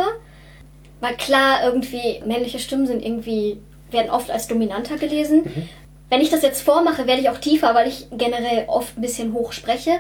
[1.00, 3.58] Weil klar, irgendwie männliche Stimmen sind irgendwie,
[3.90, 5.42] werden oft als dominanter gelesen.
[5.44, 5.68] Mhm.
[6.12, 9.32] Wenn ich das jetzt vormache, werde ich auch tiefer, weil ich generell oft ein bisschen
[9.32, 9.92] hoch spreche.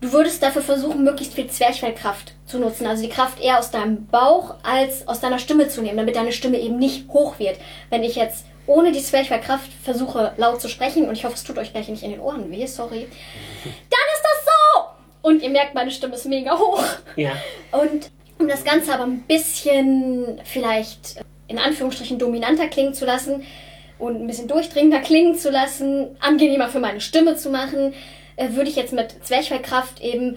[0.00, 2.86] Du würdest dafür versuchen, möglichst viel Zwerchfellkraft zu nutzen.
[2.86, 6.32] Also die Kraft eher aus deinem Bauch als aus deiner Stimme zu nehmen, damit deine
[6.32, 7.58] Stimme eben nicht hoch wird.
[7.90, 11.58] Wenn ich jetzt ohne die Zwerchfellkraft versuche, laut zu sprechen, und ich hoffe, es tut
[11.58, 13.06] euch gleich nicht in den Ohren weh, sorry,
[13.64, 14.84] dann ist das so!
[15.20, 16.82] Und ihr merkt, meine Stimme ist mega hoch.
[17.16, 17.32] Ja.
[17.72, 23.44] Und um das Ganze aber ein bisschen vielleicht in Anführungsstrichen dominanter klingen zu lassen,
[24.00, 27.94] und ein bisschen durchdringender klingen zu lassen, angenehmer für meine Stimme zu machen,
[28.36, 30.36] äh, würde ich jetzt mit Zwerchfellkraft eben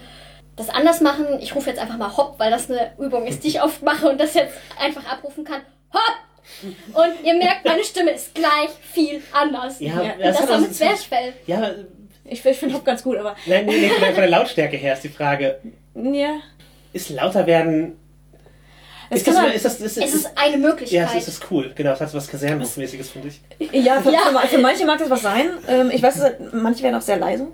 [0.55, 1.25] das anders machen.
[1.39, 4.09] Ich rufe jetzt einfach mal Hopp, weil das eine Übung ist, die ich oft mache
[4.09, 5.61] und das jetzt einfach abrufen kann.
[5.93, 6.71] Hopp!
[6.93, 9.79] Und ihr merkt, meine Stimme ist gleich viel anders.
[9.79, 10.13] Ja, ja.
[10.19, 11.33] das, das war mit Zwerchfell.
[11.47, 11.71] Ja,
[12.25, 13.35] ich, ich finde Hopp ganz gut, aber.
[13.45, 15.59] Nein, nee, nee, von der, von der Lautstärke her ist die Frage.
[15.95, 16.39] Ja.
[16.91, 17.97] Ist lauter werden
[19.09, 20.91] ist das, man, ist das, ist, es ist eine Möglichkeit.
[20.91, 21.71] Ja, es ist cool.
[21.75, 23.41] Genau, das hat was Kasernenmäßiges, finde ich.
[23.85, 24.19] Ja für, ja.
[24.19, 25.49] Für, für, manche mag das was sein.
[25.67, 26.21] Ähm, ich weiß,
[26.53, 27.47] manche werden auch sehr leise.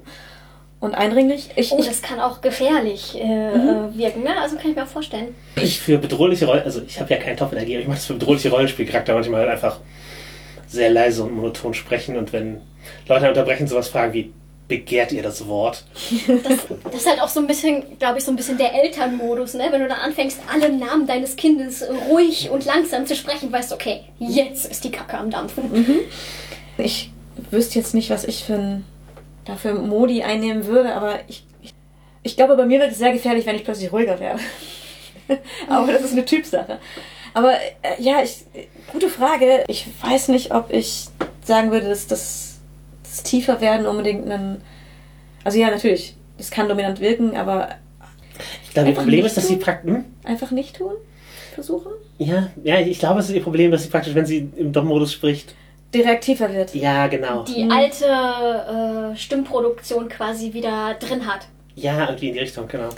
[0.80, 1.50] und eindringlich.
[1.56, 4.38] Ich, Oh, ich, das kann auch gefährlich äh, äh, wirken, ne?
[4.42, 5.36] Also kann ich mir auch vorstellen.
[5.56, 8.14] Ich für bedrohliche Rollen, also ich habe ja keinen Top-Energie, aber ich mache das für
[8.14, 9.80] bedrohliche Rollenspielcharakter manchmal halt einfach
[10.68, 12.62] sehr leise und monoton sprechen und wenn
[13.08, 14.32] Leute unterbrechen, sowas fragen wie,
[14.70, 15.84] begehrt ihr das Wort?
[16.28, 19.56] Das, das ist halt auch so ein bisschen, glaube ich, so ein bisschen der Elternmodus,
[19.56, 19.68] ne?
[19.72, 23.72] Wenn du dann anfängst, alle im Namen deines Kindes ruhig und langsam zu sprechen, weißt
[23.72, 25.72] du, okay, jetzt ist die Kacke am Dampfen.
[26.78, 27.12] ich
[27.52, 28.86] wüsste jetzt nicht, was ich für ein,
[29.44, 31.74] dafür Modi einnehmen würde, aber ich, ich,
[32.24, 34.40] ich glaube, bei mir wird es sehr gefährlich, wenn ich plötzlich ruhiger werde.
[35.68, 36.80] aber das ist eine Typsache.
[37.34, 38.46] Aber äh, ja, ich,
[38.92, 39.64] gute Frage.
[39.68, 41.08] Ich weiß nicht, ob ich
[41.44, 42.49] sagen würde, dass das,
[43.10, 44.62] das tiefer werden unbedingt ein.
[45.44, 47.70] Also ja, natürlich, es kann dominant wirken, aber
[48.64, 49.64] Ich glaube, ihr Problem nicht ist, dass sie tun?
[49.64, 49.92] praktisch...
[49.92, 50.06] Hm?
[50.24, 50.94] einfach nicht tun.
[51.54, 51.92] Versuchen.
[52.18, 55.12] Ja, ja, ich glaube, es ist ihr Problem, dass sie praktisch, wenn sie im Dom-Modus
[55.14, 55.56] spricht,
[55.94, 56.76] Direkt tiefer wird.
[56.76, 57.44] ja, genau.
[57.44, 61.48] Die alte äh, Stimmproduktion quasi wieder drin hat.
[61.76, 62.90] Ja, irgendwie in die Richtung, genau.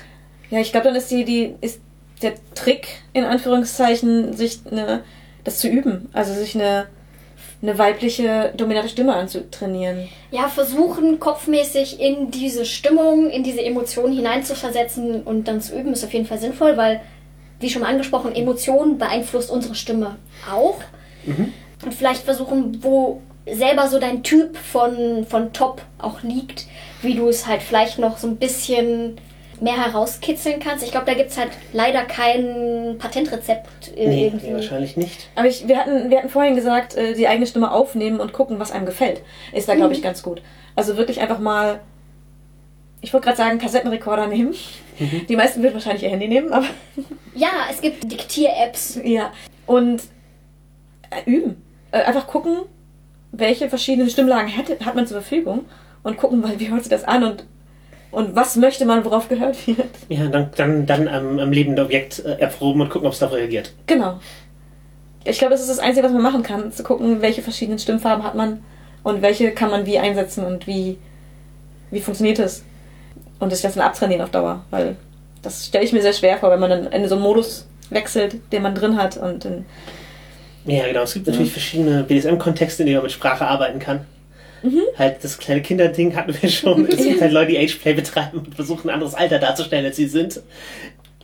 [0.50, 1.80] Ja, ich glaube, dann ist die, die, ist
[2.22, 5.04] der Trick, in Anführungszeichen, sich eine,
[5.46, 6.10] das zu üben.
[6.12, 6.88] Also sich eine,
[7.62, 10.10] eine weibliche, dominante Stimme anzutrainieren.
[10.32, 16.04] Ja, versuchen kopfmäßig in diese Stimmung, in diese Emotionen hineinzuversetzen und dann zu üben, ist
[16.04, 17.02] auf jeden Fall sinnvoll, weil,
[17.60, 20.16] wie schon angesprochen, Emotionen beeinflusst unsere Stimme
[20.52, 20.80] auch.
[21.84, 26.66] Und vielleicht versuchen, wo selber so dein Typ von, von Top auch liegt,
[27.02, 29.18] wie du es halt vielleicht noch so ein bisschen
[29.62, 30.84] mehr herauskitzeln kannst.
[30.84, 34.48] Ich glaube, da gibt es halt leider kein Patentrezept äh, Nee, irgendwie.
[34.48, 35.30] nee, wahrscheinlich nicht.
[35.36, 38.60] Aber ich, wir, hatten, wir hatten vorhin gesagt, äh, die eigene Stimme aufnehmen und gucken,
[38.60, 39.22] was einem gefällt.
[39.54, 40.42] Ist da, glaube ich, ganz gut.
[40.76, 41.80] Also wirklich einfach mal,
[43.02, 44.54] ich wollte gerade sagen, Kassettenrekorder nehmen.
[45.30, 46.66] Die meisten würden wahrscheinlich ihr Handy nehmen, aber
[47.36, 49.00] Ja, es gibt Diktier-Apps.
[49.04, 49.32] ja.
[49.68, 50.02] Und
[51.12, 51.62] äh, üben.
[51.92, 52.62] Äh, einfach gucken,
[53.32, 55.66] welche verschiedenen Stimmlagen hat, hat man zur Verfügung
[56.04, 57.46] und gucken, weil, wie hört sich das an und,
[58.12, 59.88] und was möchte man, worauf gehört wird.
[60.10, 63.36] Ja, dann, dann, dann am, am lebenden Objekt äh, erproben und gucken, ob es darauf
[63.36, 63.74] reagiert.
[63.88, 64.20] Genau.
[65.24, 68.24] Ich glaube, das ist das Einzige, was man machen kann, zu gucken, welche verschiedenen Stimmfarben
[68.24, 68.64] hat man
[69.04, 70.98] und welche kann man wie einsetzen und wie,
[71.92, 72.64] wie funktioniert das.
[73.40, 74.96] Und das dann abtrainieren auf Dauer, weil
[75.42, 78.38] das stelle ich mir sehr schwer vor, wenn man dann in so einen Modus wechselt,
[78.52, 79.66] den man drin hat und dann,
[80.66, 81.02] Ja, genau.
[81.04, 84.06] Es gibt natürlich verschiedene BDSM-Kontexte, in denen man mit Sprache arbeiten kann.
[84.64, 84.82] Mhm.
[84.98, 86.86] Halt, das kleine Kinderding hatten wir schon.
[86.90, 90.08] Es gibt halt Leute, die Ageplay betreiben und versuchen, ein anderes Alter darzustellen, als sie
[90.08, 90.42] sind.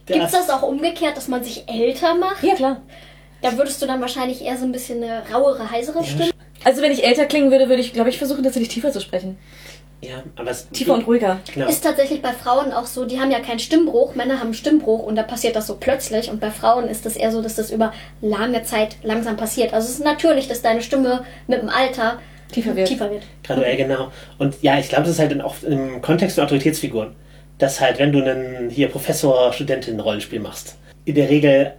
[0.05, 2.43] Gibt es das auch umgekehrt, dass man sich älter macht?
[2.43, 2.81] ja klar.
[3.41, 6.31] Da würdest du dann wahrscheinlich eher so ein bisschen eine rauere, heisere Stimme.
[6.63, 9.37] Also wenn ich älter klingen würde, würde ich, glaube ich, versuchen, tatsächlich tiefer zu sprechen.
[10.01, 11.39] Ja, aber es Tiefer und ruhiger.
[11.51, 11.67] Genau.
[11.67, 15.15] Ist tatsächlich bei Frauen auch so, die haben ja keinen Stimmbruch, Männer haben Stimmbruch und
[15.15, 17.93] da passiert das so plötzlich und bei Frauen ist das eher so, dass das über
[18.21, 19.73] lange Zeit langsam passiert.
[19.73, 22.19] Also es ist natürlich, dass deine Stimme mit dem Alter
[22.51, 22.87] Tiefer wird.
[22.87, 23.23] Tiefer wird.
[23.43, 24.11] Graduell, genau.
[24.37, 27.15] Und ja, ich glaube, das ist halt dann auch im Kontext von Autoritätsfiguren.
[27.57, 30.75] Dass halt, wenn du einen hier Professor-Studentin-Rollenspiel machst,
[31.05, 31.73] in der Regel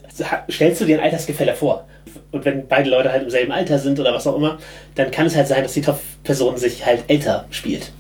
[0.51, 1.87] stellst du dir ein Altersgefälle vor.
[2.33, 4.59] Und wenn beide Leute halt im selben Alter sind oder was auch immer,
[4.97, 7.93] dann kann es halt sein, dass die Top-Person sich halt älter spielt.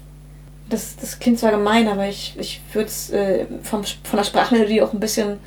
[0.70, 4.82] Das, das klingt zwar gemein, aber ich, ich würde es äh, vom- von der Sprachmelodie
[4.82, 5.38] auch ein bisschen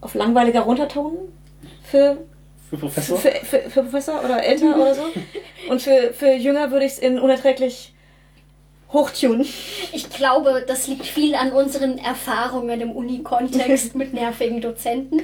[0.00, 1.18] auf langweiliger runtertonen.
[1.84, 2.16] Für
[2.72, 3.18] Für Professor?
[3.18, 5.02] für, für, für Professor oder älter oder so.
[5.68, 7.92] Und für, für Jünger würde ich es in unerträglich
[8.92, 9.46] hochtunen.
[9.92, 15.20] Ich glaube, das liegt viel an unseren Erfahrungen im Uni-Kontext mit nervigen Dozenten.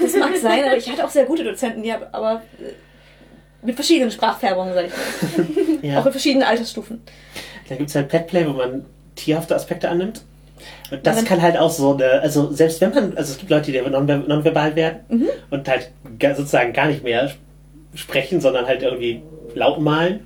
[0.00, 3.74] Das mag sein, aber ich hatte auch sehr gute Dozenten, die hab- aber äh, mit
[3.76, 5.46] verschiedenen Sprachfärbungen, sag ich mal.
[5.82, 6.00] Ja.
[6.00, 7.00] Auch in verschiedenen Altersstufen.
[7.68, 8.84] Da gibt es halt Petplay, wo man
[9.16, 10.22] tierhafte Aspekte annimmt.
[10.90, 13.50] Und das dann- kann halt auch so eine, also selbst wenn man, also es gibt
[13.50, 15.28] Leute, die nonver- nonverbal werden Mhm.
[15.50, 15.90] und halt
[16.36, 17.30] sozusagen gar nicht mehr
[17.94, 19.22] sprechen, sondern halt irgendwie
[19.54, 20.20] laut malen.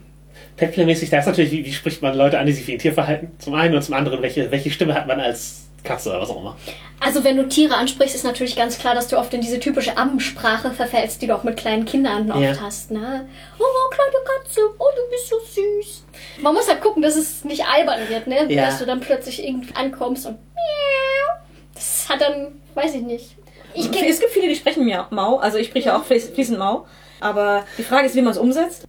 [0.57, 2.93] Petplay-mäßig, da ist natürlich, wie, wie spricht man Leute an, die sich wie ein Tier
[2.93, 3.29] verhalten?
[3.39, 6.41] Zum einen und zum anderen, welche, welche Stimme hat man als Katze oder was auch
[6.41, 6.57] immer.
[7.01, 9.97] Also wenn du Tiere ansprichst, ist natürlich ganz klar, dass du oft in diese typische
[9.97, 12.61] Ammensprache verfällst, die du auch mit kleinen Kindern oft Ja.
[12.61, 12.91] hast.
[12.91, 13.29] Ne?
[13.59, 16.05] Oh, kleine Katze, oh, du bist so süß.
[16.43, 18.51] Man muss halt gucken, dass es nicht albern wird, ne?
[18.53, 18.67] Ja.
[18.67, 21.45] dass du dann plötzlich irgendwie ankommst und miau.
[21.75, 23.37] Das hat dann, weiß ich nicht.
[23.75, 26.87] Ich Es gibt viele, die sprechen mir Mau, also ich spreche auch fließ- fließend Mau.
[27.21, 28.85] Aber die Frage ist, wie man es umsetzt.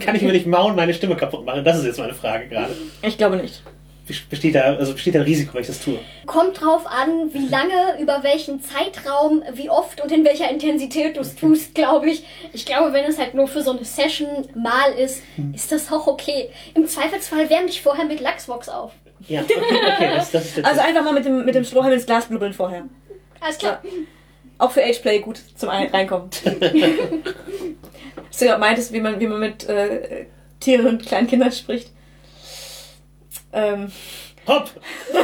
[0.00, 1.64] Kann ich mir nicht mauen, meine Stimme kaputt machen?
[1.64, 2.74] Das ist jetzt meine Frage gerade.
[3.02, 3.62] Ich glaube nicht.
[4.28, 5.98] Besteht da, also besteht da ein Risiko, wenn ich das tue?
[6.26, 11.20] kommt drauf an, wie lange, über welchen Zeitraum, wie oft und in welcher Intensität du
[11.20, 12.24] es tust, glaube ich.
[12.52, 15.22] Ich glaube, wenn es halt nur für so eine Session mal ist,
[15.54, 16.50] ist das auch okay.
[16.74, 18.92] Im Zweifelsfall wärm dich vorher mit Lachsbox auf.
[19.28, 19.54] Ja, okay,
[19.94, 22.52] okay das, das ist Also einfach mal mit dem, mit dem Strohhalm ins Glas blubbeln
[22.52, 22.84] vorher.
[23.40, 23.82] Alles klar.
[24.58, 26.30] Auch für Ageplay gut zum Ein Reinkommen.
[28.28, 30.26] Was du ja meintest, wie man, wie man mit äh,
[30.60, 31.90] Tieren und kleinen Kindern spricht.
[33.52, 33.90] Ähm,
[34.46, 34.70] Hopp!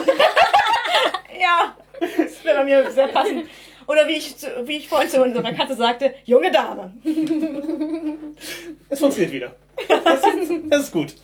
[1.40, 3.44] Ja, das wäre bei mir sehr passend.
[3.86, 6.92] Oder wie ich, zu- wie ich vorhin zu unserer Katze sagte, junge Dame.
[8.88, 9.54] Es funktioniert wieder.
[9.88, 11.14] Das ist, das ist gut.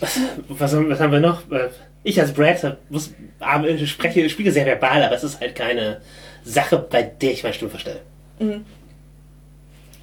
[0.00, 1.50] Was, was, haben- was haben wir noch?
[1.50, 1.70] Äh,
[2.04, 6.00] Ich als Brad muss, aber spreche, spiele sehr verbal, aber es ist halt keine
[6.44, 8.00] Sache, bei der ich meine Stimme verstelle.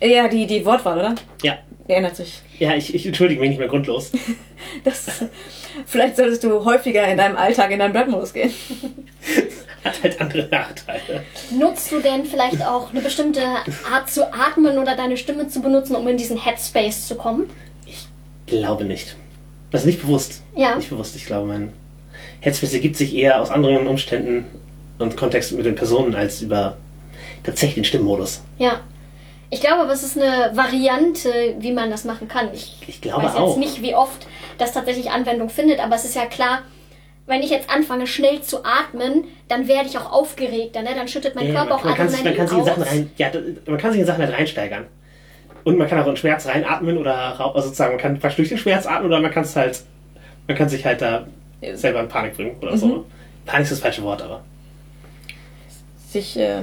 [0.06, 1.16] Ja, die, die Wortwahl, oder?
[1.44, 1.58] Ja.
[1.88, 2.42] Die ändert sich.
[2.60, 4.12] Ja, ich, ich entschuldige mich nicht mehr grundlos.
[4.84, 5.06] Das,
[5.86, 8.52] vielleicht solltest du häufiger in deinem Alltag in deinen Brad-Modus gehen.
[9.84, 11.24] Hat halt andere Nachteile.
[11.52, 13.42] Nutzt du denn vielleicht auch eine bestimmte
[13.92, 17.50] Art zu atmen oder deine Stimme zu benutzen, um in diesen Headspace zu kommen?
[18.48, 19.16] Glaube nicht.
[19.72, 20.42] Das ist nicht bewusst.
[20.56, 20.76] Ja.
[20.76, 21.16] Nicht bewusst.
[21.16, 21.72] Ich glaube, mein
[22.40, 24.46] Headspace ergibt sich eher aus anderen Umständen
[24.98, 26.78] und Kontexten mit den Personen als über
[27.44, 28.42] tatsächlich den Stimmmodus.
[28.58, 28.82] Ja.
[29.56, 32.50] Ich glaube, aber es ist eine Variante, wie man das machen kann.
[32.54, 33.56] Ich, Ich glaube weiß jetzt auch.
[33.58, 34.28] nicht, wie oft
[34.58, 36.64] das tatsächlich Anwendung findet, aber es ist ja klar,
[37.26, 40.90] wenn ich jetzt anfange, schnell zu atmen, dann werde ich auch aufgeregter, ne?
[40.94, 42.82] Dann schüttet mein Ja, Körper man, auch man, kann sich, man kann Adrenalin sich in
[42.82, 42.88] aus.
[42.90, 43.32] Sachen rein, ja,
[43.72, 44.86] man kann sich in Sachen halt reinsteigern.
[45.64, 48.58] Und man kann auch in Schmerz reinatmen oder also sozusagen, man kann praktisch durch den
[48.58, 49.82] Schmerz atmen oder man kann es halt,
[50.48, 51.26] man kann sich halt da
[51.74, 53.06] selber in Panik bringen oder so.
[53.46, 54.44] Panik ist das falsche Wort, aber
[56.12, 56.62] Sich äh,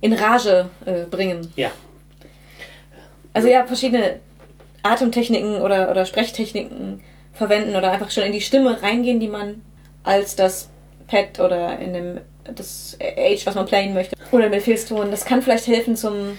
[0.00, 1.52] in Rage äh, bringen.
[1.56, 1.70] ja.
[3.32, 4.18] Also ja, verschiedene
[4.82, 7.00] Atemtechniken oder, oder Sprechtechniken
[7.32, 9.62] verwenden oder einfach schon in die Stimme reingehen, die man
[10.02, 10.68] als das
[11.06, 12.20] Pad oder in dem
[12.54, 15.10] das Age, was man playen möchte, oder im Befehlston.
[15.10, 16.38] Das kann vielleicht helfen zum,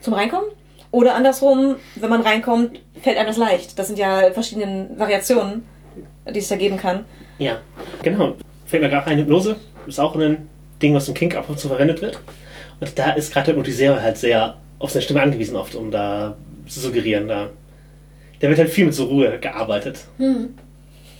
[0.00, 0.48] zum Reinkommen.
[0.90, 3.78] Oder andersrum, wenn man reinkommt, fällt einem das leicht.
[3.78, 5.64] Das sind ja verschiedene Variationen,
[6.32, 7.04] die es da geben kann.
[7.38, 7.60] Ja,
[8.02, 8.34] genau.
[8.66, 10.48] Fällt mir gerade ein, Hypnose ist auch ein
[10.80, 12.18] Ding, was im Kink ab und zu verwendet wird.
[12.80, 16.36] Und da ist gerade der Hypnotisierer halt sehr auf seine Stimme angewiesen oft, um da
[16.66, 17.28] zu suggerieren.
[17.28, 17.50] Da,
[18.40, 20.06] da wird halt viel mit so Ruhe gearbeitet.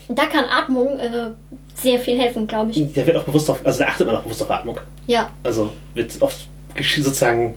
[0.08, 1.30] Da kann Atmung äh,
[1.74, 2.92] sehr viel helfen, glaube ich.
[2.92, 4.78] Der wird auch bewusst auf, also da achtet man auch bewusst auf Atmung.
[5.06, 5.30] Ja.
[5.42, 7.54] Also wird oft sozusagen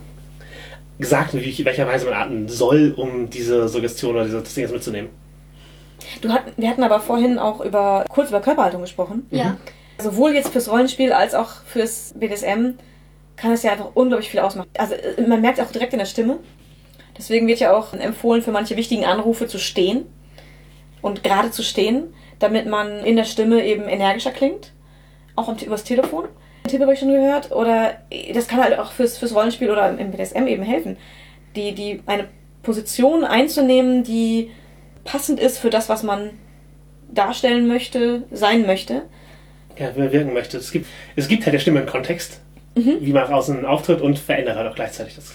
[1.00, 4.74] gesagt, in welcher Weise man atmen soll, um diese Suggestion oder diese, das Ding jetzt
[4.74, 5.10] mitzunehmen.
[6.22, 9.28] Du hat, wir hatten aber vorhin auch über kurz über Körperhaltung gesprochen.
[9.32, 9.58] Ja.
[10.00, 12.76] Sowohl jetzt fürs Rollenspiel als auch fürs BDSM
[13.38, 14.70] kann es ja einfach unglaublich viel ausmachen.
[14.78, 16.40] Also äh, man merkt auch direkt in der Stimme.
[17.18, 20.06] Deswegen wird ja auch empfohlen, für manche wichtigen Anrufe zu stehen
[21.02, 24.74] und gerade zu stehen, damit man in der Stimme eben energischer klingt.
[25.36, 26.26] Auch übers Telefon.
[26.68, 27.52] Tipp habe ich schon gehört.
[27.52, 30.98] Oder äh, das kann halt auch fürs, fürs Rollenspiel oder im BDSM eben helfen.
[31.56, 32.28] Die, die, eine
[32.64, 34.52] Position einzunehmen, die
[35.04, 36.32] passend ist für das, was man
[37.10, 39.04] darstellen möchte, sein möchte.
[39.78, 40.58] Ja, man wirken möchte.
[40.58, 42.42] Es gibt, es gibt halt der Stimme einen Kontext,
[42.86, 45.34] wie man nach außen auftritt und verändert halt auch gleichzeitig das.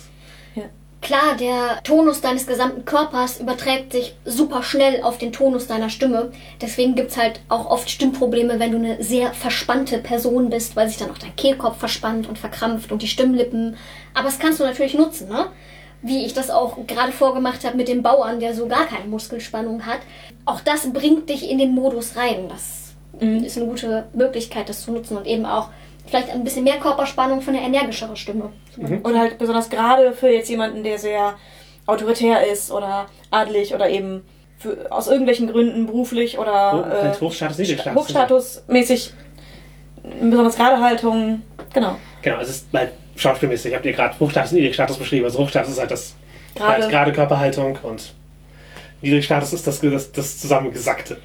[1.02, 6.30] Klar, der Tonus deines gesamten Körpers überträgt sich super schnell auf den Tonus deiner Stimme.
[6.60, 10.98] Deswegen gibt's halt auch oft Stimmprobleme, wenn du eine sehr verspannte Person bist, weil sich
[10.98, 13.76] dann auch dein Kehlkopf verspannt und verkrampft und die Stimmlippen.
[14.14, 15.46] Aber das kannst du natürlich nutzen, ne?
[16.02, 19.84] Wie ich das auch gerade vorgemacht habe mit dem Bauern, der so gar keine Muskelspannung
[19.86, 20.00] hat.
[20.44, 22.48] Auch das bringt dich in den Modus rein.
[22.48, 25.70] Das ist eine gute Möglichkeit, das zu nutzen und eben auch
[26.12, 28.50] vielleicht ein bisschen mehr Körperspannung für eine energischere Stimme.
[29.02, 31.34] Und halt besonders gerade für jetzt jemanden, der sehr
[31.86, 34.22] autoritär ist oder adelig oder eben
[34.58, 38.00] für, aus irgendwelchen Gründen beruflich oder Hoch- halt Hochstatus, Niedrigstatus.
[38.02, 39.12] hochstatusmäßig
[40.20, 41.42] besonders gerade Haltung.
[41.72, 41.96] Genau.
[42.20, 43.70] Genau, es ist halt schauspielmäßig.
[43.70, 45.24] Ich habe dir gerade Hochstatus und Niedrigstatus beschrieben.
[45.24, 46.14] Also Hochstatus ist halt das
[46.54, 46.82] Gerade.
[46.82, 48.12] halt gerade Körperhaltung und
[49.00, 51.16] Niedrigstatus ist das, das, das Zusammengesackte.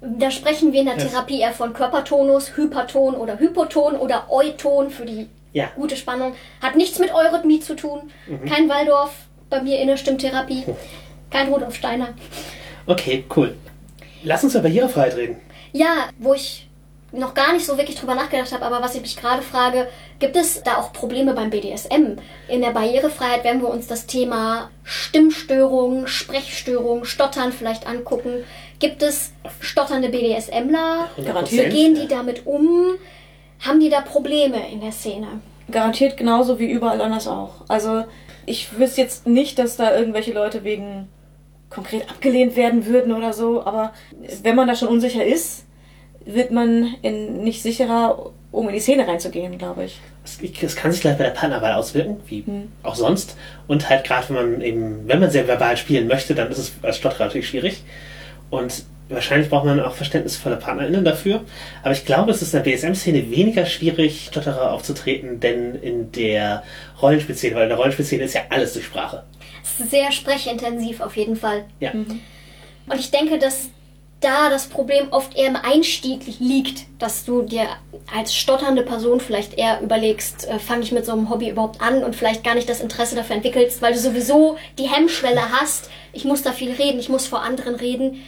[0.00, 0.96] Da sprechen wir in der.
[0.98, 5.70] Therapie eher von Körpertonus, Hyperton oder Hypoton oder Euton für die Ja.
[5.76, 6.34] gute Spannung.
[6.62, 8.10] Hat nichts mit Eurythmie zu tun.
[8.26, 8.44] Mhm.
[8.46, 9.10] Kein Waldorf
[9.50, 10.64] bei mir in der Stimmtherapie.
[11.30, 12.08] Kein Rudolf Steiner.
[12.86, 13.54] Okay, cool.
[14.22, 15.36] Lass uns über Barrierefreiheit reden.
[15.72, 16.66] Ja, wo ich
[17.12, 19.88] noch gar nicht so wirklich drüber nachgedacht habe, aber was ich mich gerade frage,
[20.20, 22.16] gibt es da auch Probleme beim BDSM?
[22.48, 28.44] In der Barrierefreiheit werden wir uns das Thema Stimmstörungen, Sprechstörungen, Stottern vielleicht angucken.
[28.80, 31.08] Gibt es stotternde BDSMler?
[31.18, 31.50] 100%.
[31.50, 32.94] Wie gehen die damit um?
[33.60, 35.26] Haben die da Probleme in der Szene?
[35.70, 37.50] Garantiert genauso wie überall anders auch.
[37.68, 38.04] Also
[38.46, 41.08] ich wüsste jetzt nicht, dass da irgendwelche Leute wegen
[41.68, 43.92] konkret abgelehnt werden würden oder so, aber
[44.42, 45.66] wenn man da schon unsicher ist,
[46.24, 50.00] wird man in, nicht sicherer, um in die Szene reinzugehen, glaube ich.
[50.24, 52.44] Es, kann sich gleich bei der Partnerwahl auswirken, wie
[52.82, 53.36] auch sonst.
[53.68, 56.72] Und halt gerade, wenn man eben, wenn man sehr verbal spielen möchte, dann ist es
[56.82, 57.82] als Stotterer natürlich schwierig.
[58.50, 61.42] Und wahrscheinlich braucht man auch verständnisvolle PartnerInnen dafür.
[61.82, 66.62] Aber ich glaube, es ist in der BSM-Szene weniger schwierig, Stotterer aufzutreten, denn in der
[67.00, 69.24] Rollenspielszene, weil in der Rollenspielszene ist ja alles durch Sprache.
[69.62, 71.64] Es ist sehr sprechintensiv auf jeden Fall.
[71.80, 71.92] Ja.
[71.92, 73.70] Und ich denke, dass
[74.20, 77.66] da das Problem oft eher im Einstieg liegt, dass du dir
[78.14, 82.04] als stotternde Person vielleicht eher überlegst, äh, fange ich mit so einem Hobby überhaupt an
[82.04, 86.24] und vielleicht gar nicht das Interesse dafür entwickelst, weil du sowieso die Hemmschwelle hast, ich
[86.24, 88.22] muss da viel reden, ich muss vor anderen reden.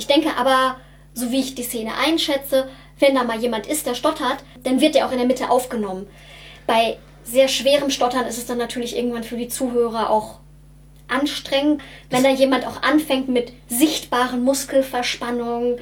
[0.00, 0.76] Ich denke aber,
[1.12, 2.70] so wie ich die Szene einschätze,
[3.00, 6.06] wenn da mal jemand ist, der stottert, dann wird der auch in der Mitte aufgenommen.
[6.66, 10.38] Bei sehr schwerem Stottern ist es dann natürlich irgendwann für die Zuhörer auch
[11.06, 15.78] anstrengend, wenn da jemand auch anfängt mit sichtbaren Muskelverspannungen,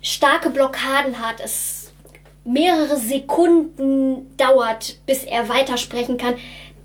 [0.00, 1.92] starke Blockaden hat, es
[2.44, 6.36] mehrere Sekunden dauert, bis er weitersprechen kann.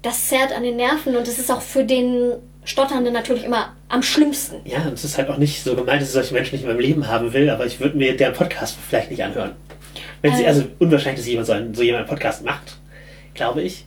[0.01, 2.33] Das zerrt an den Nerven und es ist auch für den
[2.65, 4.57] Stotternden natürlich immer am schlimmsten.
[4.65, 6.69] Ja, und es ist halt auch nicht so gemeint, dass ich solche Menschen nicht in
[6.69, 9.51] meinem Leben haben will, aber ich würde mir deren Podcast vielleicht nicht anhören.
[10.21, 10.47] Wenn sie, Äh.
[10.47, 12.77] also unwahrscheinlich, dass jemand so, einen, so jemand einen Podcast macht,
[13.33, 13.85] glaube ich.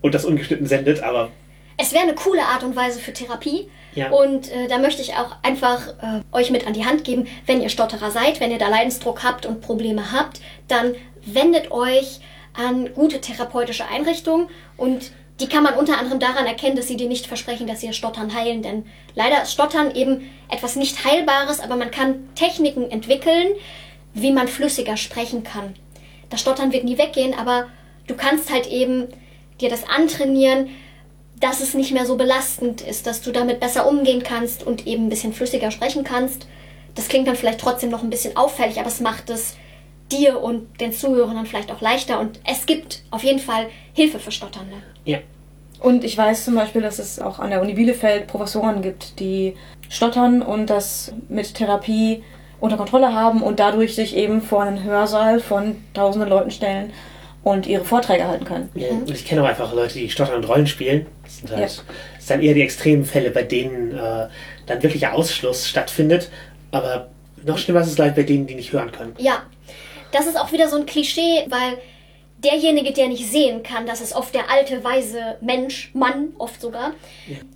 [0.00, 1.30] Und das ungeschnitten sendet, aber
[1.76, 3.68] Es wäre eine coole Art und Weise für Therapie.
[3.94, 4.10] Ja.
[4.10, 7.60] Und äh, da möchte ich auch einfach äh, euch mit an die Hand geben, wenn
[7.60, 10.94] ihr Stotterer seid, wenn ihr da Leidensdruck habt und Probleme habt, dann
[11.26, 12.20] wendet euch
[12.54, 17.08] an gute therapeutische Einrichtungen und die kann man unter anderem daran erkennen, dass sie dir
[17.08, 18.62] nicht versprechen, dass sie ihr Stottern heilen.
[18.62, 18.84] Denn
[19.14, 23.48] leider ist Stottern eben etwas nicht Heilbares, aber man kann Techniken entwickeln,
[24.12, 25.74] wie man flüssiger sprechen kann.
[26.28, 27.68] Das Stottern wird nie weggehen, aber
[28.06, 29.08] du kannst halt eben
[29.60, 30.70] dir das antrainieren,
[31.40, 35.06] dass es nicht mehr so belastend ist, dass du damit besser umgehen kannst und eben
[35.06, 36.46] ein bisschen flüssiger sprechen kannst.
[36.94, 39.56] Das klingt dann vielleicht trotzdem noch ein bisschen auffällig, aber es macht es
[40.12, 42.20] dir und den Zuhörern vielleicht auch leichter.
[42.20, 44.82] Und es gibt auf jeden Fall Hilfe für Stotternde.
[45.10, 45.18] Ja.
[45.80, 49.54] Und ich weiß zum Beispiel, dass es auch an der Uni Bielefeld Professoren gibt, die
[49.88, 52.22] stottern und das mit Therapie
[52.60, 56.92] unter Kontrolle haben und dadurch sich eben vor einen Hörsaal von tausenden Leuten stellen
[57.42, 58.68] und ihre Vorträge halten können.
[58.74, 58.88] ja.
[58.90, 61.06] Und ich kenne auch einfach Leute, die stottern und Rollen spielen.
[61.24, 61.64] Das sind halt, Ja.
[61.66, 61.76] das
[62.18, 64.28] sind dann eher die extremen Fälle, bei denen äh,
[64.66, 66.30] dann wirklicher Ausschluss stattfindet.
[66.72, 67.08] Aber
[67.46, 69.14] noch schlimmer ist es gleich bei denen, die nicht hören können.
[69.16, 69.44] Ja,
[70.12, 71.78] das ist auch wieder so ein Klischee, weil
[72.44, 76.92] derjenige, der nicht sehen kann, das ist oft der alte, weise Mensch, Mann oft sogar.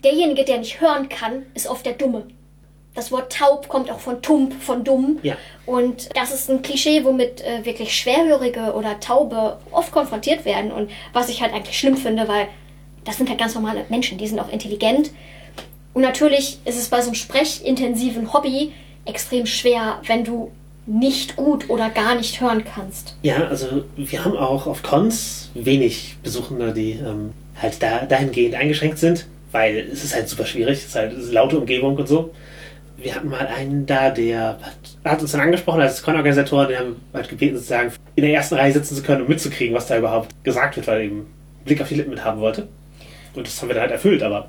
[0.03, 2.27] Derjenige, der nicht hören kann, ist oft der Dumme.
[2.95, 5.19] Das Wort taub kommt auch von tump, von dumm.
[5.23, 5.37] Ja.
[5.67, 10.71] Und das ist ein Klischee, womit äh, wirklich Schwerhörige oder Taube oft konfrontiert werden.
[10.71, 12.47] Und was ich halt eigentlich schlimm finde, weil
[13.05, 15.11] das sind halt ganz normale Menschen, die sind auch intelligent.
[15.93, 18.73] Und natürlich ist es bei so einem sprechintensiven Hobby
[19.05, 20.53] extrem schwer, wenn du
[20.87, 23.17] nicht gut oder gar nicht hören kannst.
[23.23, 28.99] Ja, also wir haben auch auf Cons wenig Besuchende, die ähm, halt da, dahingehend eingeschränkt
[28.99, 32.33] sind, weil es ist halt super schwierig, es ist halt es laute Umgebung und so.
[32.97, 36.97] Wir hatten mal einen da, der hat, hat uns dann angesprochen als Con-Organisator, der haben
[37.13, 40.33] halt gebeten, sozusagen in der ersten Reihe sitzen zu können und mitzukriegen, was da überhaupt
[40.45, 41.27] gesagt wird, weil er eben
[41.65, 42.69] Blick auf die Lippen mit haben wollte.
[43.35, 44.47] Und das haben wir dann halt erfüllt, aber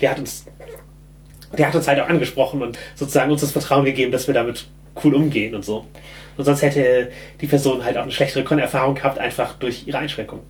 [0.00, 0.44] der hat uns,
[1.56, 4.66] der hat uns halt auch angesprochen und sozusagen uns das Vertrauen gegeben, dass wir damit
[5.02, 5.86] cool umgehen und so.
[6.36, 7.10] Und sonst hätte
[7.40, 10.40] die Person halt auch eine schlechtere Con-Erfahrung gehabt, einfach durch ihre Einschränkung.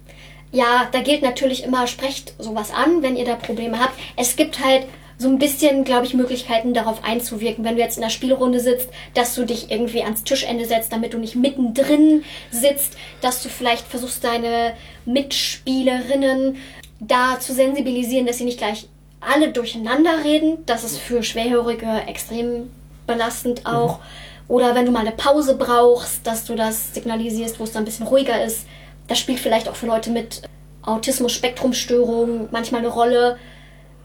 [0.53, 3.99] Ja, da gilt natürlich immer, sprecht sowas an, wenn ihr da Probleme habt.
[4.17, 4.87] Es gibt halt
[5.19, 8.89] so ein bisschen, glaube ich, Möglichkeiten darauf einzuwirken, wenn du jetzt in der Spielrunde sitzt,
[9.15, 13.87] dass du dich irgendwie ans Tischende setzt, damit du nicht mittendrin sitzt, dass du vielleicht
[13.87, 16.57] versuchst, deine Mitspielerinnen
[17.01, 18.89] da zu sensibilisieren, dass sie nicht gleich
[19.21, 20.59] alle durcheinander reden.
[20.67, 22.71] Das ist für Schwerhörige extrem
[23.07, 24.01] belastend auch.
[24.49, 27.87] Oder wenn du mal eine Pause brauchst, dass du das signalisierst, wo es dann ein
[27.87, 28.67] bisschen ruhiger ist.
[29.09, 30.43] Das spielt vielleicht auch für Leute mit
[30.83, 33.39] Autismus-Spektrumstörungen manchmal eine Rolle.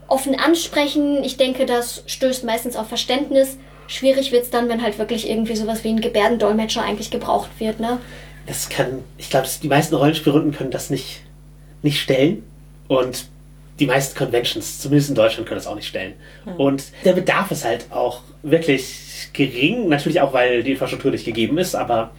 [0.08, 3.58] Offen ansprechen, ich denke, das stößt meistens auf Verständnis.
[3.88, 7.80] Schwierig wird es dann, wenn halt wirklich irgendwie sowas wie ein Gebärdendolmetscher eigentlich gebraucht wird,
[7.80, 8.00] ne?
[8.48, 11.22] Das kann, ich glaube, die meisten Rollenspielrunden können das nicht,
[11.84, 12.44] nicht stellen.
[12.88, 13.26] Und
[13.80, 16.14] die meisten Conventions, zumindest in Deutschland, können das auch nicht stellen.
[16.58, 19.90] Und der Bedarf ist halt auch wirklich gering.
[19.90, 22.12] Natürlich auch, weil die Infrastruktur nicht gegeben ist, aber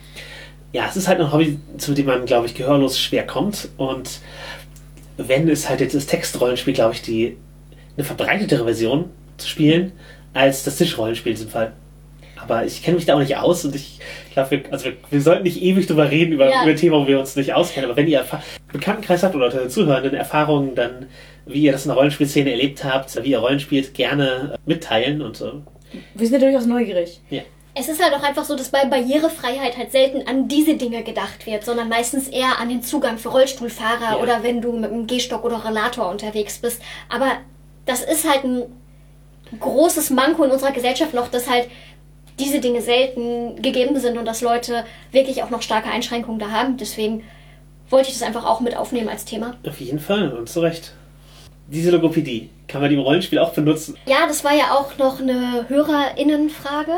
[0.72, 3.68] ja, es ist halt ein Hobby, zu dem man, glaube ich, gehörlos schwer kommt.
[3.76, 4.20] Und
[5.16, 7.36] wenn es halt jetzt das Textrollenspiel, glaube ich, die
[7.96, 9.92] eine verbreitetere Version zu spielen
[10.32, 11.72] als das Tischrollenspiel in diesem Fall.
[12.42, 13.98] Aber ich kenne mich da auch nicht aus und ich
[14.32, 16.62] glaube, wir, also wir, wir sollten nicht ewig drüber reden, über, Ja.
[16.62, 17.90] über ein Thema, wo wir uns nicht auskennen.
[17.90, 18.24] Aber wenn ihr
[18.72, 21.06] Bekanntenkreis habt oder Zuhörenden Erfahrungen, dann
[21.46, 25.36] wie ihr das in der Rollenspielszene erlebt habt, wie ihr Rollen spielt, gerne mitteilen und
[25.36, 25.62] so.
[26.14, 27.20] Wir sind ja durchaus neugierig.
[27.30, 27.42] Ja.
[27.74, 31.46] Es ist halt auch einfach so, dass bei Barrierefreiheit halt selten an diese Dinge gedacht
[31.46, 34.18] wird, sondern meistens eher an den Zugang für Rollstuhlfahrer Ja.
[34.18, 36.82] oder wenn du mit einem Gehstock oder Rollator unterwegs bist.
[37.08, 37.28] Aber
[37.86, 38.62] das ist halt ein
[39.58, 41.68] großes Manko in unserer Gesellschaft noch, dass halt
[42.38, 46.76] diese Dinge selten gegeben sind und dass Leute wirklich auch noch starke Einschränkungen da haben.
[46.76, 47.24] Deswegen
[47.88, 49.56] wollte ich das einfach auch mit aufnehmen als Thema.
[49.66, 50.92] Auf jeden Fall und zu Recht.
[51.66, 53.96] diese Logopädie, kann man die im Rollenspiel auch benutzen?
[54.06, 56.92] Ja, das war ja auch noch eine HörerInnenfrage.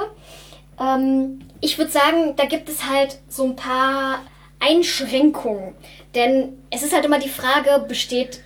[0.78, 4.20] Ähm, ich würde sagen, da gibt es halt so ein paar
[4.61, 5.74] Einschränkungen.
[6.15, 8.43] Denn es ist halt immer die Frage, besteht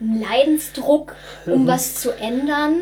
[0.00, 1.14] ein Leidensdruck,
[1.46, 1.66] um mhm.
[1.66, 2.76] was zu ändern?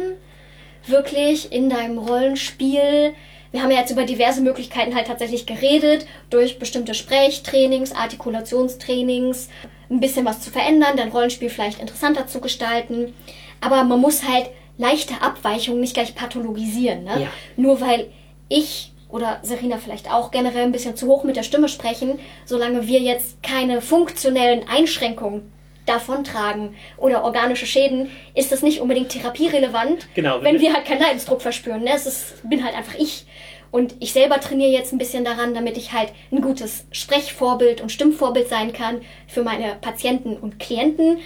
[0.87, 3.13] Wirklich in deinem Rollenspiel?
[3.51, 9.49] Wir haben ja jetzt über diverse Möglichkeiten halt tatsächlich geredet, durch bestimmte Sprechtrainings, Artikulationstrainings,
[9.91, 13.13] ein bisschen was zu verändern, dein Rollenspiel vielleicht interessanter zu gestalten.
[13.61, 17.05] Aber man muss halt leichte Abweichungen nicht gleich pathologisieren.
[17.05, 17.23] Ne?
[17.23, 17.29] Ja.
[17.57, 18.11] Nur weil
[18.49, 22.87] ich oder Serena vielleicht auch generell ein bisschen zu hoch mit der Stimme sprechen, solange
[22.87, 25.53] wir jetzt keine funktionellen Einschränkungen
[25.87, 31.43] davontragen oder organische Schäden, ist das nicht unbedingt therapierelevant, genau, wenn wir halt keinen Leidensdruck
[31.43, 31.83] verspüren.
[31.83, 31.91] Ne?
[31.95, 33.27] Es ist, bin halt einfach ich.
[33.73, 37.93] Und ich selber trainiere jetzt ein bisschen daran, damit ich halt ein gutes Sprechvorbild und
[37.93, 41.19] Stimmvorbild sein kann für meine Patienten und Klienten.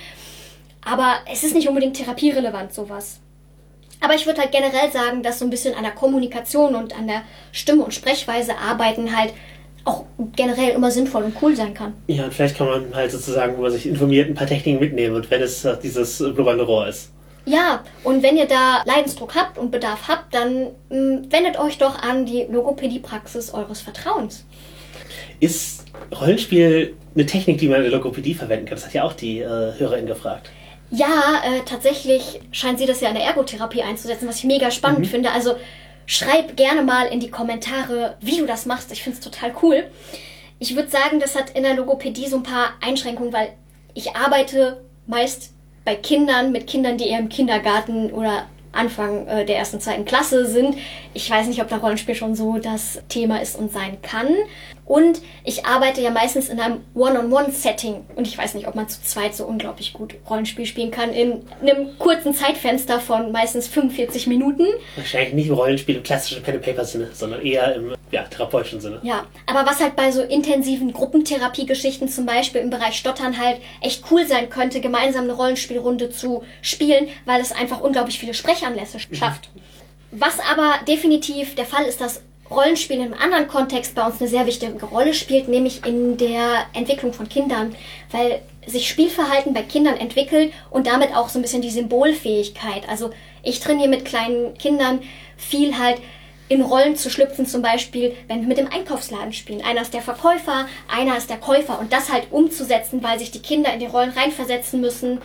[0.85, 3.21] Aber es ist nicht unbedingt therapierelevant, sowas.
[4.01, 7.07] Aber ich würde halt generell sagen, dass so ein bisschen an der Kommunikation und an
[7.07, 9.33] der Stimme und Sprechweise arbeiten halt
[9.85, 10.05] auch
[10.35, 11.95] generell immer sinnvoll und cool sein kann.
[12.07, 15.31] Ja, und vielleicht kann man halt sozusagen über sich informiert ein paar Techniken mitnehmen und
[15.31, 17.11] wenn es dieses globale Rohr ist.
[17.47, 21.77] Ja, und wenn ihr da Leidensdruck habt und Bedarf habt, dann mh, mm, wendet euch
[21.77, 24.47] doch an die Logopädie-Praxis eures Vertrauens.
[25.41, 25.85] Ist
[26.19, 28.77] Rollenspiel eine Technik, die man in der Logopädie verwenden kann?
[28.77, 29.45] Das hat ja auch die äh,
[29.79, 30.51] Hörerin gefragt.
[30.95, 35.01] Ja, äh, tatsächlich scheint sie das ja in der Ergotherapie einzusetzen, was ich mega spannend
[35.01, 35.07] mhm.
[35.07, 35.33] finde.
[35.33, 35.57] Also
[36.07, 38.93] schreib gerne mal in die Kommentare, wie du das machst.
[38.93, 39.85] Ich finde es total cool.
[40.61, 43.55] Ich würde sagen, das hat in der Logopädie so ein paar Einschränkungen, weil
[43.95, 45.53] ich arbeite meist
[45.85, 50.47] bei Kindern, mit Kindern, die eher im Kindergarten oder Anfang äh, der ersten, zweiten Klasse
[50.47, 50.77] sind.
[51.13, 54.29] Ich weiß nicht, ob da Rollenspiel schon so das Thema ist und sein kann.
[54.87, 58.05] Und ich arbeite ja meistens in einem One-on-One-Setting.
[58.17, 61.13] Und ich weiß nicht, ob man zu zweit so unglaublich gut Rollenspiel spielen kann.
[61.13, 64.67] In einem kurzen Zeitfenster von meistens 45 Minuten.
[64.97, 69.01] Wahrscheinlich nicht im Rollenspiel im klassischen Pen-and-Paper-Sinne, sondern eher im ja, therapeutischen Sinne.
[69.03, 74.05] Ja, aber was halt bei so intensiven Gruppentherapie-Geschichten zum Beispiel im Bereich Stottern halt echt
[74.11, 79.15] cool sein könnte, gemeinsam eine Rollenspielrunde zu spielen, weil es einfach unglaublich viele Sprechanlässe mhm.
[79.15, 79.51] schafft.
[80.11, 82.23] Was aber definitiv der Fall ist, dass
[82.55, 87.13] Rollenspiel im anderen Kontext bei uns eine sehr wichtige Rolle spielt, nämlich in der Entwicklung
[87.13, 87.75] von Kindern,
[88.11, 92.89] weil sich Spielverhalten bei Kindern entwickelt und damit auch so ein bisschen die Symbolfähigkeit.
[92.89, 93.11] Also
[93.43, 95.01] ich trainiere mit kleinen Kindern
[95.37, 95.99] viel halt
[96.49, 99.63] in Rollen zu schlüpfen, zum Beispiel, wenn wir mit dem Einkaufsladen spielen.
[99.63, 103.43] Einer ist der Verkäufer, einer ist der Käufer und das halt umzusetzen, weil sich die
[103.43, 105.21] Kinder in die Rollen reinversetzen müssen.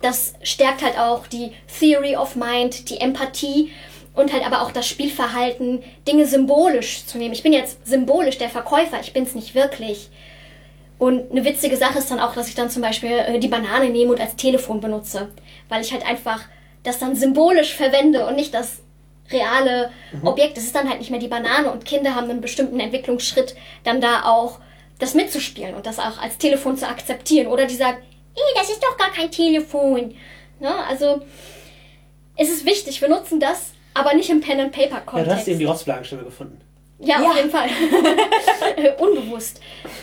[0.00, 3.70] Das stärkt halt auch die Theory of Mind, die Empathie
[4.14, 7.32] und halt aber auch das Spielverhalten, Dinge symbolisch zu nehmen.
[7.32, 10.10] Ich bin jetzt symbolisch der Verkäufer, ich bin es nicht wirklich.
[10.98, 13.90] Und eine witzige Sache ist dann auch, dass ich dann zum Beispiel äh, die Banane
[13.90, 15.30] nehme und als Telefon benutze,
[15.68, 16.42] weil ich halt einfach
[16.84, 18.82] das dann symbolisch verwende und nicht das
[19.30, 20.26] reale mhm.
[20.26, 20.58] Objekt.
[20.58, 24.00] Es ist dann halt nicht mehr die Banane und Kinder haben einen bestimmten Entwicklungsschritt, dann
[24.00, 24.58] da auch
[24.98, 27.48] das mitzuspielen und das auch als Telefon zu akzeptieren.
[27.48, 27.98] Oder die sagen,
[28.54, 30.14] das ist doch gar kein Telefon.
[30.60, 30.72] Ne?
[30.88, 31.22] Also
[32.36, 35.16] es ist wichtig, wir nutzen das, aber nicht im Pen-and-Paper-Kontext.
[35.16, 36.60] Ja, du hast eben die Rotzflagenstimme gefunden.
[36.98, 37.68] Ja, ja, auf jeden Fall.
[38.98, 39.60] Unbewusst.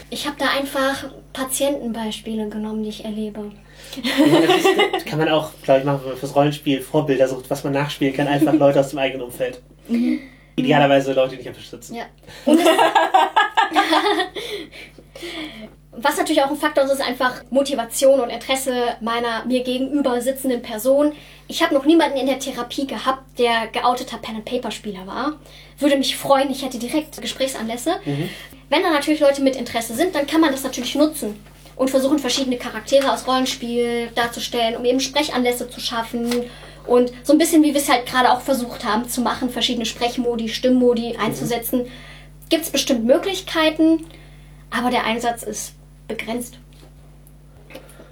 [0.09, 3.51] Ich habe da einfach Patientenbeispiele genommen, die ich erlebe.
[4.03, 4.11] Ja,
[4.91, 7.73] das, kann man auch, glaube ich, machen, wenn man fürs Rollenspiel Vorbilder sucht, was man
[7.73, 8.27] nachspielen kann.
[8.27, 9.61] Einfach Leute aus dem eigenen Umfeld.
[9.87, 10.19] Mhm.
[10.57, 11.95] Idealerweise Leute, die dich unterstützen.
[11.95, 12.03] Ja.
[15.91, 20.61] Was natürlich auch ein Faktor ist, ist einfach Motivation und Interesse meiner mir gegenüber sitzenden
[20.61, 21.13] Person.
[21.51, 25.34] Ich habe noch niemanden in der Therapie gehabt, der geouteter Pen-and-Paper-Spieler war.
[25.80, 27.95] Würde mich freuen, ich hätte direkt Gesprächsanlässe.
[28.05, 28.30] Mhm.
[28.69, 31.43] Wenn da natürlich Leute mit Interesse sind, dann kann man das natürlich nutzen
[31.76, 36.45] und versuchen verschiedene Charaktere aus Rollenspiel darzustellen, um eben Sprechanlässe zu schaffen
[36.85, 39.88] und so ein bisschen wie wir es halt gerade auch versucht haben zu machen, verschiedene
[39.88, 41.84] Sprechmodi, Stimmmodi einzusetzen.
[41.84, 41.91] Mhm.
[42.49, 44.05] Gibt es bestimmt Möglichkeiten,
[44.69, 45.73] aber der Einsatz ist
[46.07, 46.59] begrenzt.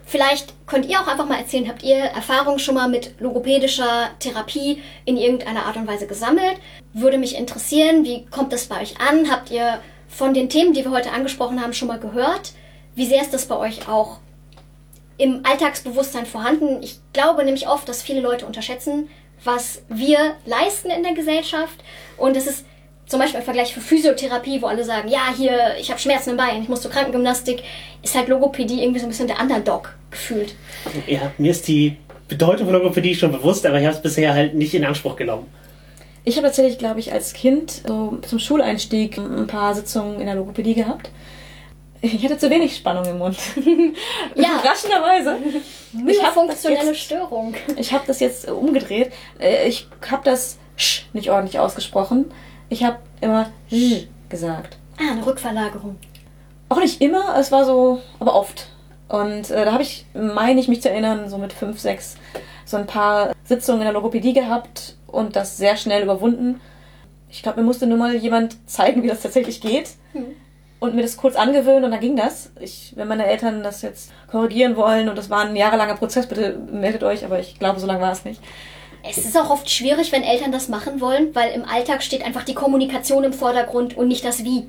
[0.10, 4.82] Vielleicht könnt ihr auch einfach mal erzählen, habt ihr Erfahrungen schon mal mit logopädischer Therapie
[5.04, 6.56] in irgendeiner Art und Weise gesammelt?
[6.94, 9.30] Würde mich interessieren, wie kommt das bei euch an?
[9.30, 12.54] Habt ihr von den Themen, die wir heute angesprochen haben, schon mal gehört?
[12.96, 14.20] Wie sehr ist das bei euch auch
[15.18, 16.82] im Alltagsbewusstsein vorhanden?
[16.82, 19.10] Ich glaube nämlich oft, dass viele Leute unterschätzen,
[19.44, 21.84] was wir leisten in der Gesellschaft.
[22.16, 22.66] Und es ist
[23.08, 26.38] zum Beispiel im Vergleich für Physiotherapie, wo alle sagen, ja, hier, ich habe Schmerzen im
[26.38, 27.64] Bein, ich muss zur Krankengymnastik,
[28.04, 30.56] ist halt Logopädie irgendwie so ein bisschen der Underdog gefühlt.
[31.08, 31.96] Ja, mir ist die
[32.28, 35.48] Bedeutung von Logopädie schon bewusst, aber ich habe es bisher halt nicht in Anspruch genommen.
[36.26, 40.36] Ich habe tatsächlich, glaube ich, als Kind so zum Schuleinstieg ein paar Sitzungen in der
[40.36, 41.10] Logopädie gehabt.
[42.02, 43.38] Ich hatte zu wenig Spannung im Mund.
[44.36, 44.60] Ja.
[44.60, 45.38] Überraschenderweise.
[45.42, 45.56] Ich
[46.22, 47.56] hab das Myoffunktionelle jetzt- Störung.
[47.78, 49.12] Ich habe das jetzt umgedreht.
[49.40, 52.26] Äh, Ich habe das Sch nicht ordentlich ausgesprochen.
[52.70, 53.50] Ich habe immer
[54.30, 54.78] gesagt.
[54.98, 55.98] Ah, eine Rückverlagerung.
[56.70, 58.68] Auch nicht immer, es war so, aber oft.
[59.08, 62.16] Und äh, da habe ich, meine ich mich zu erinnern, so mit fünf, sechs,
[62.66, 66.60] so ein paar Sitzungen in der Logopädie gehabt und das sehr schnell überwunden.
[67.30, 69.92] Ich glaube, mir musste nur mal jemand zeigen, wie das tatsächlich geht.
[70.80, 72.52] Und mir das kurz angewöhnen und dann ging das.
[72.60, 76.60] Ich, wenn meine Eltern das jetzt korrigieren wollen und das war ein jahrelanger Prozess, bitte
[76.72, 78.42] meldet euch, aber ich glaube, so lange war es nicht.
[79.04, 82.44] Es ist auch oft schwierig, wenn Eltern das machen wollen, weil im Alltag steht einfach
[82.44, 84.68] die Kommunikation im Vordergrund und nicht das Wie.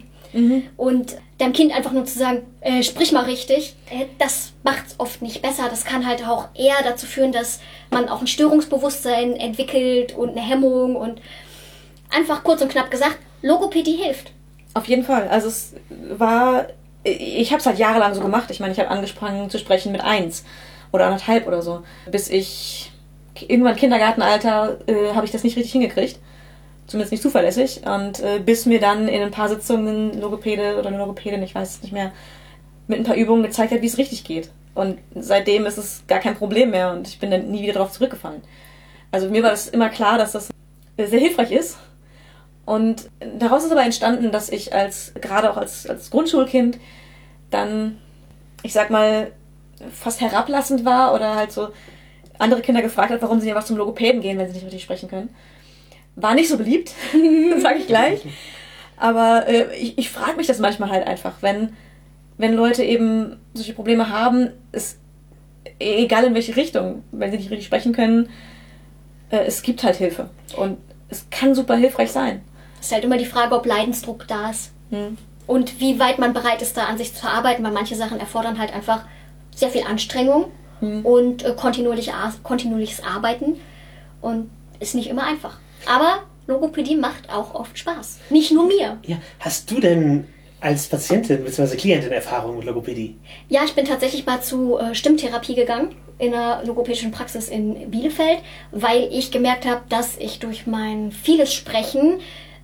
[0.76, 4.94] Und deinem Kind einfach nur zu sagen, äh, sprich mal richtig, äh, das macht es
[4.98, 5.68] oft nicht besser.
[5.70, 7.60] Das kann halt auch eher dazu führen, dass
[7.90, 11.20] man auch ein Störungsbewusstsein entwickelt und eine Hemmung und
[12.10, 14.32] einfach kurz und knapp gesagt, Logopädie hilft.
[14.74, 15.28] Auf jeden Fall.
[15.28, 15.74] Also es
[16.16, 16.66] war,
[17.04, 18.50] ich habe es halt jahrelang so gemacht.
[18.50, 20.44] Ich meine, ich habe angefangen zu sprechen mit eins
[20.92, 22.92] oder anderthalb oder so, bis ich
[23.42, 26.18] irgendwann Kindergartenalter äh, habe ich das nicht richtig hingekriegt.
[26.86, 27.82] Zumindest nicht zuverlässig.
[27.86, 31.76] Und äh, bis mir dann in ein paar Sitzungen Logopäde oder eine Logopädin, ich weiß
[31.76, 32.12] es nicht mehr,
[32.86, 34.50] mit ein paar Übungen gezeigt hat, wie es richtig geht.
[34.74, 37.92] Und seitdem ist es gar kein Problem mehr und ich bin dann nie wieder darauf
[37.92, 38.42] zurückgefallen.
[39.10, 40.50] Also mir war das immer klar, dass das
[40.96, 41.78] äh, sehr hilfreich ist.
[42.64, 43.08] Und
[43.38, 46.78] daraus ist aber entstanden, dass ich als, gerade auch als, als Grundschulkind,
[47.50, 47.98] dann,
[48.62, 49.32] ich sag mal,
[49.92, 51.68] fast herablassend war oder halt so
[52.38, 54.82] andere Kinder gefragt hat, warum sie ja was zum Logopäden gehen, wenn sie nicht richtig
[54.82, 55.30] sprechen können.
[56.16, 56.92] War nicht so beliebt,
[57.60, 58.20] sage ich gleich.
[58.96, 61.76] Aber äh, ich, ich frage mich das manchmal halt einfach, wenn,
[62.36, 64.98] wenn Leute eben solche Probleme haben, ist
[65.78, 68.28] egal in welche Richtung, wenn sie nicht richtig sprechen können,
[69.30, 70.30] äh, es gibt halt Hilfe.
[70.56, 70.78] Und
[71.08, 72.42] es kann super hilfreich sein.
[72.80, 74.72] Es ist halt immer die Frage, ob Leidensdruck da ist.
[74.90, 75.16] Hm.
[75.46, 78.58] Und wie weit man bereit ist, da an sich zu arbeiten, weil manche Sachen erfordern
[78.58, 79.04] halt einfach
[79.54, 80.46] sehr viel Anstrengung
[80.80, 83.60] und äh, kontinuierlich, kontinuierliches Arbeiten
[84.20, 84.50] und
[84.80, 85.58] ist nicht immer einfach.
[85.86, 88.18] Aber Logopädie macht auch oft Spaß.
[88.30, 88.98] Nicht nur mir.
[89.06, 90.26] Ja, hast du denn
[90.60, 91.76] als Patientin bzw.
[91.76, 93.16] Klientin Erfahrung mit Logopädie?
[93.48, 98.38] Ja, ich bin tatsächlich mal zu äh, Stimmtherapie gegangen in einer logopädischen Praxis in Bielefeld,
[98.72, 102.18] weil ich gemerkt habe, dass ich durch mein vieles Sprechen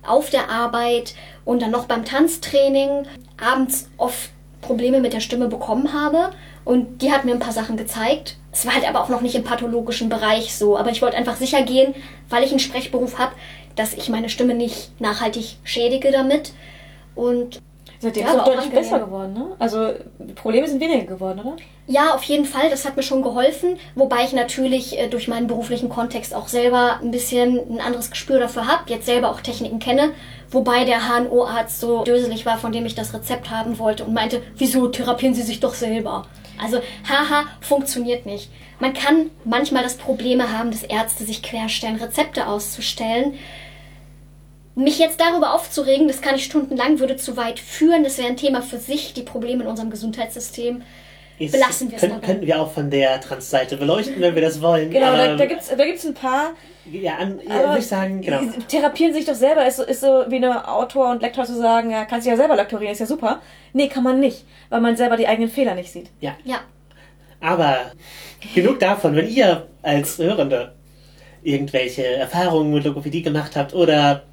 [0.05, 1.15] auf der Arbeit
[1.45, 3.05] und dann noch beim Tanztraining
[3.41, 4.29] abends oft
[4.61, 6.31] Probleme mit der Stimme bekommen habe.
[6.65, 8.37] Und die hat mir ein paar Sachen gezeigt.
[8.51, 10.77] Es war halt aber auch noch nicht im pathologischen Bereich so.
[10.77, 11.93] Aber ich wollte einfach sicher gehen,
[12.29, 13.33] weil ich einen Sprechberuf habe,
[13.75, 16.53] dass ich meine Stimme nicht nachhaltig schädige damit.
[17.13, 17.61] Und
[17.99, 19.47] Seitdem Ja, ist auch deutlich besser geworden, ne?
[19.57, 21.55] Also die Probleme sind weniger geworden, oder?
[21.87, 22.69] Ja, auf jeden Fall.
[22.69, 23.77] Das hat mir schon geholfen.
[23.95, 28.39] Wobei ich natürlich äh, durch meinen beruflichen Kontext auch selber ein bisschen ein anderes Gespür
[28.39, 28.83] dafür habe.
[28.87, 30.11] Jetzt selber auch Techniken kenne.
[30.51, 34.41] Wobei der HNO-Arzt so döselig war, von dem ich das Rezept haben wollte und meinte,
[34.57, 36.25] wieso therapieren Sie sich doch selber?
[36.61, 38.49] Also, haha, funktioniert nicht.
[38.79, 43.35] Man kann manchmal das Probleme haben, dass Ärzte sich querstellen, Rezepte auszustellen.
[44.75, 48.03] Mich jetzt darüber aufzuregen, das kann ich stundenlang, würde zu weit führen.
[48.03, 50.81] Das wäre ein Thema für sich, die Probleme in unserem Gesundheitssystem.
[51.39, 52.27] Ist, Belassen wir es können, dabei.
[52.27, 54.89] Könnten wir auch von der Transseite beleuchten, wenn wir das wollen.
[54.91, 56.51] Genau, da, Ähm, da gibt's da gibt's ein paar,
[56.91, 58.41] Ja, an, ja, würde ich sagen, genau.
[58.67, 59.65] therapieren sich doch selber.
[59.65, 62.37] Ist so, ist so wie eine Autor und Lektor zu sagen, ja, kannst du ja
[62.37, 63.41] selber lektorieren, ist ja super.
[63.73, 66.09] Nee, kann man nicht, weil man selber die eigenen Fehler nicht sieht.
[66.19, 66.35] Ja.
[66.43, 66.59] Ja,
[67.41, 67.91] Aber
[68.53, 70.73] genug davon, wenn ihr als Hörende
[71.43, 74.23] irgendwelche Erfahrungen mit Logopädie gemacht habt oder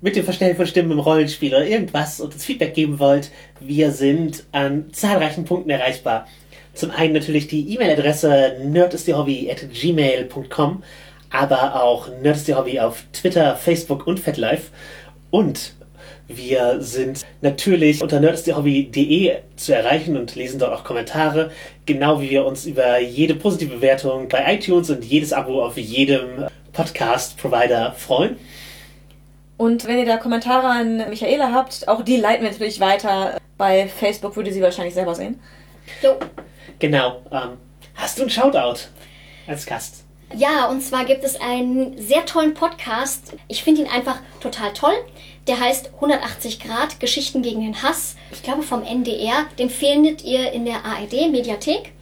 [0.00, 3.90] mit dem Verstellen von Stimmen im Rollenspiel oder irgendwas und uns Feedback geben wollt, wir
[3.90, 6.26] sind an zahlreichen Punkten erreichbar.
[6.74, 10.82] Zum einen natürlich die E-Mail-Adresse nerdistdehobby@gmail.com,
[11.34, 14.70] aber auch nerdistdehobby auf Twitter, Facebook und FetLife.
[15.30, 15.74] Und
[16.28, 21.50] wir sind natürlich unter nerdistdehobby.de zu erreichen und lesen dort auch Kommentare,
[21.86, 26.46] genau wie wir uns über jede positive Bewertung bei iTunes und jedes Abo auf jedem
[26.72, 28.36] Podcast-Provider freuen.
[29.56, 33.38] Und wenn ihr da Kommentare an Michaela habt, auch die leiten wir natürlich weiter.
[33.58, 35.40] Bei Facebook würde sie wahrscheinlich selber sehen.
[36.00, 36.16] jo.
[36.78, 37.22] Genau.
[37.32, 37.58] Ähm,
[37.96, 38.80] hast du einen Shoutout
[39.46, 40.03] als Gast?
[40.36, 43.34] Ja, und zwar gibt es einen sehr tollen Podcast.
[43.46, 44.94] Ich finde ihn einfach total toll.
[45.46, 48.16] Der heißt 180 Grad Geschichten gegen den Hass.
[48.32, 49.46] Ich glaube vom NDR.
[49.60, 51.92] Den findet ihr in der ARD Mediathek.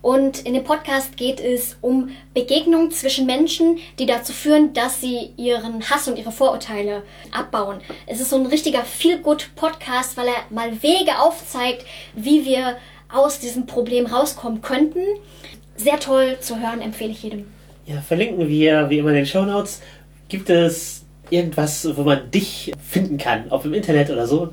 [0.00, 5.32] Und in dem Podcast geht es um Begegnungen zwischen Menschen, die dazu führen, dass sie
[5.36, 7.02] ihren Hass und ihre Vorurteile
[7.32, 7.80] abbauen.
[8.06, 11.84] Es ist so ein richtiger Feel-Good-Podcast, weil er mal Wege aufzeigt,
[12.14, 12.76] wie wir
[13.12, 15.02] aus diesem Problem rauskommen könnten.
[15.76, 17.53] Sehr toll zu hören, empfehle ich jedem.
[17.86, 19.80] Ja, verlinken wir wie immer in den Show Notes.
[20.28, 24.50] Gibt es irgendwas, wo man dich finden kann, ob im Internet oder so?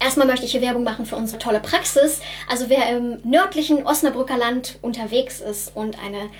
[0.00, 2.20] Erstmal möchte ich hier Werbung machen für unsere tolle Praxis.
[2.50, 6.30] Also wer im nördlichen Osnabrücker Land unterwegs ist und eine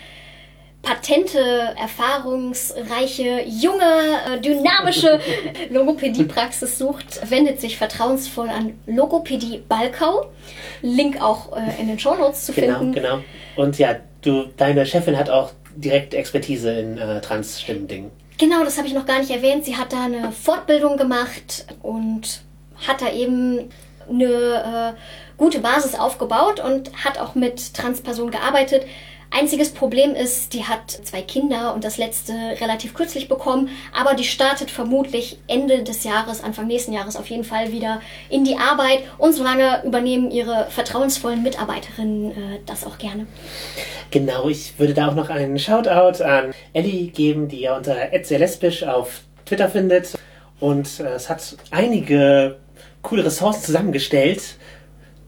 [0.83, 1.39] patente,
[1.81, 3.83] erfahrungsreiche, junge,
[4.37, 5.19] äh, dynamische
[5.71, 10.27] Logopädie-Praxis sucht, wendet sich vertrauensvoll an Logopädie Balkau.
[10.83, 12.93] Link auch äh, in den Shownotes zu Genau, finden.
[12.93, 13.21] genau.
[13.57, 18.11] Und ja, du, deine Chefin hat auch direkt Expertise in äh, Trans-Stimmen-Dingen.
[18.39, 19.65] Genau, das habe ich noch gar nicht erwähnt.
[19.65, 22.43] Sie hat da eine Fortbildung gemacht und
[22.87, 23.71] hat da eben
[24.09, 25.01] eine äh,
[25.37, 28.87] gute Basis aufgebaut und hat auch mit Transpersonen gearbeitet.
[29.31, 34.25] Einziges Problem ist, die hat zwei Kinder und das letzte relativ kürzlich bekommen, aber die
[34.25, 39.01] startet vermutlich Ende des Jahres, Anfang nächsten Jahres auf jeden Fall wieder in die Arbeit
[39.19, 43.27] und solange übernehmen ihre vertrauensvollen Mitarbeiterinnen äh, das auch gerne.
[44.11, 48.85] Genau, ich würde da auch noch einen Shoutout an Ellie geben, die ihr unter lesbisch
[48.85, 50.15] auf Twitter findet.
[50.61, 52.57] Und äh, es hat einige
[53.03, 54.57] coole Ressourcen zusammengestellt,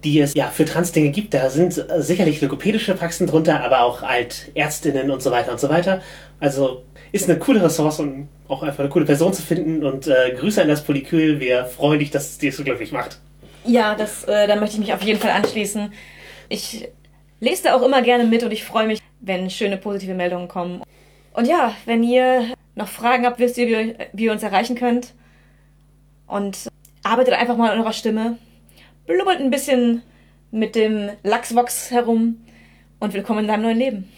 [0.07, 1.35] die es ja für Trans-Dinge gibt.
[1.35, 5.69] Da sind sicherlich logopädische Praxen drunter, aber auch halt Ärztinnen und so weiter und so
[5.69, 6.01] weiter.
[6.39, 9.85] Also ist eine coole Ressource und auch einfach eine coole Person zu finden.
[9.85, 11.41] Und äh, Grüße an das Polykül.
[11.41, 13.19] Wir freuen dich, dass es dir so glücklich macht.
[13.65, 15.93] Ja, das, äh, da möchte ich mich auf jeden Fall anschließen.
[16.49, 16.89] Ich
[17.41, 20.83] lese da auch immer gerne mit und ich freue mich, wenn schöne positive Meldungen kommen.
[21.33, 25.15] Und ja, wenn ihr noch Fragen habt, wisst ihr, wie ihr uns erreichen könnt.
[26.28, 26.69] Und
[27.03, 28.39] arbeitet einfach mal an eurer Stimme.
[29.07, 30.03] Blubbert ein bisschen
[30.51, 32.45] mit dem Lachsvox herum
[32.99, 34.12] und willkommen in deinem neuen Leben.